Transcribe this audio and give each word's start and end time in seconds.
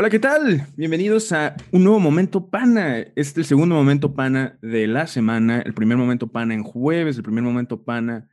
Hola, 0.00 0.10
¿qué 0.10 0.20
tal? 0.20 0.64
Bienvenidos 0.76 1.32
a 1.32 1.56
un 1.72 1.82
nuevo 1.82 1.98
momento 1.98 2.50
pana. 2.50 2.98
Este 2.98 3.20
es 3.20 3.36
el 3.38 3.44
segundo 3.46 3.74
momento 3.74 4.14
pana 4.14 4.56
de 4.62 4.86
la 4.86 5.08
semana. 5.08 5.60
El 5.60 5.74
primer 5.74 5.96
momento 5.96 6.30
pana 6.30 6.54
en 6.54 6.62
jueves, 6.62 7.16
el 7.16 7.24
primer 7.24 7.42
momento 7.42 7.82
pana 7.82 8.28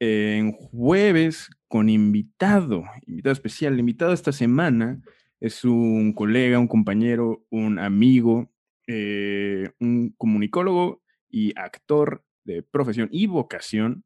en 0.00 0.50
jueves 0.50 1.50
con 1.68 1.88
invitado, 1.88 2.82
invitado 3.06 3.32
especial. 3.32 3.74
El 3.74 3.78
invitado 3.78 4.12
esta 4.12 4.32
semana 4.32 5.02
es 5.38 5.64
un 5.64 6.14
colega, 6.14 6.58
un 6.58 6.66
compañero, 6.66 7.46
un 7.48 7.78
amigo, 7.78 8.50
eh, 8.88 9.70
un 9.78 10.12
comunicólogo 10.18 11.00
y 11.30 11.56
actor 11.56 12.24
de 12.42 12.64
profesión 12.64 13.08
y 13.12 13.28
vocación, 13.28 14.02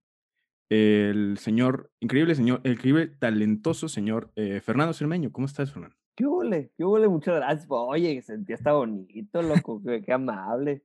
el 0.69 1.39
señor, 1.39 1.91
increíble 2.01 2.35
señor, 2.35 2.61
el 2.65 2.73
increíble, 2.73 3.07
talentoso 3.19 3.89
señor 3.89 4.31
eh, 4.37 4.61
Fernando 4.63 4.93
Cermeño. 4.93 5.33
¿Cómo 5.33 5.47
estás, 5.47 5.73
Fernando? 5.73 5.98
¿Qué 6.19 6.27
huele? 6.27 6.73
¿Qué 6.77 6.85
huele? 6.85 7.07
Muchas 7.07 7.37
gracias. 7.37 7.69
Oye, 7.71 8.21
sentía 8.23 8.57
está 8.57 8.73
bonito, 8.73 9.41
loco. 9.41 9.81
qué, 9.87 10.03
qué 10.03 10.13
amable. 10.13 10.83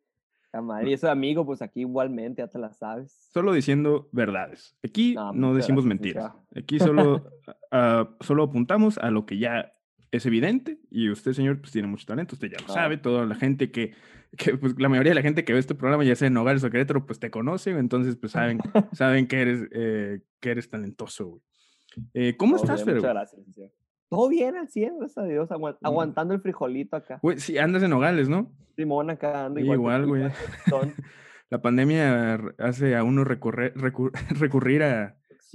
Qué 0.52 0.58
amable. 0.60 0.92
Y 0.92 0.94
eso, 0.94 1.10
amigo, 1.10 1.44
pues 1.44 1.64
aquí 1.64 1.80
igualmente, 1.80 2.44
ya 2.44 2.48
te 2.48 2.60
la 2.60 2.72
sabes. 2.72 3.32
Solo 3.34 3.52
diciendo 3.52 4.10
verdades. 4.12 4.78
Aquí 4.84 5.16
no, 5.16 5.56
decimos 5.56 5.86
gracias, 5.86 5.86
mentiras. 5.86 6.34
Aquí 6.56 6.78
solo, 6.78 7.26
ah, 7.72 8.10
solo 8.20 8.44
apuntamos 8.44 9.00
a 9.00 9.10
lo 9.10 9.26
que 9.26 9.40
ya 9.40 9.74
es 10.12 10.28
evidente 10.28 10.78
y 10.92 11.10
usted, 11.10 11.34
señor, 11.34 11.60
pues 11.60 11.72
tiene 11.72 11.88
mucho 11.88 12.06
talento, 12.06 12.36
usted 12.36 12.52
ya 12.52 12.60
lo 12.62 12.72
sabe, 12.72 12.98
toda 12.98 13.26
la 13.26 13.34
gente 13.34 13.72
que, 13.72 13.96
que, 14.38 14.56
pues 14.56 14.76
la 14.78 14.88
mayoría 14.88 15.10
de 15.10 15.16
la 15.16 15.24
gente 15.24 15.44
que 15.44 15.54
ve 15.54 15.58
este 15.58 15.74
programa, 15.74 16.04
ya 16.04 16.16
sea 16.16 16.28
en 16.28 16.36
Nogales 16.36 16.64
o 16.64 16.70
Querétaro, 16.70 17.08
pues 17.08 17.20
te 17.20 17.32
conoce, 17.32 17.72
entonces 17.72 18.18
pues 18.18 18.34
saben, 18.34 18.60
saben 18.94 19.28
que 19.28 19.42
eres, 19.42 19.68
eh, 19.72 20.22
que 20.40 20.52
eres 20.52 20.70
talentoso, 20.70 21.26
güey. 21.26 21.42
Eh, 22.14 22.38
¿Cómo 22.38 22.56
estás, 22.56 22.84
Fer? 22.84 22.96
Muchas 22.96 23.14
gracias. 23.14 23.42
Todo 24.16 24.30
bien 24.30 24.56
al 24.56 24.70
100, 24.70 24.98
gracias 25.00 25.18
a 25.18 25.28
Dios. 25.28 25.50
Mm. 25.50 25.76
Aguantando 25.86 26.34
el 26.34 26.42
frijolito 26.42 26.96
acá. 26.96 27.20
Güey, 27.22 27.40
sí, 27.40 27.58
andas 27.58 27.84
en 27.84 27.90
Nogales, 27.92 28.30
¿no? 28.30 28.52
Simón 28.76 29.10
acá 29.10 29.46
ando 29.46 29.60
igual. 29.60 29.78
igual, 29.78 30.08
güey. 30.08 30.24
La 31.50 31.62
pandemia 31.62 32.36
hace 32.58 32.96
a 32.96 33.04
uno 33.04 33.24
recorrer- 33.24 33.74
recur- 33.76 34.12
recurrir 34.40 34.82
a, 34.82 35.04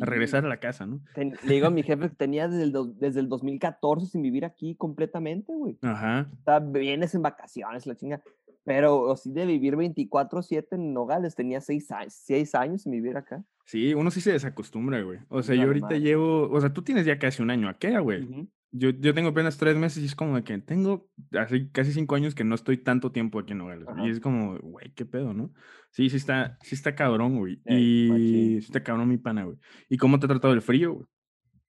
a 0.00 0.04
regresar 0.04 0.44
a 0.44 0.48
la 0.48 0.58
casa, 0.58 0.86
¿no? 0.86 1.00
Ten- 1.14 1.34
le 1.44 1.54
digo 1.54 1.66
a 1.66 1.70
mi 1.70 1.82
jefe 1.82 2.08
que 2.10 2.14
tenía 2.14 2.46
desde 2.46 2.62
el, 2.62 2.72
desde 2.98 3.18
el 3.20 3.28
2014 3.28 4.06
sin 4.06 4.22
vivir 4.22 4.44
aquí 4.44 4.76
completamente, 4.76 5.52
güey. 5.56 5.76
Ajá. 5.82 6.28
Sea, 6.44 6.60
vienes 6.60 7.14
en 7.16 7.22
vacaciones, 7.22 7.86
la 7.86 7.96
chinga. 7.96 8.22
Pero 8.68 9.10
así 9.12 9.32
de 9.32 9.46
vivir 9.46 9.76
24-7 9.76 10.66
en 10.76 10.92
Nogales, 10.92 11.34
tenía 11.34 11.60
6 11.62 11.90
años, 11.90 12.12
seis 12.12 12.54
años 12.54 12.82
sin 12.82 12.92
vivir 12.92 13.16
acá. 13.16 13.42
Sí, 13.64 13.94
uno 13.94 14.10
sí 14.10 14.20
se 14.20 14.32
desacostumbra, 14.32 15.00
güey. 15.02 15.20
O 15.30 15.42
sea, 15.42 15.54
Vale 15.54 15.62
yo 15.62 15.66
ahorita 15.68 15.86
madre. 15.86 16.00
llevo, 16.00 16.50
o 16.50 16.60
sea, 16.60 16.72
tú 16.72 16.82
tienes 16.82 17.06
ya 17.06 17.18
casi 17.18 17.42
un 17.42 17.50
año 17.50 17.68
aquí, 17.70 17.88
güey. 17.96 18.22
Ujú. 18.24 18.48
Yo, 18.70 18.90
yo 18.90 19.14
tengo 19.14 19.30
apenas 19.30 19.56
tres 19.56 19.76
meses 19.78 20.02
y 20.02 20.06
es 20.06 20.14
como 20.14 20.36
de 20.36 20.44
que 20.44 20.58
tengo 20.58 21.08
así 21.32 21.70
casi 21.70 21.92
cinco 21.94 22.14
años 22.14 22.34
que 22.34 22.44
no 22.44 22.54
estoy 22.54 22.76
tanto 22.76 23.10
tiempo 23.10 23.38
aquí 23.38 23.52
en 23.52 23.58
Nogales. 23.58 23.86
güey, 23.86 23.96
Y 23.96 24.02
Ajá. 24.02 24.10
es 24.10 24.20
como, 24.20 24.58
güey, 24.58 24.92
qué 24.94 25.06
pedo, 25.06 25.32
¿no? 25.32 25.50
Sí, 25.90 26.10
sí 26.10 26.18
está, 26.18 26.58
sí 26.62 26.74
está 26.74 26.94
cabrón, 26.94 27.38
güey. 27.38 27.62
Ey, 27.64 28.06
Y 28.06 28.08
machín. 28.10 28.60
sí 28.60 28.66
está 28.66 28.82
cabrón 28.82 29.08
mi 29.08 29.16
pana, 29.16 29.44
güey. 29.44 29.56
¿Y 29.88 29.96
cómo 29.96 30.18
te 30.20 30.26
ha 30.26 30.28
tratado 30.28 30.52
el 30.52 30.60
frío, 30.60 30.92
güey? 30.92 31.06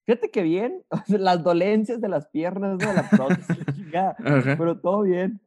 Fíjate 0.05 0.31
que 0.31 0.43
bien, 0.43 0.83
las 1.07 1.41
dolencias 1.43 2.01
de 2.01 2.09
las 2.09 2.27
piernas, 2.27 2.77
¿no? 2.77 2.93
La 2.93 3.09
prótesis, 3.09 3.57
pero 4.57 4.77
todo 4.81 5.03
bien. 5.03 5.39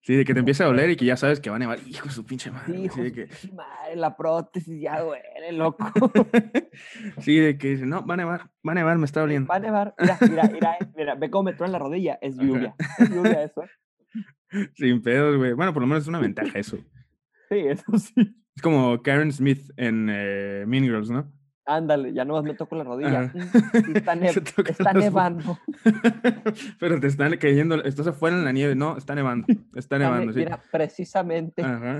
Sí, 0.00 0.14
de 0.14 0.24
que 0.24 0.32
te 0.32 0.40
empieza 0.40 0.64
a 0.64 0.68
doler 0.68 0.90
y 0.90 0.96
que 0.96 1.04
ya 1.04 1.16
sabes 1.18 1.40
que 1.40 1.50
va 1.50 1.56
a 1.56 1.58
nevar. 1.58 1.78
Hijo 1.86 2.06
de 2.06 2.12
su 2.12 2.24
pinche 2.24 2.50
madre. 2.50 2.78
Hijo 2.78 2.94
Sí, 2.96 3.02
de 3.02 3.12
que, 3.12 3.28
madre, 3.52 3.96
la 3.96 4.16
prótesis 4.16 4.80
ya 4.80 5.00
duele, 5.00 5.52
loco. 5.52 5.90
sí, 7.20 7.36
de 7.36 7.58
que 7.58 7.68
dice, 7.70 7.86
no, 7.86 8.06
va 8.06 8.14
a 8.14 8.16
nevar, 8.16 8.50
va 8.66 8.72
a 8.72 8.74
nevar, 8.74 8.98
me 8.98 9.04
está 9.04 9.20
doliendo. 9.20 9.48
Va 9.48 9.56
a 9.56 9.60
nevar, 9.60 9.94
mira, 9.98 10.18
mira, 10.20 10.48
mira, 10.52 10.78
mira, 10.96 11.14
ve 11.14 11.30
cómo 11.30 11.44
me 11.44 11.52
truena 11.52 11.72
la 11.72 11.78
rodilla, 11.80 12.18
es 12.22 12.38
Ajá. 12.38 12.46
lluvia, 12.46 12.74
es 12.98 13.10
lluvia 13.10 13.42
eso. 13.42 13.62
Sin 14.74 15.02
pedos, 15.02 15.36
güey. 15.36 15.52
Bueno, 15.52 15.72
por 15.74 15.82
lo 15.82 15.86
menos 15.86 16.04
es 16.04 16.08
una 16.08 16.20
ventaja 16.20 16.58
eso. 16.58 16.78
Sí, 17.50 17.58
eso 17.58 17.98
sí. 17.98 18.34
Es 18.56 18.62
como 18.62 19.02
Karen 19.02 19.30
Smith 19.30 19.70
en 19.76 20.08
eh, 20.10 20.64
Mean 20.66 20.84
Girls, 20.84 21.10
¿no? 21.10 21.30
Ándale, 21.70 22.14
ya 22.14 22.24
nomás 22.24 22.44
me 22.44 22.54
toco 22.54 22.76
la 22.76 22.84
rodilla. 22.84 23.24
Está, 23.94 24.14
ne- 24.16 24.28
está 24.30 24.92
nevando. 24.94 25.58
Pero 26.80 26.98
te 26.98 27.08
están 27.08 27.36
cayendo, 27.36 27.84
estás 27.84 28.06
afuera 28.06 28.38
en 28.38 28.44
la 28.46 28.52
nieve. 28.52 28.74
No, 28.74 28.96
está 28.96 29.14
nevando. 29.14 29.46
Está 29.48 29.78
Está 29.78 29.98
ne- 29.98 30.04
nevando, 30.06 30.32
sí. 30.32 30.38
Mira, 30.38 30.62
precisamente. 30.72 31.62
Ajá. 31.62 31.98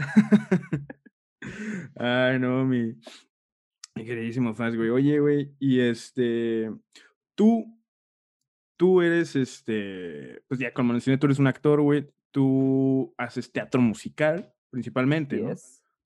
Ay, 1.97 2.39
no, 2.39 2.65
mi, 2.65 2.95
mi 3.95 4.05
queridísimo 4.07 4.55
Faz, 4.55 4.75
güey. 4.75 4.89
Oye, 4.89 5.19
güey, 5.21 5.53
y 5.59 5.81
este, 5.81 6.73
tú, 7.35 7.79
tú 8.79 9.03
eres, 9.03 9.37
este, 9.37 10.43
pues 10.49 10.59
ya 10.61 10.73
como 10.73 10.93
mencioné, 10.95 11.19
tú 11.19 11.27
eres 11.27 11.39
un 11.39 11.47
actor, 11.47 11.83
güey. 11.83 12.09
Tú 12.31 13.15
haces 13.19 13.53
teatro 13.53 13.83
musical, 13.83 14.51
principalmente, 14.71 15.37
¿no? 15.41 15.53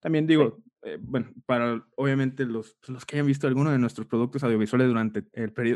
También 0.01 0.27
digo, 0.27 0.59
eh, 0.85 0.97
bueno, 1.01 1.31
para 1.45 1.81
obviamente 1.95 2.45
los, 2.45 2.75
pues, 2.75 2.89
los 2.89 3.05
que 3.05 3.15
hayan 3.15 3.27
visto 3.27 3.47
alguno 3.47 3.71
de 3.71 3.79
nuestros 3.79 4.05
productos 4.05 4.43
audiovisuales 4.43 4.87
durante 4.87 5.23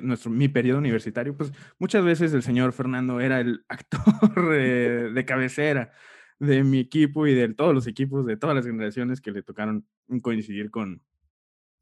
nuestro, 0.01 0.29
mi 0.29 0.49
periodo 0.49 0.79
universitario, 0.79 1.35
pues 1.35 1.51
muchas 1.79 2.03
veces 2.03 2.33
el 2.33 2.43
señor 2.43 2.73
Fernando 2.73 3.21
era 3.21 3.39
el 3.39 3.63
actor 3.69 4.53
eh, 4.53 5.09
de 5.13 5.25
cabecera 5.25 5.91
de 6.39 6.63
mi 6.63 6.79
equipo 6.79 7.25
y 7.25 7.33
de 7.33 7.53
todos 7.53 7.73
los 7.73 7.87
equipos 7.87 8.25
de 8.25 8.37
todas 8.37 8.55
las 8.55 8.65
generaciones 8.65 9.21
que 9.21 9.31
le 9.31 9.43
tocaron 9.43 9.87
coincidir 10.21 10.69
con, 10.71 11.01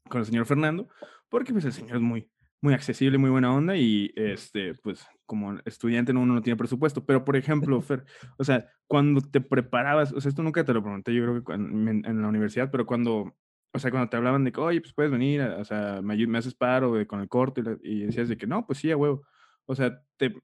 con 0.08 0.20
el 0.20 0.26
señor 0.26 0.46
Fernando, 0.46 0.88
porque 1.28 1.52
pues 1.52 1.64
el 1.64 1.72
señor 1.72 1.96
es 1.96 2.02
muy, 2.02 2.30
muy 2.66 2.74
accesible, 2.74 3.16
muy 3.16 3.30
buena 3.30 3.54
onda 3.54 3.76
y 3.76 4.12
este, 4.16 4.74
pues 4.74 5.06
como 5.24 5.56
estudiante 5.64 6.12
no, 6.12 6.20
uno 6.22 6.34
no 6.34 6.42
tiene 6.42 6.56
presupuesto, 6.56 7.06
pero 7.06 7.24
por 7.24 7.36
ejemplo, 7.36 7.80
Fer, 7.82 8.04
o 8.38 8.42
sea, 8.42 8.66
cuando 8.88 9.20
te 9.20 9.40
preparabas, 9.40 10.12
o 10.12 10.20
sea, 10.20 10.30
esto 10.30 10.42
nunca 10.42 10.64
te 10.64 10.74
lo 10.74 10.82
pregunté, 10.82 11.14
yo 11.14 11.22
creo 11.22 11.44
que 11.44 11.52
en, 11.52 12.04
en 12.04 12.22
la 12.22 12.26
universidad, 12.26 12.68
pero 12.72 12.84
cuando, 12.84 13.36
o 13.72 13.78
sea, 13.78 13.92
cuando 13.92 14.10
te 14.10 14.16
hablaban 14.16 14.42
de 14.42 14.50
que, 14.50 14.60
oye, 14.60 14.80
pues 14.80 14.92
puedes 14.94 15.12
venir, 15.12 15.42
o 15.42 15.64
sea, 15.64 16.00
me, 16.02 16.26
me 16.26 16.38
haces 16.38 16.56
paro 16.56 16.88
güey, 16.88 17.06
con 17.06 17.20
el 17.20 17.28
corto 17.28 17.62
y, 17.84 18.00
decías 18.00 18.28
de 18.28 18.36
que, 18.36 18.48
no, 18.48 18.66
pues 18.66 18.80
sí, 18.80 18.90
a 18.90 18.96
huevo, 18.96 19.22
o 19.66 19.74
sea, 19.76 20.02
te, 20.16 20.34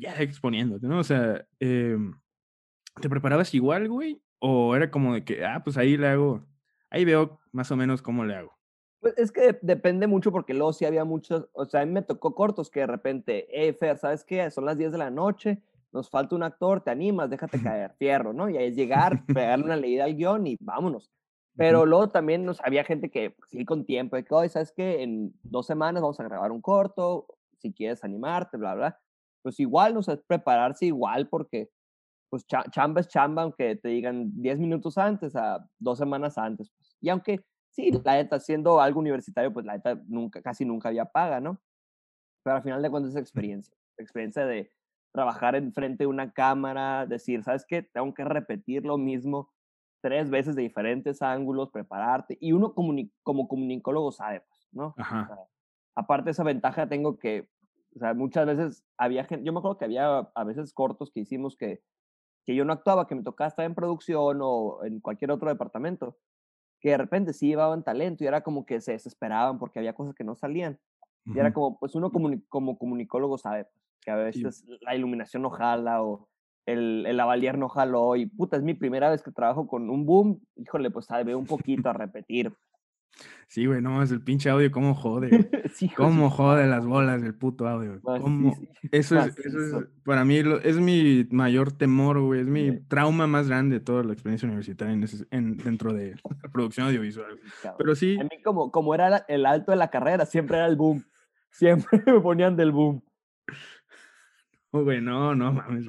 ya 0.00 0.14
exponiéndote, 0.22 0.86
¿no? 0.86 1.00
O 1.00 1.04
sea, 1.04 1.44
em, 1.58 2.14
¿te 2.98 3.10
preparabas 3.10 3.52
igual, 3.54 3.88
güey? 3.88 4.22
¿O 4.38 4.74
era 4.74 4.90
como 4.90 5.12
de 5.12 5.22
que, 5.22 5.44
ah, 5.44 5.60
pues 5.62 5.76
ahí 5.76 5.98
le 5.98 6.08
hago, 6.08 6.46
ahí 6.88 7.04
veo 7.04 7.40
más 7.52 7.70
o 7.70 7.76
menos 7.76 8.00
cómo 8.00 8.24
le 8.24 8.36
hago? 8.36 8.59
Pues 9.00 9.16
es 9.16 9.32
que 9.32 9.40
dep- 9.48 9.60
depende 9.62 10.06
mucho 10.06 10.30
porque 10.30 10.52
luego 10.54 10.72
sí 10.72 10.84
había 10.84 11.04
muchos, 11.04 11.48
o 11.52 11.64
sea, 11.64 11.80
a 11.80 11.86
mí 11.86 11.92
me 11.92 12.02
tocó 12.02 12.34
cortos 12.34 12.70
que 12.70 12.80
de 12.80 12.86
repente, 12.86 13.46
hey 13.50 13.72
Fer, 13.72 13.96
¿sabes 13.98 14.24
qué? 14.24 14.50
Son 14.50 14.64
las 14.66 14.76
10 14.76 14.92
de 14.92 14.98
la 14.98 15.10
noche, 15.10 15.62
nos 15.92 16.10
falta 16.10 16.36
un 16.36 16.42
actor, 16.42 16.82
te 16.82 16.90
animas, 16.90 17.30
déjate 17.30 17.58
caer, 17.74 17.92
fierro, 17.98 18.32
¿no? 18.32 18.48
Y 18.50 18.56
ahí 18.58 18.66
es 18.68 18.76
llegar, 18.76 19.24
pegarle 19.26 19.64
una 19.64 19.76
leída 19.76 20.04
al 20.04 20.14
guion 20.16 20.46
y 20.46 20.56
vámonos. 20.60 21.10
Pero 21.56 21.84
luego 21.84 22.08
también 22.10 22.44
nos, 22.44 22.60
había 22.62 22.84
gente 22.84 23.10
que 23.10 23.30
pues, 23.32 23.50
sí 23.50 23.64
con 23.64 23.84
tiempo, 23.84 24.16
de 24.16 24.24
que, 24.24 24.48
¿sabes 24.48 24.72
qué? 24.72 25.02
En 25.02 25.34
dos 25.42 25.66
semanas 25.66 26.02
vamos 26.02 26.18
a 26.20 26.24
grabar 26.24 26.52
un 26.52 26.60
corto, 26.62 27.26
si 27.58 27.72
quieres 27.72 28.02
animarte, 28.04 28.56
bla, 28.56 28.74
bla. 28.74 28.98
Pues 29.42 29.58
igual, 29.60 29.94
no 29.94 30.02
sé, 30.02 30.16
prepararse 30.18 30.86
igual 30.86 31.28
porque 31.28 31.70
pues 32.30 32.46
cha- 32.46 32.64
chamba 32.70 33.00
es 33.00 33.08
chamba, 33.08 33.42
aunque 33.42 33.76
te 33.76 33.88
digan 33.88 34.30
10 34.40 34.58
minutos 34.58 34.96
antes 34.98 35.34
a 35.36 35.66
dos 35.78 35.98
semanas 35.98 36.38
antes. 36.38 36.70
Pues. 36.70 36.96
Y 37.00 37.08
aunque 37.08 37.40
sí, 37.70 37.90
la 38.04 38.14
neta, 38.14 38.40
siendo 38.40 38.80
algo 38.80 39.00
universitario, 39.00 39.52
pues 39.52 39.66
la 39.66 39.74
neta 39.74 40.00
nunca, 40.08 40.42
casi 40.42 40.64
nunca 40.64 40.88
había 40.88 41.06
paga, 41.06 41.40
¿no? 41.40 41.60
Pero 42.42 42.56
al 42.56 42.62
final 42.62 42.82
de 42.82 42.90
cuentas 42.90 43.12
es 43.12 43.16
experiencia. 43.20 43.76
Experiencia 43.98 44.46
de 44.46 44.72
trabajar 45.12 45.56
enfrente 45.56 46.04
de 46.04 46.08
una 46.08 46.32
cámara, 46.32 47.06
decir, 47.06 47.42
¿sabes 47.42 47.64
qué? 47.66 47.82
Tengo 47.82 48.14
que 48.14 48.24
repetir 48.24 48.84
lo 48.84 48.96
mismo 48.98 49.52
tres 50.02 50.30
veces 50.30 50.56
de 50.56 50.62
diferentes 50.62 51.20
ángulos, 51.22 51.70
prepararte. 51.70 52.38
Y 52.40 52.52
uno 52.52 52.74
comuni- 52.74 53.12
como 53.22 53.48
comunicólogo 53.48 54.12
sabe, 54.12 54.42
pues, 54.48 54.68
¿no? 54.72 54.86
O 54.86 54.96
Ajá. 54.96 55.20
sea, 55.26 55.36
aparte 55.94 56.26
de 56.26 56.30
esa 56.32 56.44
ventaja 56.44 56.88
tengo 56.88 57.18
que, 57.18 57.50
o 57.96 57.98
sea, 57.98 58.14
muchas 58.14 58.46
veces 58.46 58.84
había 58.96 59.24
gente, 59.24 59.44
yo 59.44 59.52
me 59.52 59.58
acuerdo 59.58 59.78
que 59.78 59.84
había 59.86 60.18
a 60.34 60.44
veces 60.44 60.72
cortos 60.72 61.10
que 61.10 61.20
hicimos 61.20 61.56
que, 61.56 61.82
que 62.46 62.54
yo 62.54 62.64
no 62.64 62.72
actuaba, 62.72 63.06
que 63.06 63.14
me 63.14 63.22
tocaba 63.22 63.48
estar 63.48 63.64
en 63.64 63.74
producción 63.74 64.40
o 64.42 64.84
en 64.84 65.00
cualquier 65.00 65.30
otro 65.30 65.48
departamento, 65.50 66.18
que 66.80 66.90
de 66.90 66.96
repente 66.98 67.32
sí 67.32 67.48
llevaban 67.48 67.84
talento 67.84 68.24
y 68.24 68.26
era 68.26 68.40
como 68.42 68.64
que 68.66 68.80
se 68.80 68.92
desesperaban 68.92 69.58
porque 69.58 69.78
había 69.78 69.92
cosas 69.94 70.14
que 70.14 70.24
no 70.24 70.34
salían. 70.34 70.78
Y 71.26 71.38
era 71.38 71.52
como, 71.52 71.78
pues 71.78 71.94
uno 71.94 72.10
comuni- 72.10 72.42
como 72.48 72.78
comunicólogo 72.78 73.36
sabe 73.38 73.64
pues, 73.64 73.84
que 74.00 74.10
a 74.10 74.16
veces 74.16 74.64
la 74.80 74.94
iluminación 74.96 75.42
no 75.42 75.50
jala 75.50 76.02
o 76.02 76.28
el, 76.66 77.04
el 77.06 77.16
lavalier 77.16 77.58
no 77.58 77.68
jaló 77.68 78.16
y 78.16 78.26
puta, 78.26 78.56
es 78.56 78.62
mi 78.62 78.74
primera 78.74 79.10
vez 79.10 79.22
que 79.22 79.30
trabajo 79.30 79.66
con 79.66 79.90
un 79.90 80.06
boom, 80.06 80.40
híjole, 80.56 80.90
pues 80.90 81.06
sabe 81.06 81.34
un 81.34 81.46
poquito 81.46 81.90
a 81.90 81.92
repetir. 81.92 82.52
Sí, 83.48 83.66
güey, 83.66 83.82
no, 83.82 84.00
es 84.02 84.12
el 84.12 84.22
pinche 84.22 84.48
audio, 84.48 84.70
cómo 84.70 84.94
jode. 84.94 85.28
Sí, 85.74 85.88
Cómo 85.88 86.30
jode 86.30 86.66
las 86.66 86.84
bolas 86.86 87.22
del 87.22 87.34
puto 87.34 87.66
audio. 87.68 88.00
güey, 88.00 88.20
Cómo, 88.20 88.48
macizo, 88.50 88.72
eso 88.92 89.18
es, 89.20 89.38
eso 89.38 89.80
es, 89.80 89.86
para 90.04 90.24
mí, 90.24 90.42
lo- 90.42 90.60
es 90.60 90.76
mi 90.78 91.26
mayor 91.30 91.72
temor, 91.72 92.20
güey, 92.20 92.40
es 92.40 92.46
mi 92.46 92.80
trauma 92.88 93.26
más 93.26 93.48
grande 93.48 93.78
de 93.78 93.84
toda 93.84 94.02
la 94.04 94.12
experiencia 94.12 94.46
universitaria 94.46 94.94
en 94.94 95.02
ese- 95.04 95.26
en- 95.30 95.56
dentro 95.58 95.92
de 95.92 96.14
la 96.42 96.50
producción 96.52 96.86
audiovisual. 96.88 97.38
Pero 97.78 97.94
sí, 97.94 98.18
A 98.20 98.24
mí 98.24 98.42
como, 98.44 98.70
como 98.70 98.94
era 98.94 99.24
el 99.28 99.46
alto 99.46 99.70
de 99.72 99.76
la 99.76 99.90
carrera, 99.90 100.26
siempre 100.26 100.56
era 100.56 100.66
el 100.66 100.76
boom. 100.76 101.04
Siempre 101.50 102.02
me 102.06 102.20
ponían 102.20 102.56
del 102.56 102.70
boom. 102.72 103.02
Güey, 104.72 105.00
no, 105.00 105.34
no 105.34 105.52
mames. 105.52 105.86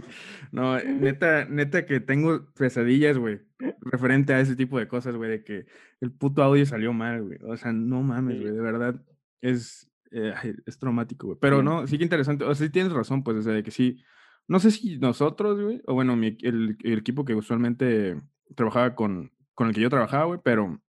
No, 0.51 0.78
eh, 0.78 0.86
neta, 0.86 1.45
neta 1.45 1.86
que 1.86 2.00
tengo 2.00 2.51
pesadillas, 2.54 3.18
güey, 3.18 3.42
referente 3.81 4.33
a 4.33 4.39
ese 4.39 4.56
tipo 4.56 4.80
de 4.80 4.88
cosas, 4.88 5.16
güey, 5.16 5.30
de 5.30 5.44
que 5.44 5.66
el 6.00 6.12
puto 6.12 6.44
audio 6.44 6.66
salió 6.66 6.94
mal, 6.94 7.24
güey. 7.24 7.39
O 7.44 7.56
sea, 7.57 7.72
no 7.72 8.01
mames, 8.01 8.39
güey, 8.42 8.54
de 8.54 8.62
verdad 8.62 9.04
es, 9.42 9.89
eh, 10.12 10.33
es 10.66 10.78
traumático, 10.80 11.28
güey. 11.28 11.39
Pero 11.39 11.62
no, 11.63 11.88
sí 11.88 11.98
que 11.98 12.04
interesante. 12.04 12.44
O 12.45 12.54
sea, 12.56 12.68
sí 12.68 12.72
tienes 12.72 12.92
razón, 12.94 13.24
pues, 13.24 13.38
o 13.38 13.42
sea, 13.42 13.54
de 13.54 13.63
que 13.63 13.72
sí. 13.72 14.04
No 14.48 14.60
sé 14.60 14.72
si 14.72 14.98
nosotros, 14.98 15.62
güey, 15.62 15.81
o 15.86 15.94
bueno, 15.94 16.16
mi, 16.16 16.38
el, 16.42 16.77
el 16.84 17.00
equipo 17.00 17.24
que 17.24 17.36
usualmente 17.36 18.19
trabajaba 18.56 18.95
con, 18.95 19.31
con 19.54 19.68
el 19.68 19.74
que 19.74 19.81
yo 19.81 19.89
trabajaba, 19.89 20.25
güey, 20.25 20.39
pero 20.44 20.81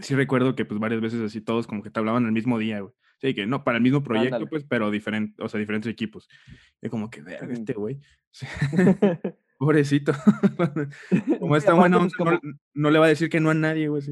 sí 0.00 0.14
recuerdo 0.14 0.54
que 0.54 0.64
pues 0.64 0.80
varias 0.80 1.00
veces 1.00 1.20
así 1.20 1.40
todos 1.40 1.66
como 1.66 1.82
que 1.82 1.90
te 1.90 1.98
hablaban 2.00 2.26
el 2.26 2.32
mismo 2.32 2.58
día, 2.58 2.80
güey. 2.80 2.92
Sí, 3.20 3.34
que 3.34 3.46
no, 3.46 3.64
para 3.64 3.76
el 3.76 3.82
mismo 3.82 4.02
proyecto, 4.02 4.46
pues, 4.46 4.64
pero 4.64 4.90
diferente, 4.90 5.42
o 5.42 5.48
sea, 5.48 5.60
diferentes 5.60 5.92
equipos. 5.92 6.28
Y 6.80 6.88
como 6.88 7.10
que, 7.10 7.20
verga, 7.20 7.52
este 7.52 7.74
güey. 7.74 8.00
Pobrecito. 9.60 10.12
como 11.38 11.54
está 11.54 11.74
bueno, 11.74 11.98
pues, 11.98 12.40
no, 12.72 12.90
le 12.90 12.98
va 12.98 13.04
a 13.04 13.10
decir 13.10 13.28
que 13.28 13.40
no 13.40 13.50
a 13.50 13.54
nadie, 13.54 13.88
güey. 13.88 14.02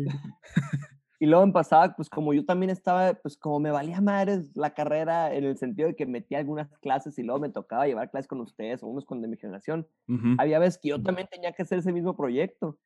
y 1.19 1.27
luego 1.27 1.43
en 1.43 1.55
pasada, 1.55 1.97
pues 1.97 2.11
como 2.11 2.35
yo 2.35 2.45
también 2.45 2.69
estaba, 2.69 3.15
pues 3.15 3.39
como 3.39 3.59
me 3.59 3.71
valía 3.71 4.03
madres 4.03 4.55
la 4.55 4.75
carrera 4.75 5.35
en 5.35 5.45
el 5.45 5.57
sentido 5.57 5.89
de 5.89 5.97
que 5.97 6.05
metí 6.05 6.35
algunas 6.35 6.69
clases 6.81 7.19
y 7.19 7.23
luego 7.23 7.41
me 7.41 7.49
tocaba 7.49 7.87
llevar 7.87 8.11
clases 8.11 8.29
con 8.29 8.43
ustedes 8.43 8.83
o 8.83 8.89
unos 8.89 9.07
con 9.07 9.23
de 9.23 9.29
mi 9.29 9.39
generación. 9.39 9.89
Había 10.37 10.59
veces 10.59 10.79
que 10.83 10.91
yo 10.91 11.03
también 11.03 11.29
tenía 11.31 11.53
que 11.53 11.63
hacer 11.63 11.79
ese 11.79 11.95
mismo 11.95 12.15
proyecto. 12.15 12.79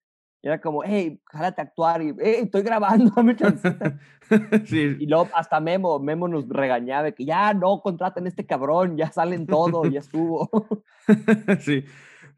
Era 0.43 0.61
como, 0.61 0.83
hey, 0.85 1.21
jálate 1.27 1.61
a 1.61 1.65
actuar. 1.65 2.03
Y, 2.03 2.15
hey, 2.19 2.37
estoy 2.43 2.63
grabando, 2.63 3.13
chancita. 3.37 3.99
sí. 4.67 4.97
Y 4.99 5.07
luego 5.07 5.29
hasta 5.35 5.61
Memo, 5.61 6.01
Memo 6.01 6.27
nos 6.27 6.49
regañaba 6.49 7.13
que 7.13 7.25
ya 7.25 7.55
no 7.55 7.81
contraten 7.81 8.27
a 8.27 8.29
este 8.29 8.45
cabrón, 8.45 8.97
ya 8.97 9.13
salen 9.13 9.47
todo, 9.47 9.85
ya 9.87 10.01
estuvo. 10.01 10.51
sí. 11.61 11.85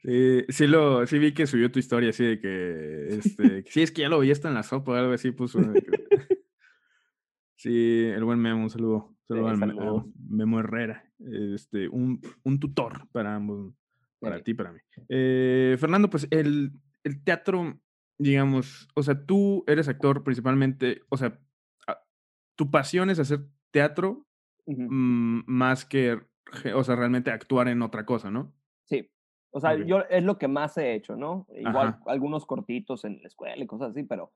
Sí, 0.03 0.45
sí, 0.51 0.67
lo, 0.67 1.07
sí 1.07 1.19
vi 1.19 1.33
que 1.33 1.47
subió 1.47 1.73
tu 1.73 1.79
historia 1.79 2.11
así 2.11 2.25
de 2.25 2.39
que, 2.39 3.07
este, 3.09 3.65
sí, 3.71 3.81
es 3.81 3.91
que 3.91 4.03
ya 4.03 4.11
lo 4.11 4.21
vi 4.21 4.31
esto 4.31 4.49
en 4.49 4.55
la 4.55 4.63
sopa 4.63 4.93
o 4.93 4.95
algo 4.97 5.15
así, 5.15 5.31
puso. 5.31 5.61
sí, 7.57 8.05
el 8.15 8.23
buen 8.23 8.39
Memo, 8.39 8.65
un 8.65 8.69
saludo. 8.69 9.17
saludo 9.27 9.49
al 9.49 10.05
Memo, 10.29 10.61
Herrera, 10.61 11.11
este, 11.55 11.89
un, 11.89 12.21
un 12.43 12.61
tutor 12.61 13.09
para 13.13 13.35
ambos, 13.35 13.73
para 14.21 14.43
ti, 14.43 14.53
para 14.53 14.73
mí. 14.73 14.81
Eh, 15.09 15.79
Fernando, 15.81 16.11
pues 16.11 16.29
el, 16.31 16.73
el 17.03 17.25
teatro 17.25 17.81
digamos, 18.19 18.89
o 18.95 19.03
sea, 19.03 19.27
tú 19.27 19.65
eres 19.67 19.89
actor 19.89 20.23
principalmente, 20.23 21.03
o 21.09 21.17
sea, 21.17 21.39
tu 22.57 22.71
pasión 22.71 23.11
es 23.11 23.19
hacer 23.19 23.41
teatro 23.71 24.27
mm, 24.67 25.41
más 25.47 25.85
que, 25.85 26.21
o 26.75 26.85
sea, 26.85 26.97
realmente 26.97 27.31
actuar 27.31 27.69
en 27.69 27.83
otra 27.83 28.07
cosa, 28.07 28.31
¿no? 28.31 28.53
Sí. 28.85 29.11
O 29.51 29.61
sea, 29.61 29.77
yo 29.77 30.01
es 30.11 30.25
lo 30.25 30.37
que 30.37 30.49
más 30.49 30.77
he 30.79 30.95
hecho, 30.95 31.15
¿no? 31.17 31.47
Igual 31.55 31.99
algunos 32.07 32.45
cortitos 32.45 33.05
en 33.05 33.21
la 33.23 33.29
escuela 33.29 33.63
y 33.63 33.67
cosas 33.69 33.91
así, 33.91 34.03
pero 34.03 34.33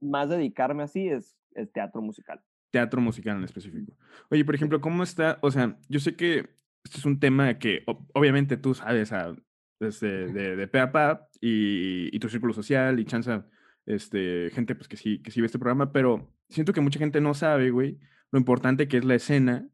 más 0.00 0.28
dedicarme 0.28 0.82
así 0.82 1.08
es, 1.08 1.38
es 1.54 1.72
teatro 1.72 2.02
musical. 2.02 2.42
Teatro 2.70 3.00
musical 3.00 3.38
en 3.38 3.44
específico. 3.44 3.94
Oye, 4.30 4.44
por 4.44 4.54
ejemplo, 4.54 4.82
¿cómo 4.82 5.02
está? 5.02 5.38
O 5.40 5.50
sea, 5.50 5.78
yo 5.88 6.00
sé 6.00 6.16
que 6.16 6.50
este 6.84 6.98
es 6.98 7.06
un 7.06 7.18
tema 7.18 7.58
que 7.58 7.82
obviamente 8.12 8.58
tú 8.58 8.74
sabes, 8.74 9.10
a, 9.12 9.34
desde 9.80 10.32
de, 10.32 10.56
de 10.56 10.68
pe 10.68 10.80
a 10.80 10.92
pa 10.92 11.28
y, 11.40 12.14
y, 12.14 12.18
tu 12.18 12.28
círculo 12.28 12.52
social 12.52 12.98
y 12.98 13.04
chanza, 13.04 13.46
este, 13.86 14.50
gente 14.50 14.74
pues 14.74 14.88
que 14.88 14.96
sí, 14.96 15.22
que 15.22 15.30
sí 15.30 15.40
ve 15.40 15.46
este 15.46 15.58
programa, 15.58 15.92
pero 15.92 16.28
siento 16.48 16.72
que 16.72 16.80
mucha 16.80 16.98
gente 16.98 17.20
no 17.20 17.34
sabe, 17.34 17.70
güey, 17.70 17.98
lo 18.30 18.38
importante 18.38 18.88
que 18.88 18.98
es 18.98 19.04
la 19.04 19.14
escena, 19.14 19.68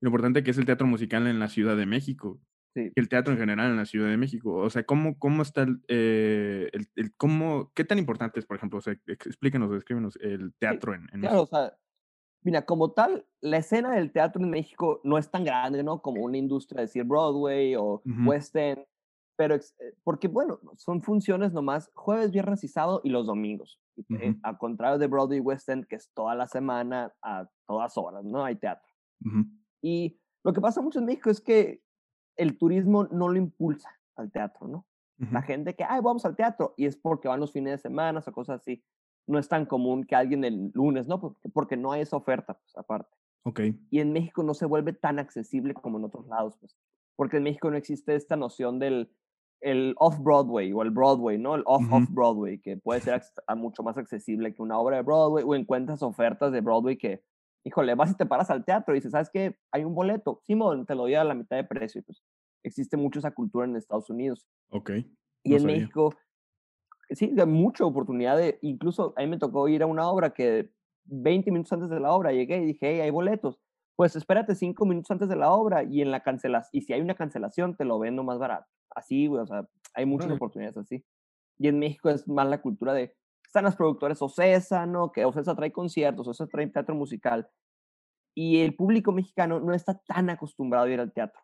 lo 0.00 0.08
importante 0.08 0.42
que 0.42 0.50
es 0.50 0.58
el 0.58 0.66
teatro 0.66 0.86
musical 0.86 1.26
en 1.26 1.38
la 1.38 1.48
Ciudad 1.48 1.76
de 1.76 1.86
México. 1.86 2.40
Sí. 2.74 2.90
El 2.96 3.08
teatro 3.08 3.32
en 3.32 3.38
general 3.38 3.70
en 3.70 3.76
la 3.76 3.86
Ciudad 3.86 4.08
de 4.08 4.16
México. 4.16 4.52
O 4.56 4.68
sea, 4.68 4.82
¿cómo, 4.82 5.16
cómo 5.16 5.42
está 5.42 5.62
el, 5.62 5.80
eh, 5.86 6.70
el, 6.96 7.14
cómo, 7.16 7.70
qué 7.72 7.84
tan 7.84 7.98
importante 7.98 8.40
es, 8.40 8.46
por 8.46 8.56
ejemplo? 8.56 8.80
O 8.80 8.82
sea, 8.82 8.96
explíquenos, 9.06 9.70
descríbenos 9.70 10.16
el 10.20 10.52
teatro 10.58 10.92
en, 10.92 11.08
en 11.12 11.20
claro, 11.20 11.42
o 11.42 11.46
sea, 11.46 11.72
mira, 12.42 12.66
como 12.66 12.92
tal, 12.92 13.26
la 13.40 13.58
escena 13.58 13.94
del 13.94 14.10
teatro 14.10 14.42
en 14.42 14.50
México 14.50 15.00
no 15.04 15.18
es 15.18 15.30
tan 15.30 15.44
grande, 15.44 15.84
¿no? 15.84 16.02
Como 16.02 16.22
una 16.22 16.36
industria, 16.36 16.82
decir 16.82 17.04
Broadway 17.04 17.76
o 17.76 18.02
West 18.26 18.56
End 18.56 18.84
pero, 19.36 19.56
eh, 19.56 19.62
porque 20.04 20.28
bueno, 20.28 20.60
son 20.76 21.02
funciones 21.02 21.52
nomás 21.52 21.90
jueves, 21.94 22.30
viernes 22.30 22.64
y 22.64 22.68
sábado 22.68 23.00
y 23.04 23.10
los 23.10 23.26
domingos. 23.26 23.80
Eh, 24.10 24.34
a 24.42 24.58
contrario 24.58 24.98
de 24.98 25.06
Broadway 25.06 25.40
West 25.40 25.68
End, 25.68 25.86
que 25.86 25.96
es 25.96 26.10
toda 26.14 26.34
la 26.34 26.46
semana, 26.46 27.12
a 27.22 27.48
todas 27.66 27.96
horas, 27.96 28.24
¿no? 28.24 28.44
Hay 28.44 28.56
teatro. 28.56 28.92
Y 29.80 30.20
lo 30.42 30.52
que 30.52 30.60
pasa 30.60 30.82
mucho 30.82 30.98
en 30.98 31.06
México 31.06 31.30
es 31.30 31.40
que 31.40 31.82
el 32.36 32.58
turismo 32.58 33.04
no 33.04 33.28
lo 33.28 33.36
impulsa 33.36 33.90
al 34.16 34.30
teatro, 34.30 34.68
¿no? 34.68 34.86
La 35.30 35.42
gente 35.42 35.74
que, 35.74 35.84
ay, 35.84 36.00
vamos 36.02 36.24
al 36.26 36.34
teatro, 36.34 36.74
y 36.76 36.86
es 36.86 36.96
porque 36.96 37.28
van 37.28 37.40
los 37.40 37.52
fines 37.52 37.72
de 37.72 37.78
semana 37.78 38.22
o 38.26 38.32
cosas 38.32 38.60
así. 38.60 38.84
No 39.26 39.38
es 39.38 39.48
tan 39.48 39.64
común 39.64 40.04
que 40.04 40.16
alguien 40.16 40.44
el 40.44 40.70
lunes, 40.74 41.06
¿no? 41.06 41.20
Porque, 41.20 41.48
porque 41.48 41.76
no 41.76 41.92
hay 41.92 42.02
esa 42.02 42.16
oferta, 42.16 42.54
pues, 42.54 42.76
aparte. 42.76 43.16
Ok. 43.44 43.60
Y 43.90 44.00
en 44.00 44.12
México 44.12 44.42
no 44.42 44.54
se 44.54 44.66
vuelve 44.66 44.92
tan 44.92 45.18
accesible 45.18 45.72
como 45.72 45.98
en 45.98 46.04
otros 46.04 46.26
lados, 46.26 46.56
pues. 46.58 46.76
Porque 47.16 47.36
en 47.36 47.44
México 47.44 47.70
no 47.70 47.76
existe 47.76 48.14
esta 48.16 48.36
noción 48.36 48.78
del, 48.78 49.14
el 49.64 49.94
off-Broadway 49.98 50.72
o 50.72 50.82
el 50.82 50.90
Broadway, 50.90 51.38
¿no? 51.38 51.54
El 51.54 51.62
off-off-Broadway, 51.64 52.60
que 52.60 52.76
puede 52.76 53.00
ser 53.00 53.22
mucho 53.56 53.82
más 53.82 53.96
accesible 53.96 54.54
que 54.54 54.60
una 54.60 54.78
obra 54.78 54.96
de 54.96 55.02
Broadway 55.02 55.42
o 55.44 55.54
encuentras 55.54 56.02
ofertas 56.02 56.52
de 56.52 56.60
Broadway 56.60 56.98
que, 56.98 57.22
híjole, 57.64 57.94
vas 57.94 58.10
y 58.10 58.14
te 58.14 58.26
paras 58.26 58.50
al 58.50 58.64
teatro 58.64 58.94
y 58.94 58.98
dices, 58.98 59.12
¿sabes 59.12 59.30
qué? 59.32 59.56
Hay 59.72 59.84
un 59.84 59.94
boleto. 59.94 60.42
Simón, 60.46 60.84
te 60.84 60.94
lo 60.94 61.02
doy 61.02 61.14
a 61.14 61.24
la 61.24 61.34
mitad 61.34 61.56
de 61.56 61.64
precio. 61.64 62.02
pues 62.02 62.22
existe 62.62 62.98
mucho 62.98 63.20
esa 63.20 63.30
cultura 63.30 63.66
en 63.66 63.74
Estados 63.76 64.10
Unidos. 64.10 64.46
Ok. 64.68 64.90
Y 65.42 65.54
en 65.54 65.64
México, 65.64 66.14
sí, 67.08 67.34
hay 67.38 67.46
mucha 67.46 67.86
oportunidad 67.86 68.36
de, 68.36 68.58
incluso 68.60 69.14
a 69.16 69.22
mí 69.22 69.28
me 69.28 69.38
tocó 69.38 69.66
ir 69.68 69.82
a 69.82 69.86
una 69.86 70.08
obra 70.10 70.34
que 70.34 70.70
20 71.06 71.50
minutos 71.50 71.72
antes 71.72 71.88
de 71.88 72.00
la 72.00 72.12
obra 72.12 72.32
llegué 72.32 72.58
y 72.58 72.66
dije, 72.66 72.90
hey, 72.92 73.00
hay 73.00 73.10
boletos. 73.10 73.58
Pues 73.96 74.14
espérate 74.14 74.54
cinco 74.54 74.84
minutos 74.84 75.10
antes 75.10 75.28
de 75.28 75.36
la 75.36 75.52
obra 75.52 75.84
y 75.84 76.02
en 76.02 76.10
la 76.10 76.22
cancelación, 76.22 76.70
y 76.72 76.82
si 76.82 76.92
hay 76.92 77.00
una 77.00 77.14
cancelación, 77.14 77.76
te 77.76 77.84
lo 77.86 77.98
vendo 77.98 78.24
más 78.24 78.38
barato 78.38 78.66
así, 78.94 79.26
güey, 79.26 79.42
o 79.42 79.46
sea, 79.46 79.68
hay 79.94 80.06
muchas 80.06 80.30
oportunidades 80.30 80.76
así. 80.76 81.04
Y 81.58 81.68
en 81.68 81.78
México 81.78 82.10
es 82.10 82.26
más 82.26 82.48
la 82.48 82.60
cultura 82.60 82.92
de, 82.92 83.14
están 83.46 83.64
los 83.64 83.76
productores 83.76 84.20
Ocesa, 84.20 84.86
¿no? 84.86 85.12
Que 85.12 85.24
Ocesa 85.24 85.54
trae 85.54 85.72
conciertos, 85.72 86.26
Ocesa 86.26 86.48
trae 86.48 86.66
teatro 86.66 86.94
musical. 86.94 87.48
Y 88.34 88.60
el 88.60 88.74
público 88.74 89.12
mexicano 89.12 89.60
no 89.60 89.74
está 89.74 89.98
tan 89.98 90.30
acostumbrado 90.30 90.86
a 90.86 90.90
ir 90.90 91.00
al 91.00 91.12
teatro. 91.12 91.40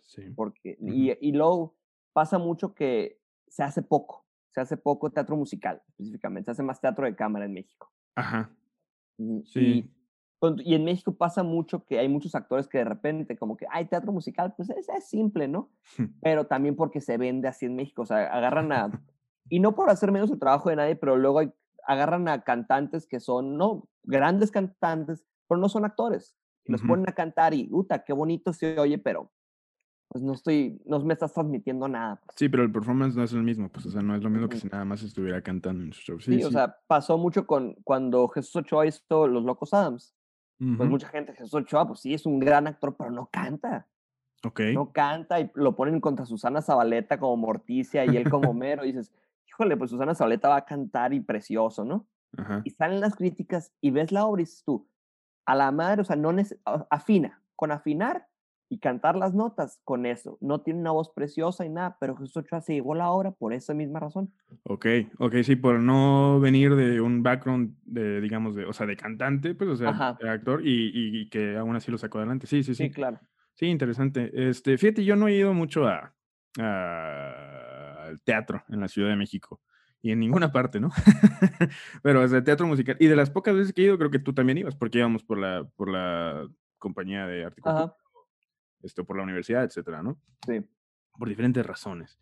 Sí. 0.00 0.30
Porque, 0.36 0.76
y, 0.80 1.10
y 1.26 1.32
luego 1.32 1.76
pasa 2.12 2.38
mucho 2.38 2.74
que 2.74 3.18
se 3.48 3.62
hace 3.62 3.82
poco, 3.82 4.26
se 4.50 4.60
hace 4.60 4.76
poco 4.76 5.10
teatro 5.10 5.36
musical 5.36 5.82
específicamente, 5.88 6.46
se 6.46 6.50
hace 6.52 6.62
más 6.62 6.80
teatro 6.80 7.06
de 7.06 7.16
cámara 7.16 7.46
en 7.46 7.54
México. 7.54 7.90
Ajá. 8.14 8.54
Sí. 9.44 9.60
Y 9.60 9.90
en 10.42 10.84
México 10.84 11.14
pasa 11.14 11.42
mucho 11.42 11.84
que 11.84 11.98
hay 11.98 12.08
muchos 12.08 12.34
actores 12.34 12.66
que 12.66 12.78
de 12.78 12.84
repente, 12.84 13.36
como 13.36 13.56
que, 13.56 13.66
hay 13.70 13.86
teatro 13.86 14.12
musical, 14.12 14.54
pues 14.56 14.70
es, 14.70 14.88
es 14.88 15.08
simple, 15.08 15.48
¿no? 15.48 15.70
Pero 16.22 16.46
también 16.46 16.76
porque 16.76 17.00
se 17.00 17.16
vende 17.16 17.48
así 17.48 17.66
en 17.66 17.76
México, 17.76 18.02
o 18.02 18.06
sea, 18.06 18.26
agarran 18.26 18.72
a, 18.72 18.90
y 19.48 19.60
no 19.60 19.74
por 19.74 19.90
hacer 19.90 20.12
menos 20.12 20.30
el 20.30 20.38
trabajo 20.38 20.70
de 20.70 20.76
nadie, 20.76 20.96
pero 20.96 21.16
luego 21.16 21.40
agarran 21.86 22.28
a 22.28 22.42
cantantes 22.42 23.06
que 23.06 23.20
son, 23.20 23.56
no, 23.56 23.88
grandes 24.04 24.50
cantantes, 24.50 25.24
pero 25.48 25.60
no 25.60 25.68
son 25.68 25.84
actores. 25.84 26.36
Y 26.64 26.72
los 26.72 26.82
ponen 26.82 27.08
a 27.08 27.12
cantar 27.12 27.54
y, 27.54 27.68
uta, 27.72 28.04
qué 28.04 28.12
bonito 28.12 28.52
se 28.52 28.78
oye, 28.78 28.98
pero 28.98 29.32
pues 30.08 30.22
no 30.22 30.34
estoy, 30.34 30.80
no 30.84 31.00
me 31.00 31.14
estás 31.14 31.32
transmitiendo 31.32 31.88
nada. 31.88 32.20
Pues. 32.24 32.36
Sí, 32.36 32.48
pero 32.48 32.62
el 32.62 32.70
performance 32.70 33.16
no 33.16 33.24
es 33.24 33.32
el 33.32 33.42
mismo, 33.42 33.70
pues, 33.70 33.86
o 33.86 33.90
sea, 33.90 34.02
no 34.02 34.14
es 34.14 34.22
lo 34.22 34.30
mismo 34.30 34.48
que 34.48 34.58
si 34.58 34.68
nada 34.68 34.84
más 34.84 35.02
estuviera 35.02 35.40
cantando 35.42 35.82
en 35.82 35.92
su 35.92 36.02
show. 36.02 36.20
Sí, 36.20 36.44
o 36.44 36.50
sea, 36.50 36.76
pasó 36.86 37.16
mucho 37.16 37.46
con 37.46 37.74
cuando 37.82 38.28
Jesús 38.28 38.56
Ochoa 38.56 38.86
hizo 38.86 39.26
Los 39.26 39.42
Locos 39.42 39.72
Adams. 39.72 40.14
Pues 40.76 40.88
mucha 40.88 41.08
gente, 41.08 41.32
Jesús 41.32 41.54
Ochoa, 41.54 41.88
pues 41.88 42.00
sí, 42.00 42.14
es 42.14 42.24
un 42.24 42.38
gran 42.38 42.68
actor, 42.68 42.94
pero 42.96 43.10
no 43.10 43.26
canta. 43.26 43.88
Ok. 44.44 44.60
No 44.72 44.92
canta 44.92 45.40
y 45.40 45.50
lo 45.54 45.74
ponen 45.74 46.00
contra 46.00 46.24
Susana 46.24 46.62
Zabaleta 46.62 47.18
como 47.18 47.36
Morticia 47.36 48.04
y 48.04 48.16
él 48.16 48.30
como 48.30 48.54
Mero. 48.54 48.84
y 48.84 48.92
dices, 48.92 49.12
híjole, 49.48 49.76
pues 49.76 49.90
Susana 49.90 50.14
Zabaleta 50.14 50.48
va 50.48 50.56
a 50.56 50.64
cantar 50.64 51.12
y 51.14 51.20
precioso, 51.20 51.84
¿no? 51.84 52.06
Y 52.64 52.70
salen 52.70 53.00
las 53.00 53.14
críticas 53.14 53.72
y 53.80 53.90
ves 53.90 54.10
la 54.10 54.24
obra 54.24 54.40
y 54.40 54.44
dices 54.44 54.62
tú, 54.64 54.88
a 55.44 55.54
la 55.54 55.70
madre, 55.70 56.00
o 56.00 56.04
sea, 56.04 56.16
no 56.16 56.34
afina. 56.90 57.42
Con 57.56 57.72
afinar 57.72 58.28
y 58.72 58.78
cantar 58.78 59.16
las 59.16 59.34
notas 59.34 59.82
con 59.84 60.06
eso. 60.06 60.38
No 60.40 60.62
tiene 60.62 60.80
una 60.80 60.92
voz 60.92 61.10
preciosa 61.10 61.66
y 61.66 61.68
nada, 61.68 61.98
pero 62.00 62.16
Jesús 62.16 62.38
Ochoa 62.38 62.62
se 62.62 62.72
llevó 62.72 62.94
la 62.94 63.10
obra 63.10 63.30
por 63.30 63.52
esa 63.52 63.74
misma 63.74 64.00
razón. 64.00 64.32
Ok, 64.62 64.86
ok, 65.18 65.34
sí, 65.44 65.56
por 65.56 65.78
no 65.78 66.40
venir 66.40 66.74
de 66.74 67.02
un 67.02 67.22
background 67.22 67.76
de, 67.84 68.22
digamos, 68.22 68.54
de, 68.54 68.64
o 68.64 68.72
sea, 68.72 68.86
de 68.86 68.96
cantante, 68.96 69.54
pues, 69.54 69.68
o 69.68 69.76
sea, 69.76 70.16
de 70.18 70.26
actor 70.26 70.66
y, 70.66 70.90
y, 70.94 71.28
que 71.28 71.58
aún 71.58 71.76
así 71.76 71.90
lo 71.90 71.98
sacó 71.98 72.16
adelante. 72.16 72.46
Sí, 72.46 72.62
sí, 72.62 72.74
sí. 72.74 72.84
Sí, 72.84 72.90
claro. 72.90 73.20
Sí, 73.52 73.66
interesante. 73.66 74.30
Este, 74.32 74.78
fíjate, 74.78 75.04
yo 75.04 75.16
no 75.16 75.28
he 75.28 75.34
ido 75.34 75.52
mucho 75.52 75.86
a, 75.86 76.14
al 76.56 78.22
teatro 78.22 78.64
en 78.70 78.80
la 78.80 78.88
Ciudad 78.88 79.10
de 79.10 79.16
México 79.16 79.60
y 80.00 80.12
en 80.12 80.20
ninguna 80.20 80.50
parte, 80.50 80.80
¿no? 80.80 80.88
Pero, 82.02 82.22
o 82.22 82.28
sea, 82.28 82.42
teatro 82.42 82.66
musical. 82.66 82.96
Y 82.98 83.06
de 83.06 83.16
las 83.16 83.28
pocas 83.28 83.54
veces 83.54 83.74
que 83.74 83.82
he 83.82 83.84
ido, 83.84 83.98
creo 83.98 84.10
que 84.10 84.18
tú 84.18 84.32
también 84.32 84.56
ibas, 84.56 84.76
porque 84.76 84.96
íbamos 84.96 85.24
por 85.24 85.36
la, 85.38 85.68
por 85.76 85.90
la 85.90 86.48
compañía 86.78 87.26
de 87.26 87.44
artículos 87.44 87.92
este, 88.82 89.04
por 89.04 89.16
la 89.16 89.22
universidad, 89.22 89.64
etcétera, 89.64 90.02
¿no? 90.02 90.18
Sí. 90.46 90.60
Por 91.18 91.28
diferentes 91.28 91.64
razones. 91.64 92.18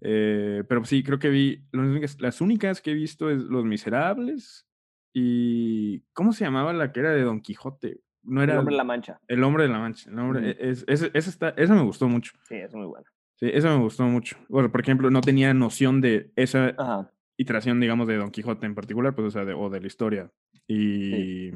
Eh, 0.00 0.64
pero 0.68 0.84
sí, 0.84 1.02
creo 1.02 1.18
que 1.18 1.30
vi, 1.30 1.64
las 1.72 1.86
únicas, 1.86 2.20
las 2.20 2.40
únicas 2.40 2.80
que 2.82 2.90
he 2.90 2.94
visto 2.94 3.30
es 3.30 3.38
Los 3.38 3.64
Miserables 3.64 4.66
y, 5.12 6.00
¿cómo 6.12 6.32
se 6.32 6.44
llamaba 6.44 6.72
la 6.72 6.92
que 6.92 7.00
era 7.00 7.10
de 7.10 7.22
Don 7.22 7.40
Quijote? 7.40 8.00
No 8.22 8.42
era 8.42 8.54
El 8.54 8.58
hombre 8.60 8.72
de 8.74 8.78
la 8.78 8.84
mancha. 8.84 9.20
El 9.28 9.44
hombre 9.44 9.62
de 9.64 9.68
la 9.68 9.78
mancha. 9.78 10.10
El 10.10 10.18
hombre, 10.18 10.56
es, 10.58 10.84
ese- 10.88 11.10
esa, 11.14 11.30
está, 11.30 11.48
esa 11.50 11.74
me 11.74 11.82
gustó 11.82 12.08
mucho. 12.08 12.32
Sí, 12.48 12.54
es 12.56 12.74
muy 12.74 12.86
buena. 12.86 13.06
Sí, 13.36 13.50
esa 13.52 13.68
me 13.68 13.82
gustó 13.82 14.04
mucho. 14.04 14.36
Bueno, 14.48 14.70
por 14.72 14.80
ejemplo, 14.80 15.10
no 15.10 15.20
tenía 15.20 15.52
noción 15.54 16.00
de 16.00 16.32
esa 16.36 16.74
Ajá. 16.78 17.10
iteración, 17.36 17.80
digamos, 17.80 18.06
de 18.08 18.16
Don 18.16 18.30
Quijote 18.30 18.64
en 18.66 18.74
particular, 18.74 19.14
pues, 19.14 19.28
o 19.28 19.30
sea, 19.30 19.44
de, 19.44 19.52
o 19.54 19.68
de 19.70 19.80
la 19.80 19.86
historia. 19.86 20.30
Y 20.66 21.50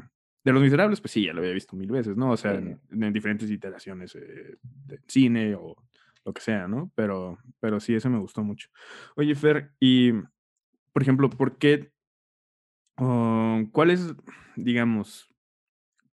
de 0.50 0.54
Los 0.54 0.62
Miserables, 0.62 1.00
pues 1.00 1.12
sí, 1.12 1.24
ya 1.26 1.32
lo 1.32 1.40
había 1.40 1.52
visto 1.52 1.76
mil 1.76 1.90
veces, 1.90 2.16
¿no? 2.16 2.30
O 2.32 2.36
sea, 2.36 2.52
Sí. 2.60 2.66
en, 2.90 3.02
en 3.02 3.12
diferentes 3.12 3.50
iteraciones 3.50 4.14
eh, 4.16 4.56
de 4.62 5.00
cine 5.06 5.54
o 5.54 5.76
lo 6.24 6.32
que 6.32 6.40
sea, 6.42 6.68
¿no? 6.68 6.90
Pero, 6.94 7.38
pero 7.60 7.80
sí, 7.80 7.94
ese 7.94 8.08
me 8.08 8.18
gustó 8.18 8.42
mucho. 8.42 8.68
Oye, 9.16 9.34
Fer, 9.34 9.72
y, 9.80 10.12
por 10.92 11.02
ejemplo, 11.02 11.30
¿por 11.30 11.56
qué? 11.58 11.92
oh, 12.96 13.62
¿Cuál 13.72 13.90
es, 13.90 14.14
digamos, 14.56 15.28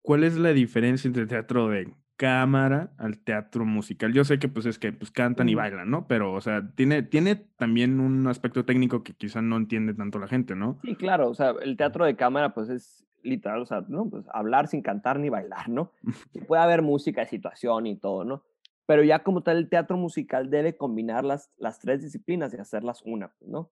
cuál 0.02 0.24
es 0.24 0.38
la 0.38 0.54
diferencia 0.54 1.08
entre 1.08 1.24
el 1.24 1.30
teatro 1.30 1.70
de 1.70 1.94
cámara 2.16 2.94
al 2.98 3.18
teatro 3.20 3.66
musical? 3.66 4.13
Yo 4.13 4.24
sé 4.24 4.40
que, 4.40 4.48
pues, 4.50 4.66
es 4.66 4.78
que, 4.80 4.92
pues, 4.94 5.12
cantan 5.12 5.50
y 5.50 5.56
bailan, 5.56 5.90
¿no? 5.90 6.08
Pero, 6.08 6.34
o 6.34 6.42
sea, 6.42 6.70
tiene, 6.75 7.04
tiene 7.04 7.36
también 7.58 8.00
un 8.00 8.28
aspecto 8.28 8.66
técnico 8.66 9.04
que 9.04 9.13
quizá 9.13 9.42
no 9.42 9.58
entiende 9.58 9.94
tanto 9.94 10.20
la 10.20 10.28
gente, 10.28 10.56
¿no? 10.56 10.80
Sí, 10.84 10.96
claro, 10.96 11.30
o 11.30 11.34
sea, 11.34 11.54
el 11.62 11.78
teatro 11.78 12.06
de 12.06 12.16
cámara, 12.16 12.54
pues 12.54 12.70
es 12.70 13.06
literal, 13.24 13.62
o 13.62 13.65
sea, 13.65 13.84
¿no? 13.88 14.10
Pues 14.10 14.25
hablar 14.32 14.68
sin 14.68 14.82
cantar 14.82 15.20
ni 15.20 15.30
bailar, 15.30 15.70
¿no? 15.70 15.92
Y 16.34 16.42
puede 16.42 16.62
haber 16.62 16.82
música 16.82 17.22
de 17.22 17.27
situación 17.27 17.88
y 17.88 17.96
todo, 17.96 18.24
¿no? 18.24 18.44
Pero 18.86 19.03
ya 19.03 19.24
como 19.24 19.42
tal, 19.42 19.58
el 19.58 19.70
teatro 19.70 19.98
musical 19.98 20.50
debe 20.50 20.75
combinar 20.75 21.24
las, 21.24 21.50
las 21.58 21.80
tres 21.80 22.01
disciplinas 22.01 22.53
y 22.53 22.58
hacerlas 22.58 23.01
una, 23.03 23.34
¿no? 23.39 23.72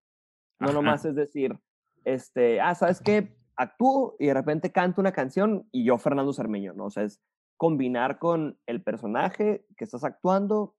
No 0.59 0.67
Ajá. 0.67 0.73
nomás 0.73 1.05
es 1.05 1.15
decir, 1.15 1.59
este, 2.05 2.61
ah, 2.61 2.75
¿sabes 2.75 3.01
qué? 3.01 3.35
Actúo 3.55 4.15
y 4.19 4.27
de 4.27 4.33
repente 4.33 4.71
canto 4.71 5.01
una 5.01 5.11
canción 5.11 5.67
y 5.71 5.83
yo, 5.83 5.97
Fernando 5.97 6.33
Cermeño, 6.33 6.73
¿no? 6.73 6.85
O 6.85 6.89
sea, 6.89 7.03
es 7.03 7.21
combinar 7.57 8.19
con 8.19 8.57
el 8.65 8.81
personaje 8.81 9.65
que 9.75 9.83
estás 9.83 10.03
actuando, 10.03 10.75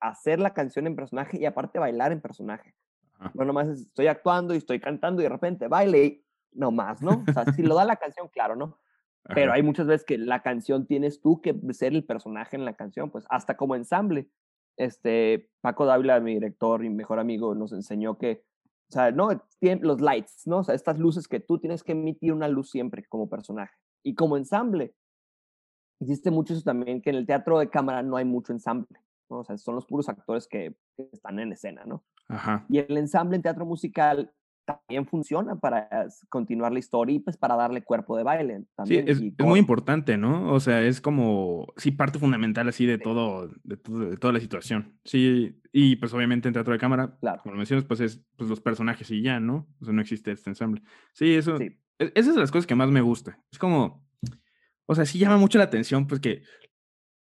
hacer 0.00 0.38
la 0.38 0.54
canción 0.54 0.86
en 0.86 0.96
personaje 0.96 1.38
y 1.38 1.44
aparte 1.44 1.78
bailar 1.78 2.12
en 2.12 2.20
personaje. 2.20 2.74
Ajá. 3.18 3.32
No 3.34 3.44
nomás 3.44 3.68
es, 3.68 3.80
estoy 3.80 4.06
actuando 4.06 4.54
y 4.54 4.58
estoy 4.58 4.80
cantando 4.80 5.20
y 5.20 5.24
de 5.24 5.28
repente 5.28 5.68
baile 5.68 6.24
y 6.52 6.58
no 6.58 6.70
más, 6.70 7.02
¿no? 7.02 7.24
O 7.28 7.32
sea, 7.32 7.44
si 7.52 7.62
lo 7.62 7.74
da 7.76 7.84
la 7.84 7.96
canción, 7.96 8.28
claro, 8.28 8.56
¿no? 8.56 8.78
Pero 9.24 9.52
Ajá. 9.52 9.54
hay 9.54 9.62
muchas 9.62 9.86
veces 9.86 10.04
que 10.04 10.18
la 10.18 10.42
canción 10.42 10.86
tienes 10.86 11.20
tú 11.20 11.40
que 11.40 11.54
ser 11.72 11.92
el 11.92 12.04
personaje 12.04 12.56
en 12.56 12.64
la 12.64 12.74
canción, 12.74 13.10
pues 13.10 13.24
hasta 13.30 13.56
como 13.56 13.76
ensamble. 13.76 14.28
Este, 14.76 15.50
Paco 15.60 15.86
Dávila, 15.86 16.18
mi 16.20 16.34
director 16.34 16.84
y 16.84 16.90
mejor 16.90 17.20
amigo, 17.20 17.54
nos 17.54 17.72
enseñó 17.72 18.18
que, 18.18 18.44
o 18.88 18.92
sea, 18.92 19.12
no, 19.12 19.28
los 19.60 20.00
lights, 20.00 20.46
¿no? 20.46 20.58
O 20.58 20.64
sea, 20.64 20.74
estas 20.74 20.98
luces 20.98 21.28
que 21.28 21.40
tú 21.40 21.58
tienes 21.58 21.84
que 21.84 21.92
emitir 21.92 22.32
una 22.32 22.48
luz 22.48 22.70
siempre 22.70 23.04
como 23.04 23.28
personaje. 23.28 23.74
Y 24.02 24.14
como 24.14 24.36
ensamble, 24.36 24.94
existe 26.00 26.30
mucho 26.32 26.54
eso 26.54 26.62
también, 26.62 27.00
que 27.00 27.10
en 27.10 27.16
el 27.16 27.26
teatro 27.26 27.60
de 27.60 27.70
cámara 27.70 28.02
no 28.02 28.16
hay 28.16 28.24
mucho 28.24 28.52
ensamble, 28.52 28.98
¿no? 29.30 29.40
O 29.40 29.44
sea, 29.44 29.56
son 29.56 29.76
los 29.76 29.86
puros 29.86 30.08
actores 30.08 30.48
que, 30.48 30.74
que 30.96 31.08
están 31.12 31.38
en 31.38 31.52
escena, 31.52 31.84
¿no? 31.84 32.02
Ajá. 32.28 32.66
Y 32.68 32.78
el 32.78 32.96
ensamble 32.96 33.36
en 33.36 33.42
teatro 33.42 33.64
musical 33.64 34.32
también 34.64 35.06
funciona 35.06 35.56
para 35.56 35.88
continuar 36.28 36.72
la 36.72 36.78
historia 36.78 37.16
y 37.16 37.18
pues 37.18 37.36
para 37.36 37.56
darle 37.56 37.82
cuerpo 37.82 38.16
de 38.16 38.22
baile 38.22 38.58
Sí, 38.60 38.66
también. 38.76 39.08
es, 39.08 39.20
y 39.20 39.28
es 39.28 39.36
todo. 39.36 39.48
muy 39.48 39.58
importante, 39.58 40.16
¿no? 40.16 40.52
O 40.52 40.60
sea, 40.60 40.82
es 40.82 41.00
como, 41.00 41.66
sí, 41.76 41.90
parte 41.90 42.18
fundamental 42.18 42.68
así 42.68 42.86
de 42.86 42.98
todo, 42.98 43.50
de 43.64 43.76
todo, 43.76 43.98
de 44.10 44.16
toda 44.16 44.32
la 44.32 44.40
situación. 44.40 44.98
Sí, 45.04 45.60
y 45.72 45.96
pues 45.96 46.12
obviamente 46.14 46.48
en 46.48 46.54
teatro 46.54 46.72
de 46.72 46.78
cámara, 46.78 47.16
Claro. 47.20 47.40
como 47.42 47.56
mencionas, 47.56 47.84
pues 47.84 48.00
es 48.00 48.24
pues, 48.36 48.48
los 48.48 48.60
personajes 48.60 49.10
y 49.10 49.22
ya, 49.22 49.40
¿no? 49.40 49.66
O 49.80 49.84
sea, 49.84 49.92
no 49.94 50.00
existe 50.00 50.30
este 50.32 50.50
ensamble. 50.50 50.82
Sí, 51.12 51.34
eso, 51.34 51.56
Sí. 51.58 51.78
e- 51.98 52.12
esas 52.14 52.34
son 52.34 52.40
las 52.42 52.52
cosas 52.52 52.66
que 52.66 52.74
más 52.74 52.90
me 52.90 53.00
gusta. 53.00 53.38
Es 53.50 53.58
como, 53.58 54.04
o 54.86 54.94
sea, 54.94 55.04
sí 55.06 55.18
llama 55.18 55.36
mucho 55.38 55.58
la 55.58 55.64
atención, 55.64 56.06
pues 56.06 56.20
que 56.20 56.42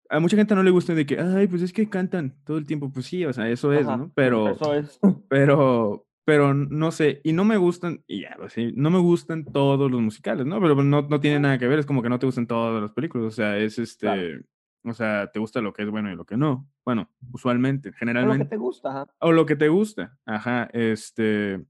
a 0.09 0.19
mucha 0.19 0.37
gente 0.37 0.55
no 0.57 0.63
le 0.65 0.71
gusta 0.73 0.93
de 0.95 1.07
que, 1.07 1.19
ay, 1.21 1.47
pues 1.47 1.63
es 1.63 1.73
que 1.73 1.89
cantan 1.89 2.35
todo 2.45 2.59
el 2.59 2.67
tiempo. 2.67 2.91
Pues 2.91 3.07
sí, 3.07 3.25
o 3.25 3.33
sea, 3.33 3.49
eso 3.49 3.73
es, 3.73 3.87
Ajá, 3.87 3.97
¿no? 3.97 4.13
Pero, 4.15 4.49
Eso 4.51 4.75
es. 4.75 4.99
pero, 5.29 6.05
pero 6.25 6.55
no 6.55 6.91
sé, 6.93 7.21
y 7.25 7.33
no 7.33 7.45
me 7.45 7.57
gustan, 7.57 8.05
y 8.07 8.23
ya, 8.23 8.35
pues 8.39 8.53
sí, 8.53 8.73
no 8.77 8.91
me 8.91 8.99
gustan 8.99 9.45
todos 9.45 9.91
los 9.91 10.01
musicales, 10.01 10.47
¿no? 10.47 10.61
Pero 10.61 10.75
no, 10.83 11.03
no 11.03 11.21
tiene 11.21 11.41
nada 11.41 11.59
que 11.59 11.67
ver, 11.67 11.79
es 11.81 11.87
como 11.87 12.03
que 12.03 12.09
no 12.09 12.19
te 12.19 12.27
gustan 12.27 12.47
todas 12.47 12.81
las 12.81 12.93
películas, 12.93 13.27
o 13.27 13.31
sea, 13.31 13.59
es 13.59 13.79
este, 13.79 14.07
Claro. 14.07 14.41
o 14.85 14.95
sea, 14.95 15.31
te 15.33 15.39
gusta 15.41 15.61
lo 15.61 15.73
que 15.73 15.83
es 15.83 15.91
bueno 15.91 16.13
y 16.13 16.17
lo 16.17 16.25
que 16.25 16.37
no. 16.37 16.69
Bueno, 16.85 17.11
usualmente, 17.33 17.89
O 17.89 17.93
lo 17.93 17.95
que 17.95 17.99
generalmente, 17.99 18.45
te 18.47 18.57
gusta, 18.57 18.91
ajá. 18.91 19.07
o 19.21 19.33
lo 19.33 19.47
que 19.47 19.57
te 19.57 19.69
gusta, 19.69 20.19
ajá, 20.27 20.69
este, 20.73 21.65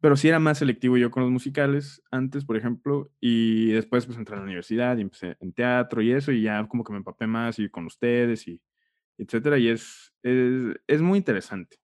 pero 0.00 0.16
sí 0.16 0.28
era 0.28 0.38
más 0.38 0.58
selectivo 0.58 0.96
yo 0.98 1.10
con 1.10 1.22
los 1.22 1.32
musicales 1.32 2.02
antes, 2.10 2.44
por 2.44 2.56
ejemplo, 2.56 3.10
y 3.20 3.72
después 3.72 4.04
pues 4.06 4.18
entré 4.18 4.34
a 4.36 4.38
la 4.38 4.44
universidad 4.44 4.96
y 4.98 5.00
empecé 5.00 5.36
en 5.40 5.52
teatro 5.54 6.02
y 6.02 6.12
eso, 6.12 6.30
y 6.30 6.42
ya 6.42 6.66
como 6.68 6.84
que 6.84 6.92
me 6.92 6.98
empapé 6.98 7.26
más 7.26 7.58
y 7.58 7.68
con 7.70 7.86
ustedes 7.86 8.46
y 8.46 8.60
etcétera, 9.18 9.58
y 9.58 9.68
es, 9.68 10.12
es, 10.22 10.76
es 10.86 11.00
muy 11.00 11.18
interesante, 11.18 11.78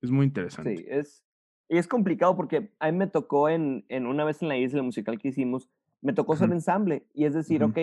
es 0.00 0.10
muy 0.10 0.24
interesante. 0.26 0.76
Sí, 0.76 0.84
es, 0.88 1.24
y 1.68 1.76
es 1.76 1.86
complicado 1.86 2.36
porque 2.36 2.70
a 2.78 2.90
mí 2.90 2.96
me 2.96 3.06
tocó 3.06 3.48
en, 3.48 3.84
en 3.88 4.06
una 4.06 4.24
vez 4.24 4.42
en 4.42 4.48
la 4.48 4.56
isla 4.56 4.82
musical 4.82 5.18
que 5.18 5.28
hicimos, 5.28 5.68
me 6.00 6.12
tocó 6.12 6.36
ser 6.36 6.46
Ujú. 6.48 6.54
ensamble 6.54 7.06
y 7.14 7.24
es 7.24 7.34
decir, 7.34 7.62
Ujú. 7.62 7.72
ok, 7.72 7.78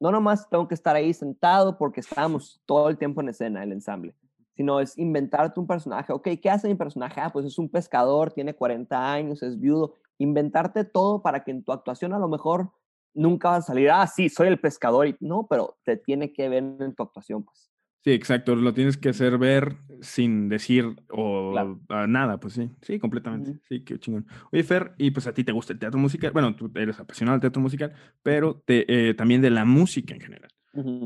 no 0.00 0.12
nomás 0.12 0.48
tengo 0.48 0.68
que 0.68 0.74
estar 0.74 0.94
ahí 0.94 1.12
sentado 1.12 1.78
porque 1.78 2.00
estábamos 2.00 2.60
todo 2.66 2.88
el 2.88 2.98
tiempo 2.98 3.20
en 3.20 3.30
escena, 3.30 3.62
el 3.62 3.72
ensamble, 3.72 4.14
sino 4.54 4.80
es 4.80 4.96
inventarte 4.98 5.58
un 5.58 5.66
personaje, 5.66 6.12
ok, 6.12 6.28
¿qué 6.40 6.50
hace 6.50 6.68
mi 6.68 6.74
personaje? 6.74 7.20
Ah, 7.20 7.30
pues 7.32 7.46
es 7.46 7.58
un 7.58 7.68
pescador, 7.68 8.32
tiene 8.32 8.54
40 8.54 9.12
años, 9.12 9.42
es 9.42 9.58
viudo, 9.58 9.94
inventarte 10.18 10.84
todo 10.84 11.22
para 11.22 11.42
que 11.42 11.50
en 11.50 11.64
tu 11.64 11.72
actuación 11.72 12.12
a 12.12 12.18
lo 12.18 12.28
mejor 12.28 12.70
nunca 13.14 13.50
vas 13.50 13.64
a 13.64 13.66
salir, 13.68 13.90
ah, 13.90 14.06
sí, 14.06 14.28
soy 14.28 14.48
el 14.48 14.60
pescador, 14.60 15.06
y 15.08 15.16
no, 15.20 15.46
pero 15.48 15.76
te 15.84 15.96
tiene 15.96 16.32
que 16.32 16.48
ver 16.48 16.62
en 16.62 16.94
tu 16.94 17.02
actuación, 17.02 17.44
pues. 17.44 17.73
Sí, 18.04 18.10
exacto, 18.12 18.54
lo 18.54 18.74
tienes 18.74 18.98
que 18.98 19.08
hacer 19.08 19.38
ver 19.38 19.76
sin 20.02 20.50
decir 20.50 20.84
o 21.08 21.52
Claro. 21.52 21.80
ah, 21.88 22.06
nada, 22.06 22.38
pues 22.38 22.52
sí, 22.52 22.70
sí, 22.82 22.98
completamente, 22.98 23.58
sí, 23.66 23.80
qué 23.82 23.98
chingón. 23.98 24.26
Oye, 24.52 24.62
Fer, 24.62 24.92
y 24.98 25.10
pues 25.10 25.26
a 25.26 25.32
ti 25.32 25.42
te 25.42 25.52
gusta 25.52 25.72
el 25.72 25.78
teatro 25.78 25.98
musical, 25.98 26.30
bueno, 26.32 26.54
tú 26.54 26.70
eres 26.74 27.00
apasionado 27.00 27.36
del 27.36 27.40
teatro 27.40 27.62
musical, 27.62 27.94
pero 28.22 28.62
te, 28.66 28.84
eh, 29.08 29.14
también 29.14 29.40
de 29.40 29.48
la 29.48 29.64
música 29.64 30.12
en 30.14 30.20
general, 30.20 30.50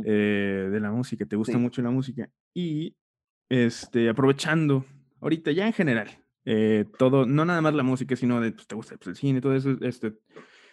eh, 0.05 0.69
de 0.73 0.81
la 0.81 0.91
música, 0.91 1.25
te 1.25 1.37
gusta 1.37 1.53
Sí. 1.53 1.59
mucho 1.59 1.83
la 1.83 1.91
música 1.91 2.29
y, 2.53 2.97
este, 3.49 4.09
aprovechando, 4.09 4.85
ahorita 5.21 5.53
ya 5.53 5.69
en 5.69 5.73
general, 5.75 6.09
eh, 6.45 6.85
todo, 6.99 7.27
no 7.27 7.45
nada 7.45 7.61
más 7.61 7.75
la 7.75 7.85
música, 7.85 8.17
sino 8.17 8.41
de, 8.41 8.51
pues 8.51 8.67
te 8.67 8.75
gusta 8.75 8.97
pues, 8.97 9.07
el 9.09 9.15
cine, 9.17 9.41
todo 9.41 9.55
eso, 9.55 9.77
este, 9.83 10.15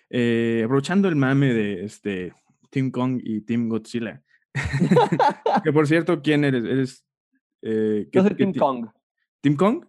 eh, 0.09 0.63
aprovechando 0.65 1.07
el 1.07 1.15
mame 1.17 1.53
de, 1.53 1.83
este, 1.85 2.33
Team 2.71 2.89
Kong 2.89 3.21
y 3.23 3.41
Team 3.41 3.69
Godzilla. 3.69 4.23
Que 5.63 5.71
por 5.73 5.87
cierto, 5.87 6.21
¿quién 6.21 6.43
eres? 6.43 6.63
Eres. 6.63 7.05
Eh, 7.61 8.05
Yo 8.05 8.11
¿qué- 8.11 8.21
soy 8.21 8.29
qué 8.31 8.35
Team 8.43 8.53
ti- 8.53 8.59
Kong. 8.59 8.87
¿Team 9.41 9.55
Kong? 9.55 9.85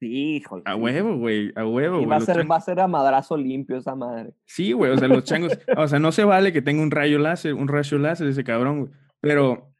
Sí, 0.00 0.36
híjole. 0.36 0.62
A 0.66 0.74
huevo, 0.74 1.16
güey. 1.16 1.52
A 1.54 1.64
huevo, 1.66 1.96
Y 1.96 1.98
güey. 2.04 2.06
va 2.10 2.16
a, 2.16 2.20
ser, 2.20 2.50
va 2.50 2.56
a 2.56 2.60
ser 2.60 2.80
a 2.80 2.88
madrazo 2.88 3.36
limpio 3.36 3.76
esa 3.76 3.94
madre. 3.94 4.34
Sí, 4.46 4.72
güey. 4.72 4.90
O 4.90 4.96
sea, 4.98 5.06
los 5.08 5.22
changos. 5.24 5.56
o 5.76 5.86
sea, 5.88 5.98
no 6.00 6.10
se 6.10 6.24
vale 6.24 6.52
que 6.52 6.60
tenga 6.62 6.82
un 6.82 6.90
rayo 6.90 7.18
láser, 7.18 7.54
un 7.54 7.68
rayo 7.68 7.98
láser 7.98 8.26
ese 8.26 8.42
cabrón, 8.42 8.80
güey. 8.80 8.92
Pero, 9.20 9.72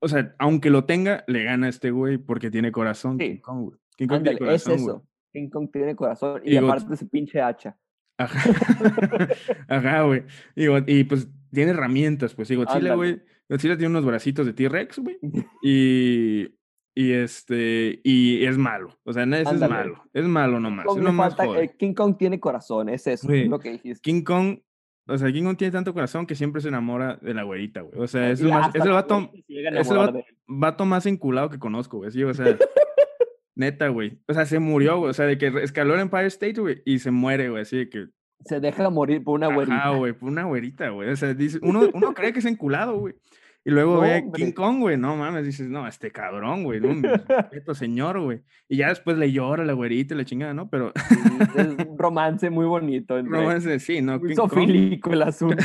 o 0.00 0.08
sea, 0.08 0.34
aunque 0.38 0.70
lo 0.70 0.84
tenga, 0.86 1.24
le 1.26 1.44
gana 1.44 1.66
a 1.66 1.70
este 1.70 1.90
güey 1.90 2.16
porque 2.16 2.50
tiene 2.50 2.72
corazón. 2.72 3.18
Sí. 3.20 3.26
King 3.34 3.40
Kong, 3.42 3.64
güey. 3.64 3.78
King 3.98 4.06
Kong 4.08 4.22
tiene 4.22 4.38
Ándale, 4.38 4.54
es 4.54 4.64
corazón, 4.64 4.82
güey. 4.84 4.96
eso. 4.96 5.08
King 5.32 5.48
Kong 5.50 5.70
tiene 5.70 5.94
corazón. 5.96 6.40
Y, 6.44 6.54
Y 6.54 6.56
aparte 6.56 6.94
ese 6.94 7.04
pinche 7.06 7.40
hacha. 7.42 7.76
Ajá. 8.18 8.40
Ajá, 9.68 10.02
güey. 10.04 10.24
Y, 10.54 10.66
y, 11.00 11.04
pues 11.04 11.28
tiene 11.52 11.72
herramientas, 11.72 12.34
pues. 12.34 12.50
Y 12.50 12.54
Godzilla, 12.54 12.76
Ándale. 12.92 12.96
güey. 12.96 13.22
Godzilla 13.48 13.76
tiene 13.76 13.90
unos 13.90 14.04
bracitos 14.04 14.46
de 14.46 14.52
T-Rex, 14.52 14.98
güey. 14.98 15.18
Y. 15.62 16.48
Y 16.98 17.12
este. 17.12 18.00
Y 18.02 18.44
es 18.44 18.56
malo. 18.56 18.98
O 19.04 19.12
sea, 19.12 19.24
ese 19.24 19.42
es 19.42 19.60
malo. 19.60 20.02
Es 20.14 20.24
malo 20.24 20.58
nomás. 20.58 20.86
Kong 20.86 20.98
Es 20.98 21.04
nomás 21.04 21.36
falta- 21.36 21.62
eh, 21.62 21.74
King 21.78 21.92
Kong 21.92 22.16
tiene 22.18 22.40
corazón, 22.40 22.88
es 22.88 23.06
eso, 23.06 23.28
Güey, 23.28 23.48
lo 23.48 23.58
que 23.58 23.72
dijiste. 23.72 24.00
King 24.02 24.22
Kong. 24.22 24.58
O 25.08 25.16
sea, 25.18 25.30
King 25.30 25.44
Kong 25.44 25.56
tiene 25.56 25.70
tanto 25.72 25.94
corazón 25.94 26.26
que 26.26 26.34
siempre 26.34 26.60
se 26.60 26.68
enamora 26.68 27.16
de 27.22 27.34
la 27.34 27.44
güerita, 27.44 27.82
güey. 27.82 28.00
O 28.00 28.08
sea, 28.08 28.30
es 28.30 28.40
Y 28.40 28.44
el, 28.44 28.50
más, 28.50 28.66
hasta 28.66 28.78
es 28.78 28.84
el 28.84 28.90
la 28.90 28.94
vato, 28.96 29.30
es 29.34 30.80
el 30.80 30.86
más 30.86 31.06
enculado 31.06 31.48
que 31.50 31.58
conozco, 31.60 31.98
güey. 31.98 32.10
Sí, 32.10 32.24
o 32.24 32.34
sea, 32.34 32.46
neta, 33.54 33.88
güey. 33.88 34.18
O 34.26 34.34
sea, 34.34 34.46
se 34.46 34.58
murió, 34.58 34.98
güey. 34.98 35.10
O 35.10 35.12
sea, 35.12 35.26
de 35.26 35.38
que 35.38 35.46
escaló 35.62 35.94
el 35.94 36.00
Empire 36.00 36.26
State, 36.26 36.60
güey, 36.60 36.82
y 36.84 36.98
se 36.98 37.10
muere, 37.10 37.50
güey. 37.50 37.62
Así 37.62 37.76
de 37.76 37.88
que. 37.90 38.06
Se 38.44 38.60
deja 38.60 38.88
morir 38.90 39.24
por 39.24 39.34
una 39.34 39.48
güerita. 39.52 39.76
Ajá, 39.76 39.90
güey, 39.90 40.12
por 40.12 40.28
una 40.28 40.44
güerita, 40.44 40.90
güey. 40.90 41.10
O 41.10 41.16
sea, 41.16 41.34
dice, 41.34 41.58
uno, 41.62 41.88
uno 41.92 42.14
cree 42.14 42.32
que 42.32 42.38
es 42.40 42.44
enculado, 42.44 42.98
güey. 42.98 43.14
Y 43.64 43.70
luego 43.70 43.96
No, 43.96 44.00
ve 44.02 44.14
a 44.14 44.18
hombre. 44.18 44.44
King 44.44 44.52
Kong, 44.52 44.78
güey. 44.78 44.96
No 44.96 45.16
mames, 45.16 45.44
dices, 45.44 45.68
no, 45.68 45.88
este 45.88 46.12
cabrón, 46.12 46.62
güey. 46.62 46.80
No, 46.80 46.94
respeto, 47.02 47.74
señor, 47.74 48.20
güey. 48.20 48.42
Y 48.68 48.76
ya 48.76 48.90
después 48.90 49.18
le 49.18 49.32
llora 49.32 49.64
la 49.64 49.72
güerita 49.72 50.14
y 50.14 50.18
la 50.18 50.24
chingada, 50.24 50.54
¿no? 50.54 50.70
Pero, 50.70 50.92
Sí, 51.08 51.16
es 51.56 51.66
un 51.88 51.98
romance 51.98 52.48
muy 52.50 52.66
bonito. 52.66 53.18
entre- 53.18 53.40
romance, 53.40 53.80
sí, 53.80 54.00
no. 54.02 54.20
muy 54.20 54.28
King 54.28 54.36
Kong- 54.36 54.50
sofílico 54.50 55.12
el 55.12 55.22
asunto. 55.22 55.64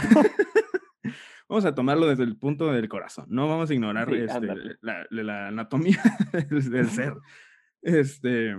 vamos 1.47 1.65
a 1.65 1.75
tomarlo 1.75 2.07
desde 2.07 2.23
el 2.23 2.37
punto 2.37 2.71
del 2.71 2.87
corazón, 2.89 3.25
no 3.29 3.47
vamos 3.47 3.69
a 3.69 3.73
ignorar 3.73 4.07
Sí, 4.09 4.15
este, 4.15 4.77
la 5.11 5.47
anatomía 5.49 6.01
del, 6.49 6.71
del 6.71 6.87
ser. 6.89 7.13
Este, 7.83 8.55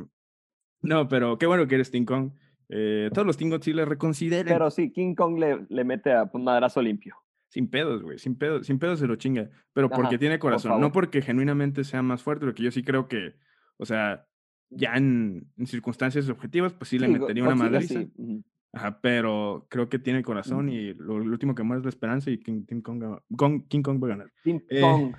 no, 0.82 1.08
pero 1.08 1.38
qué 1.38 1.46
bueno 1.46 1.66
que 1.66 1.74
eres 1.76 1.90
King 1.90 2.04
Kong. 2.04 2.32
Eh, 2.74 3.10
todos 3.12 3.26
los 3.26 3.36
King 3.36 3.50
Godzilla 3.50 3.84
reconsideren. 3.84 4.52
Pero 4.52 4.70
sí, 4.70 4.90
King 4.92 5.14
Kong 5.14 5.38
le, 5.38 5.66
le 5.68 5.84
mete 5.84 6.12
a 6.12 6.30
un 6.32 6.44
madrazo 6.44 6.80
limpio. 6.80 7.16
Sin 7.48 7.68
pedos, 7.68 8.02
güey, 8.02 8.18
sin 8.18 8.34
pedos, 8.36 8.66
sin 8.66 8.78
pedos 8.78 8.98
se 8.98 9.06
lo 9.06 9.16
chinga. 9.16 9.50
Pero 9.74 9.90
porque 9.90 10.16
tiene 10.16 10.36
por 10.38 10.50
corazón, 10.50 10.80
no 10.80 10.90
porque 10.90 11.20
genuinamente 11.20 11.84
sea 11.84 12.00
más 12.00 12.22
fuerte, 12.22 12.46
porque 12.46 12.62
yo 12.62 12.70
sí 12.70 12.82
creo 12.82 13.08
que, 13.08 13.34
o 13.76 13.84
sea, 13.84 14.26
ya 14.70 14.94
en, 14.94 15.46
en 15.58 15.66
circunstancias 15.66 16.28
objetivas, 16.30 16.72
pues 16.72 16.88
sí 16.88 16.98
le 16.98 17.08
Sí, 17.08 17.12
metería 17.12 17.44
una 17.44 17.54
madriza. 17.54 18.00
sí. 18.00 18.42
Ajá, 18.74 19.00
pero 19.02 19.66
creo 19.68 19.90
que 19.90 19.98
tiene 19.98 20.22
corazón 20.22 20.70
y 20.70 20.94
lo, 20.94 21.18
lo 21.18 21.30
último 21.30 21.54
que 21.54 21.62
muere 21.62 21.80
es 21.80 21.84
la 21.84 21.90
esperanza 21.90 22.30
y 22.30 22.38
King, 22.38 22.64
King 22.66 22.80
Kong, 22.80 23.02
va- 23.02 23.22
Kong- 23.36 23.66
King 23.68 23.82
Kong 23.82 24.02
va 24.02 24.06
a 24.06 24.10
ganar. 24.10 24.32
King 24.42 24.60
Eh. 24.70 24.80
Kong. 24.80 25.14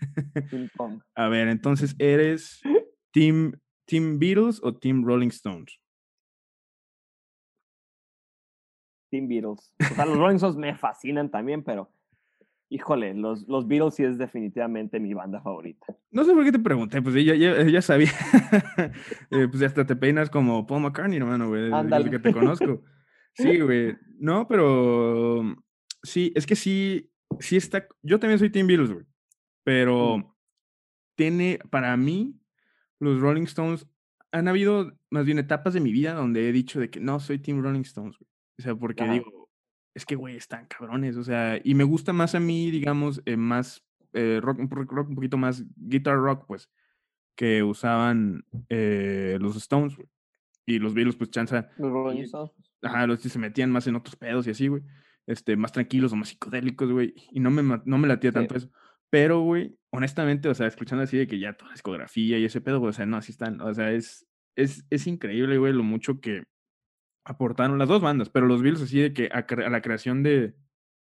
Kong. 0.76 1.00
A 1.14 1.28
ver, 1.28 1.48
entonces, 1.48 1.96
¿eres 1.98 2.60
Team, 3.12 3.52
team 3.86 4.18
Beatles 4.18 4.60
o 4.62 4.74
Team 4.76 5.04
Rolling 5.06 5.28
Stones? 5.28 5.80
Team 9.10 9.28
Beatles. 9.28 9.72
O 9.90 9.94
sea, 9.94 10.06
los 10.06 10.16
Rolling 10.18 10.36
Stones 10.36 10.56
me 10.56 10.74
fascinan 10.76 11.30
también, 11.30 11.62
pero 11.62 11.90
híjole, 12.70 13.14
los, 13.14 13.48
los 13.48 13.66
Beatles 13.66 13.94
sí 13.94 14.04
es 14.04 14.18
definitivamente 14.18 15.00
mi 15.00 15.14
banda 15.14 15.40
favorita. 15.40 15.86
No 16.10 16.24
sé 16.24 16.34
por 16.34 16.44
qué 16.44 16.52
te 16.52 16.58
pregunté, 16.58 17.00
pues 17.00 17.14
ya, 17.24 17.34
ya, 17.34 17.62
ya 17.64 17.82
sabía. 17.82 18.10
Eh, 19.30 19.46
pues 19.50 19.62
hasta 19.62 19.84
te 19.86 19.96
peinas 19.96 20.30
como 20.30 20.66
Paul 20.66 20.82
McCartney, 20.82 21.18
hermano, 21.18 21.48
güey, 21.48 21.70
desde 21.88 22.10
que 22.10 22.18
te 22.18 22.32
conozco. 22.32 22.82
Sí, 23.34 23.60
güey. 23.60 23.96
No, 24.18 24.48
pero 24.48 25.42
sí, 26.02 26.32
es 26.34 26.46
que 26.46 26.56
sí, 26.56 27.10
sí 27.40 27.56
está. 27.56 27.86
Yo 28.02 28.18
también 28.18 28.38
soy 28.38 28.50
Team 28.50 28.66
Beatles, 28.66 28.92
güey. 28.92 29.04
Pero 29.64 30.18
Mm. 30.18 30.24
tiene, 31.16 31.58
para 31.70 31.96
mí, 31.96 32.34
los 33.00 33.20
Rolling 33.20 33.42
Stones, 33.44 33.86
han 34.32 34.48
habido 34.48 34.92
más 35.10 35.24
bien 35.24 35.38
etapas 35.38 35.72
de 35.74 35.80
mi 35.80 35.92
vida 35.92 36.14
donde 36.14 36.48
he 36.48 36.52
dicho 36.52 36.80
de 36.80 36.90
que 36.90 37.00
no, 37.00 37.20
soy 37.20 37.38
Team 37.38 37.62
Rolling 37.62 37.80
Stones, 37.82 38.16
güey. 38.18 38.28
O 38.58 38.62
sea, 38.62 38.74
porque 38.74 39.04
Ajá. 39.04 39.12
digo, 39.14 39.48
es 39.94 40.04
que, 40.04 40.14
güey, 40.16 40.36
están 40.36 40.66
cabrones, 40.66 41.16
o 41.16 41.24
sea, 41.24 41.60
y 41.62 41.74
me 41.74 41.84
gusta 41.84 42.12
más 42.12 42.34
a 42.34 42.40
mí, 42.40 42.70
digamos, 42.70 43.22
eh, 43.24 43.36
más 43.36 43.84
eh, 44.14 44.40
rock, 44.42 44.58
un 44.58 44.70
rock, 44.70 44.90
rock 44.92 45.08
un 45.10 45.14
poquito 45.14 45.36
más 45.36 45.64
guitar 45.76 46.16
rock, 46.16 46.44
pues, 46.46 46.70
que 47.36 47.62
usaban 47.62 48.44
eh, 48.68 49.38
los 49.40 49.56
Stones, 49.56 49.96
güey. 49.96 50.08
Y 50.66 50.78
los 50.80 50.92
Beatles, 50.94 51.16
pues, 51.16 51.30
chanza, 51.30 51.70
Los 51.78 51.90
Rolling 51.90 52.22
Stones. 52.24 52.52
ajá, 52.82 53.06
los 53.06 53.20
que 53.20 53.28
se 53.28 53.38
metían 53.38 53.70
más 53.70 53.86
en 53.86 53.96
otros 53.96 54.16
pedos 54.16 54.46
y 54.46 54.50
así, 54.50 54.68
güey. 54.68 54.82
Este, 55.26 55.56
más 55.56 55.72
tranquilos 55.72 56.12
o 56.12 56.16
más 56.16 56.28
psicodélicos, 56.28 56.90
güey. 56.90 57.14
Y 57.32 57.40
no 57.40 57.50
me, 57.50 57.62
no 57.84 57.98
me 57.98 58.08
latía 58.08 58.30
Sí. 58.30 58.34
tanto 58.34 58.54
eso. 58.56 58.70
Pero, 59.10 59.40
güey, 59.40 59.78
honestamente, 59.90 60.48
o 60.48 60.54
sea, 60.54 60.66
escuchando 60.66 61.04
así 61.04 61.16
de 61.16 61.26
que 61.26 61.38
ya 61.38 61.54
toda 61.54 61.68
la 61.70 61.74
discografía 61.74 62.38
y 62.38 62.44
ese 62.44 62.60
pedo, 62.60 62.80
güey, 62.80 62.90
o 62.90 62.92
sea, 62.92 63.06
no, 63.06 63.16
así 63.16 63.32
están. 63.32 63.60
O 63.62 63.72
sea, 63.72 63.92
es, 63.92 64.26
es, 64.56 64.84
es 64.90 65.06
increíble, 65.06 65.56
güey, 65.58 65.72
lo 65.72 65.82
mucho 65.84 66.20
que 66.20 66.44
aportaron 67.28 67.78
las 67.78 67.88
dos 67.88 68.00
bandas, 68.00 68.28
pero 68.30 68.46
los 68.46 68.62
Beatles 68.62 68.82
así 68.82 69.00
de 69.00 69.12
que 69.12 69.28
a, 69.32 69.44
la 69.70 69.82
creación 69.82 70.22
de 70.22 70.54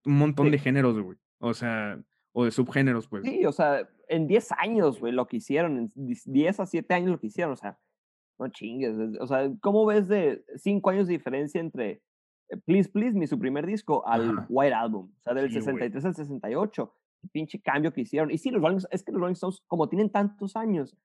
un 0.05 0.17
montón 0.17 0.47
Sí. 0.47 0.51
de 0.51 0.59
géneros, 0.59 0.99
güey. 0.99 1.17
O 1.39 1.53
sea, 1.53 1.99
o 2.33 2.45
de 2.45 2.51
subgéneros, 2.51 3.07
pues. 3.07 3.23
Sí, 3.23 3.45
o 3.45 3.51
sea, 3.51 3.87
en 4.09 4.27
10 4.27 4.51
años, 4.59 4.99
güey, 4.99 5.13
lo 5.13 5.27
que 5.27 5.37
hicieron, 5.37 5.77
en 5.77 5.91
10 5.95 6.59
a 6.59 6.65
7 6.65 6.93
años 6.93 7.09
lo 7.11 7.19
que 7.19 7.27
hicieron, 7.27 7.53
o 7.53 7.57
sea, 7.57 7.79
no 8.39 8.47
chingues. 8.49 8.97
es- 8.97 9.19
O 9.19 9.27
sea, 9.27 9.49
¿cómo 9.61 9.85
ves 9.85 10.07
de 10.07 10.43
5 10.57 10.89
años 10.89 11.07
de 11.07 11.13
diferencia 11.13 11.59
entre 11.59 12.01
eh, 12.49 12.57
Please 12.65 12.89
Please 12.89 13.17
Me, 13.17 13.27
su 13.27 13.37
primer 13.39 13.65
disco, 13.65 14.07
al 14.07 14.29
Ajá. 14.31 14.45
White 14.49 14.73
Album? 14.73 15.11
O 15.17 15.21
sea, 15.21 15.33
del 15.33 15.47
Sí, 15.49 15.55
güey. 15.55 15.63
63 15.65 16.05
al 16.05 16.15
68. 16.15 16.93
el 17.23 17.29
Pinche 17.31 17.59
cambio 17.61 17.91
que 17.91 18.01
hicieron. 18.01 18.29
Y 18.31 18.37
sí, 18.37 18.51
los 18.51 18.61
Rolling, 18.61 18.79
es 18.91 19.03
que 19.03 19.11
los 19.11 19.19
Rolling 19.19 19.33
Stones, 19.33 19.61
como 19.67 19.89
tienen 19.89 20.11
tantos 20.11 20.55
años, 20.55 20.95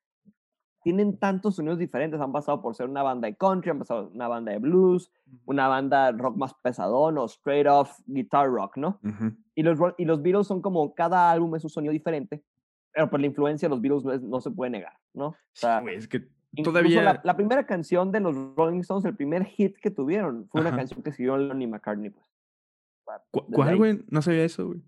tienen 0.82 1.16
tantos 1.18 1.56
sonidos 1.56 1.78
diferentes. 1.78 2.20
Han 2.20 2.32
pasado 2.32 2.60
por 2.62 2.74
ser 2.74 2.88
una 2.88 3.02
banda 3.02 3.26
de 3.28 3.34
country, 3.36 3.70
han 3.70 3.78
pasado 3.78 4.08
una 4.14 4.28
banda 4.28 4.52
de 4.52 4.58
blues, 4.58 5.10
una 5.44 5.68
banda 5.68 6.10
rock 6.12 6.36
más 6.36 6.54
pesadón 6.54 7.18
o 7.18 7.24
straight 7.26 7.66
off 7.66 7.98
guitar 8.06 8.48
rock, 8.48 8.76
¿no? 8.76 8.98
Ujú. 9.04 9.32
Y 9.54 9.62
los, 9.62 9.78
y 9.98 10.04
los 10.04 10.22
Beatles 10.22 10.46
son 10.46 10.60
como, 10.62 10.94
cada 10.94 11.30
álbum 11.30 11.54
es 11.56 11.64
un 11.64 11.70
sonido 11.70 11.92
diferente, 11.92 12.42
pero 12.92 13.08
por 13.10 13.20
la 13.20 13.26
influencia 13.26 13.68
de 13.68 13.70
los 13.74 13.80
Beatles 13.80 14.04
no, 14.04 14.12
es- 14.12 14.22
no 14.22 14.40
se 14.40 14.50
puede 14.50 14.70
negar, 14.70 14.94
¿no? 15.14 15.26
O 15.28 15.36
Sí, 15.52 15.60
sea, 15.60 15.80
güey, 15.80 15.96
es 15.96 16.08
que 16.08 16.26
todavía. 16.62 17.02
la, 17.02 17.20
la 17.22 17.36
primera 17.36 17.64
canción 17.66 18.10
de 18.12 18.20
los 18.20 18.34
Rolling 18.56 18.80
Stones, 18.80 19.04
el 19.04 19.16
primer 19.16 19.44
hit 19.44 19.76
que 19.78 19.90
tuvieron, 19.90 20.48
fue 20.48 20.60
una 20.60 20.70
Ajá. 20.70 20.78
canción 20.78 21.02
que 21.02 21.10
escribió 21.10 21.38
y 21.40 21.66
McCartney, 21.66 22.10
pues. 22.10 22.26
Pa- 23.04 23.22
¿Cu- 23.30 23.42
desde 23.48 23.54
¿Cuál, 23.56 23.76
güey? 23.76 24.04
No 24.10 24.20
sabía 24.22 24.44
eso, 24.44 24.66
güey. 24.66 24.82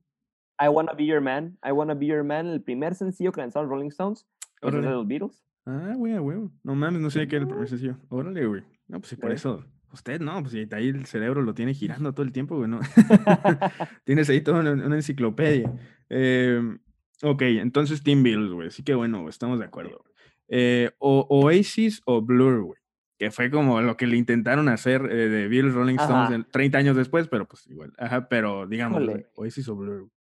I 0.61 0.68
Wanna 0.68 0.92
Be 0.92 1.04
Your 1.07 1.20
Man, 1.20 1.59
I 1.64 1.72
Wanna 1.72 1.94
Be 1.94 2.07
Your 2.07 2.22
Man, 2.24 2.46
el 2.46 2.62
primer 2.62 2.94
sencillo 2.94 3.33
que 3.33 3.40
lanzaron 3.40 3.68
Rolling 3.68 3.88
Stones, 3.88 4.26
pues 4.61 4.72
es 4.74 4.83
de 4.83 4.90
los 4.90 5.07
Beatles. 5.07 5.44
Ah, 5.66 5.94
güey, 5.96 6.18
huevo. 6.18 6.53
No 6.62 6.74
mames, 6.74 7.00
no 7.00 7.11
sé 7.11 7.27
qué 7.27 7.37
era 7.37 7.46
el 7.61 7.68
sencillo. 7.68 7.96
Órale, 8.09 8.46
güey. 8.46 8.62
No, 8.88 9.00
pues 9.00 9.11
sí, 9.11 9.16
por 9.16 9.33
eso. 9.33 9.64
Usted 9.92 10.20
no, 10.20 10.40
pues 10.40 10.53
sí, 10.53 10.66
ahí 10.72 10.88
el 10.88 11.07
cerebro 11.07 11.40
lo 11.42 11.55
tiene 11.55 11.72
girando 11.72 12.12
todo 12.12 12.27
el 12.27 12.33
tiempo, 12.33 12.57
güey, 12.57 12.68
¿no? 12.68 12.81
Tienes 14.05 14.29
ahí 14.29 14.40
toda 14.40 14.61
una, 14.61 14.72
una 14.72 14.96
enciclopedia. 14.96 15.72
Em, 16.09 16.79
ok, 17.22 17.42
entonces 17.42 18.03
Team 18.03 18.22
Beatles, 18.22 18.50
güey. 18.53 18.70
Sí 18.70 18.83
que 18.83 18.94
bueno, 18.94 19.18
güey, 19.20 19.31
estamos 19.31 19.59
de 19.59 19.64
acuerdo. 19.66 19.98
güey. 20.03 20.14
Eh, 20.48 20.90
o 20.98 21.27
Oasis 21.31 22.03
o 22.07 22.20
Blur, 22.22 22.62
güey. 22.64 22.79
Que 23.18 23.31
fue 23.31 23.50
como 23.50 23.81
lo 23.81 23.96
que 23.96 24.09
le 24.09 24.16
intentaron 24.16 24.68
hacer 24.68 25.03
eh, 25.11 25.29
de 25.29 25.48
Beatles 25.48 25.72
Rolling 25.74 25.94
Stones 25.94 26.27
Ajá. 26.27 26.35
en- 26.35 26.44
30 26.50 26.79
años 26.79 26.96
después, 26.96 27.29
pero 27.29 27.46
pues 27.46 27.66
igual. 27.68 27.92
Ajá, 27.96 28.29
pero 28.29 28.66
digamos. 28.66 29.03
Oasis 29.37 29.68
o 29.68 29.77
Blur. 29.77 30.00
güey. 30.00 30.11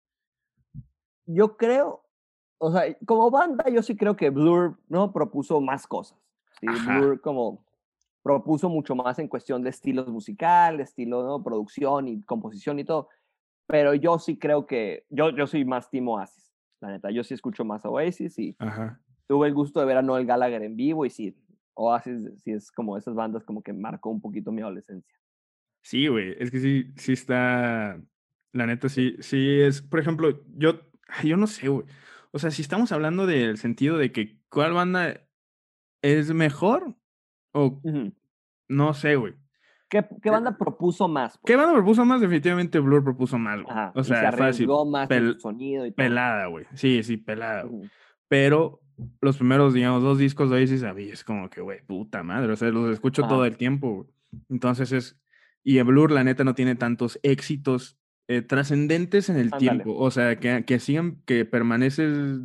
Yo 1.26 1.56
creo, 1.56 2.03
o 2.64 2.72
sea, 2.72 2.96
como 3.04 3.30
banda, 3.30 3.64
yo 3.68 3.82
sí 3.82 3.96
creo 3.96 4.16
que 4.16 4.30
Blur, 4.30 4.78
¿no? 4.88 5.12
Propuso 5.12 5.60
más 5.60 5.86
cosas. 5.86 6.18
¿sí? 6.60 6.66
Blur 6.66 7.20
como 7.20 7.64
propuso 8.22 8.70
mucho 8.70 8.94
más 8.94 9.18
en 9.18 9.28
cuestión 9.28 9.62
de 9.62 9.68
estilos 9.68 10.08
musical, 10.08 10.80
estilo, 10.80 11.22
¿no? 11.22 11.42
Producción 11.42 12.08
y 12.08 12.22
composición 12.22 12.78
y 12.78 12.84
todo. 12.84 13.10
Pero 13.66 13.92
yo 13.94 14.18
sí 14.18 14.38
creo 14.38 14.66
que, 14.66 15.04
yo, 15.10 15.28
yo 15.30 15.46
soy 15.46 15.66
más 15.66 15.90
Team 15.90 16.08
Oasis, 16.08 16.54
la 16.80 16.88
neta. 16.88 17.10
Yo 17.10 17.22
sí 17.22 17.34
escucho 17.34 17.66
más 17.66 17.84
Oasis 17.84 18.38
y 18.38 18.56
Ajá. 18.58 18.98
tuve 19.26 19.48
el 19.48 19.54
gusto 19.54 19.78
de 19.78 19.86
ver 19.86 19.98
a 19.98 20.02
Noel 20.02 20.24
Gallagher 20.24 20.62
en 20.62 20.74
vivo 20.74 21.04
y 21.04 21.10
sí, 21.10 21.36
Oasis 21.74 22.42
sí 22.42 22.52
es 22.52 22.72
como 22.72 22.96
esas 22.96 23.14
bandas 23.14 23.44
como 23.44 23.62
que 23.62 23.74
marcó 23.74 24.08
un 24.08 24.22
poquito 24.22 24.50
mi 24.50 24.62
adolescencia. 24.62 25.14
Sí, 25.82 26.08
güey, 26.08 26.34
es 26.38 26.50
que 26.50 26.60
sí, 26.60 26.94
sí 26.96 27.12
está, 27.12 28.00
la 28.52 28.66
neta, 28.66 28.88
sí, 28.88 29.16
sí 29.20 29.60
es, 29.60 29.82
por 29.82 30.00
ejemplo, 30.00 30.42
yo, 30.56 30.80
yo 31.22 31.36
no 31.36 31.46
sé, 31.46 31.68
güey, 31.68 31.84
o 32.34 32.38
sea, 32.38 32.50
si 32.50 32.60
estamos 32.62 32.92
hablando 32.92 33.26
del 33.26 33.56
sentido 33.58 33.96
de 33.96 34.12
que 34.12 34.38
cuál 34.50 34.72
banda 34.74 35.20
es 36.02 36.32
mejor 36.34 36.94
o 37.52 37.80
no 38.68 38.92
sé, 38.94 39.16
güey. 39.16 39.34
¿Qué, 39.88 40.04
qué 40.22 40.30
banda 40.30 40.56
propuso 40.58 41.06
más? 41.06 41.34
¿Qué 41.44 41.54
pues? 41.54 41.58
banda 41.58 41.74
propuso 41.74 42.04
más? 42.04 42.20
Definitivamente 42.20 42.80
Blur 42.80 43.04
propuso 43.04 43.38
más, 43.38 43.62
güey. 43.62 43.70
Ajá, 43.70 43.92
O 43.94 44.02
se 44.02 44.08
sea, 44.08 44.32
fácil, 44.32 44.42
arriesgó 44.42 44.84
más 44.86 45.08
pel- 45.08 45.38
sonido 45.38 45.86
y 45.86 45.90
todo. 45.90 45.96
pelada, 45.96 46.46
güey. 46.46 46.66
Sí, 46.74 47.02
sí, 47.04 47.16
pelada. 47.16 47.64
Pero 48.28 48.80
los 49.20 49.36
primeros, 49.36 49.72
digamos, 49.74 50.02
dos 50.02 50.18
discos 50.18 50.50
de 50.50 50.56
Oasis, 50.56 50.82
a 50.82 50.94
mí 50.94 51.04
es 51.04 51.22
como 51.22 51.48
que, 51.48 51.60
güey, 51.60 51.84
puta 51.86 52.22
madre, 52.22 52.52
o 52.52 52.56
sea, 52.56 52.70
los 52.70 52.90
escucho 52.92 53.22
todo 53.28 53.44
el 53.44 53.56
tiempo, 53.56 53.94
güey. 53.94 54.08
Entonces 54.48 54.90
es, 54.90 55.20
y 55.62 55.80
Blur, 55.82 56.10
la 56.10 56.24
neta, 56.24 56.42
no 56.42 56.54
tiene 56.54 56.74
tantos 56.74 57.20
éxitos 57.22 57.96
eh, 58.26 58.40
trascendentes 58.40 59.28
en 59.28 59.36
el 59.36 59.44
Ándale. 59.44 59.60
tiempo, 59.60 59.94
o 59.96 60.10
sea, 60.10 60.36
que, 60.36 60.64
que 60.64 60.78
sigan, 60.78 61.20
que 61.26 61.44
permaneces, 61.44 62.40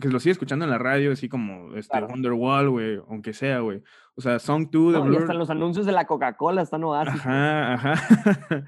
que 0.00 0.08
lo 0.08 0.20
sigue 0.20 0.32
escuchando 0.32 0.64
en 0.66 0.70
la 0.70 0.78
radio, 0.78 1.12
así 1.12 1.28
como 1.28 1.74
este 1.74 1.90
Claro. 1.92 2.08
Wonderwall, 2.08 2.68
güey, 2.68 3.00
aunque 3.08 3.32
sea, 3.32 3.60
güey. 3.60 3.82
O 4.14 4.20
sea, 4.20 4.38
Song 4.38 4.68
2 4.70 4.92
de 4.92 4.98
No, 4.98 5.04
Blur. 5.06 5.20
hasta 5.20 5.32
en 5.32 5.38
los 5.38 5.48
anuncios 5.48 5.86
de 5.86 5.92
la 5.92 6.06
Coca-Cola 6.06 6.60
están 6.62 6.84
Oasis. 6.84 7.14
Ajá, 7.14 7.74
ajá. 7.74 7.94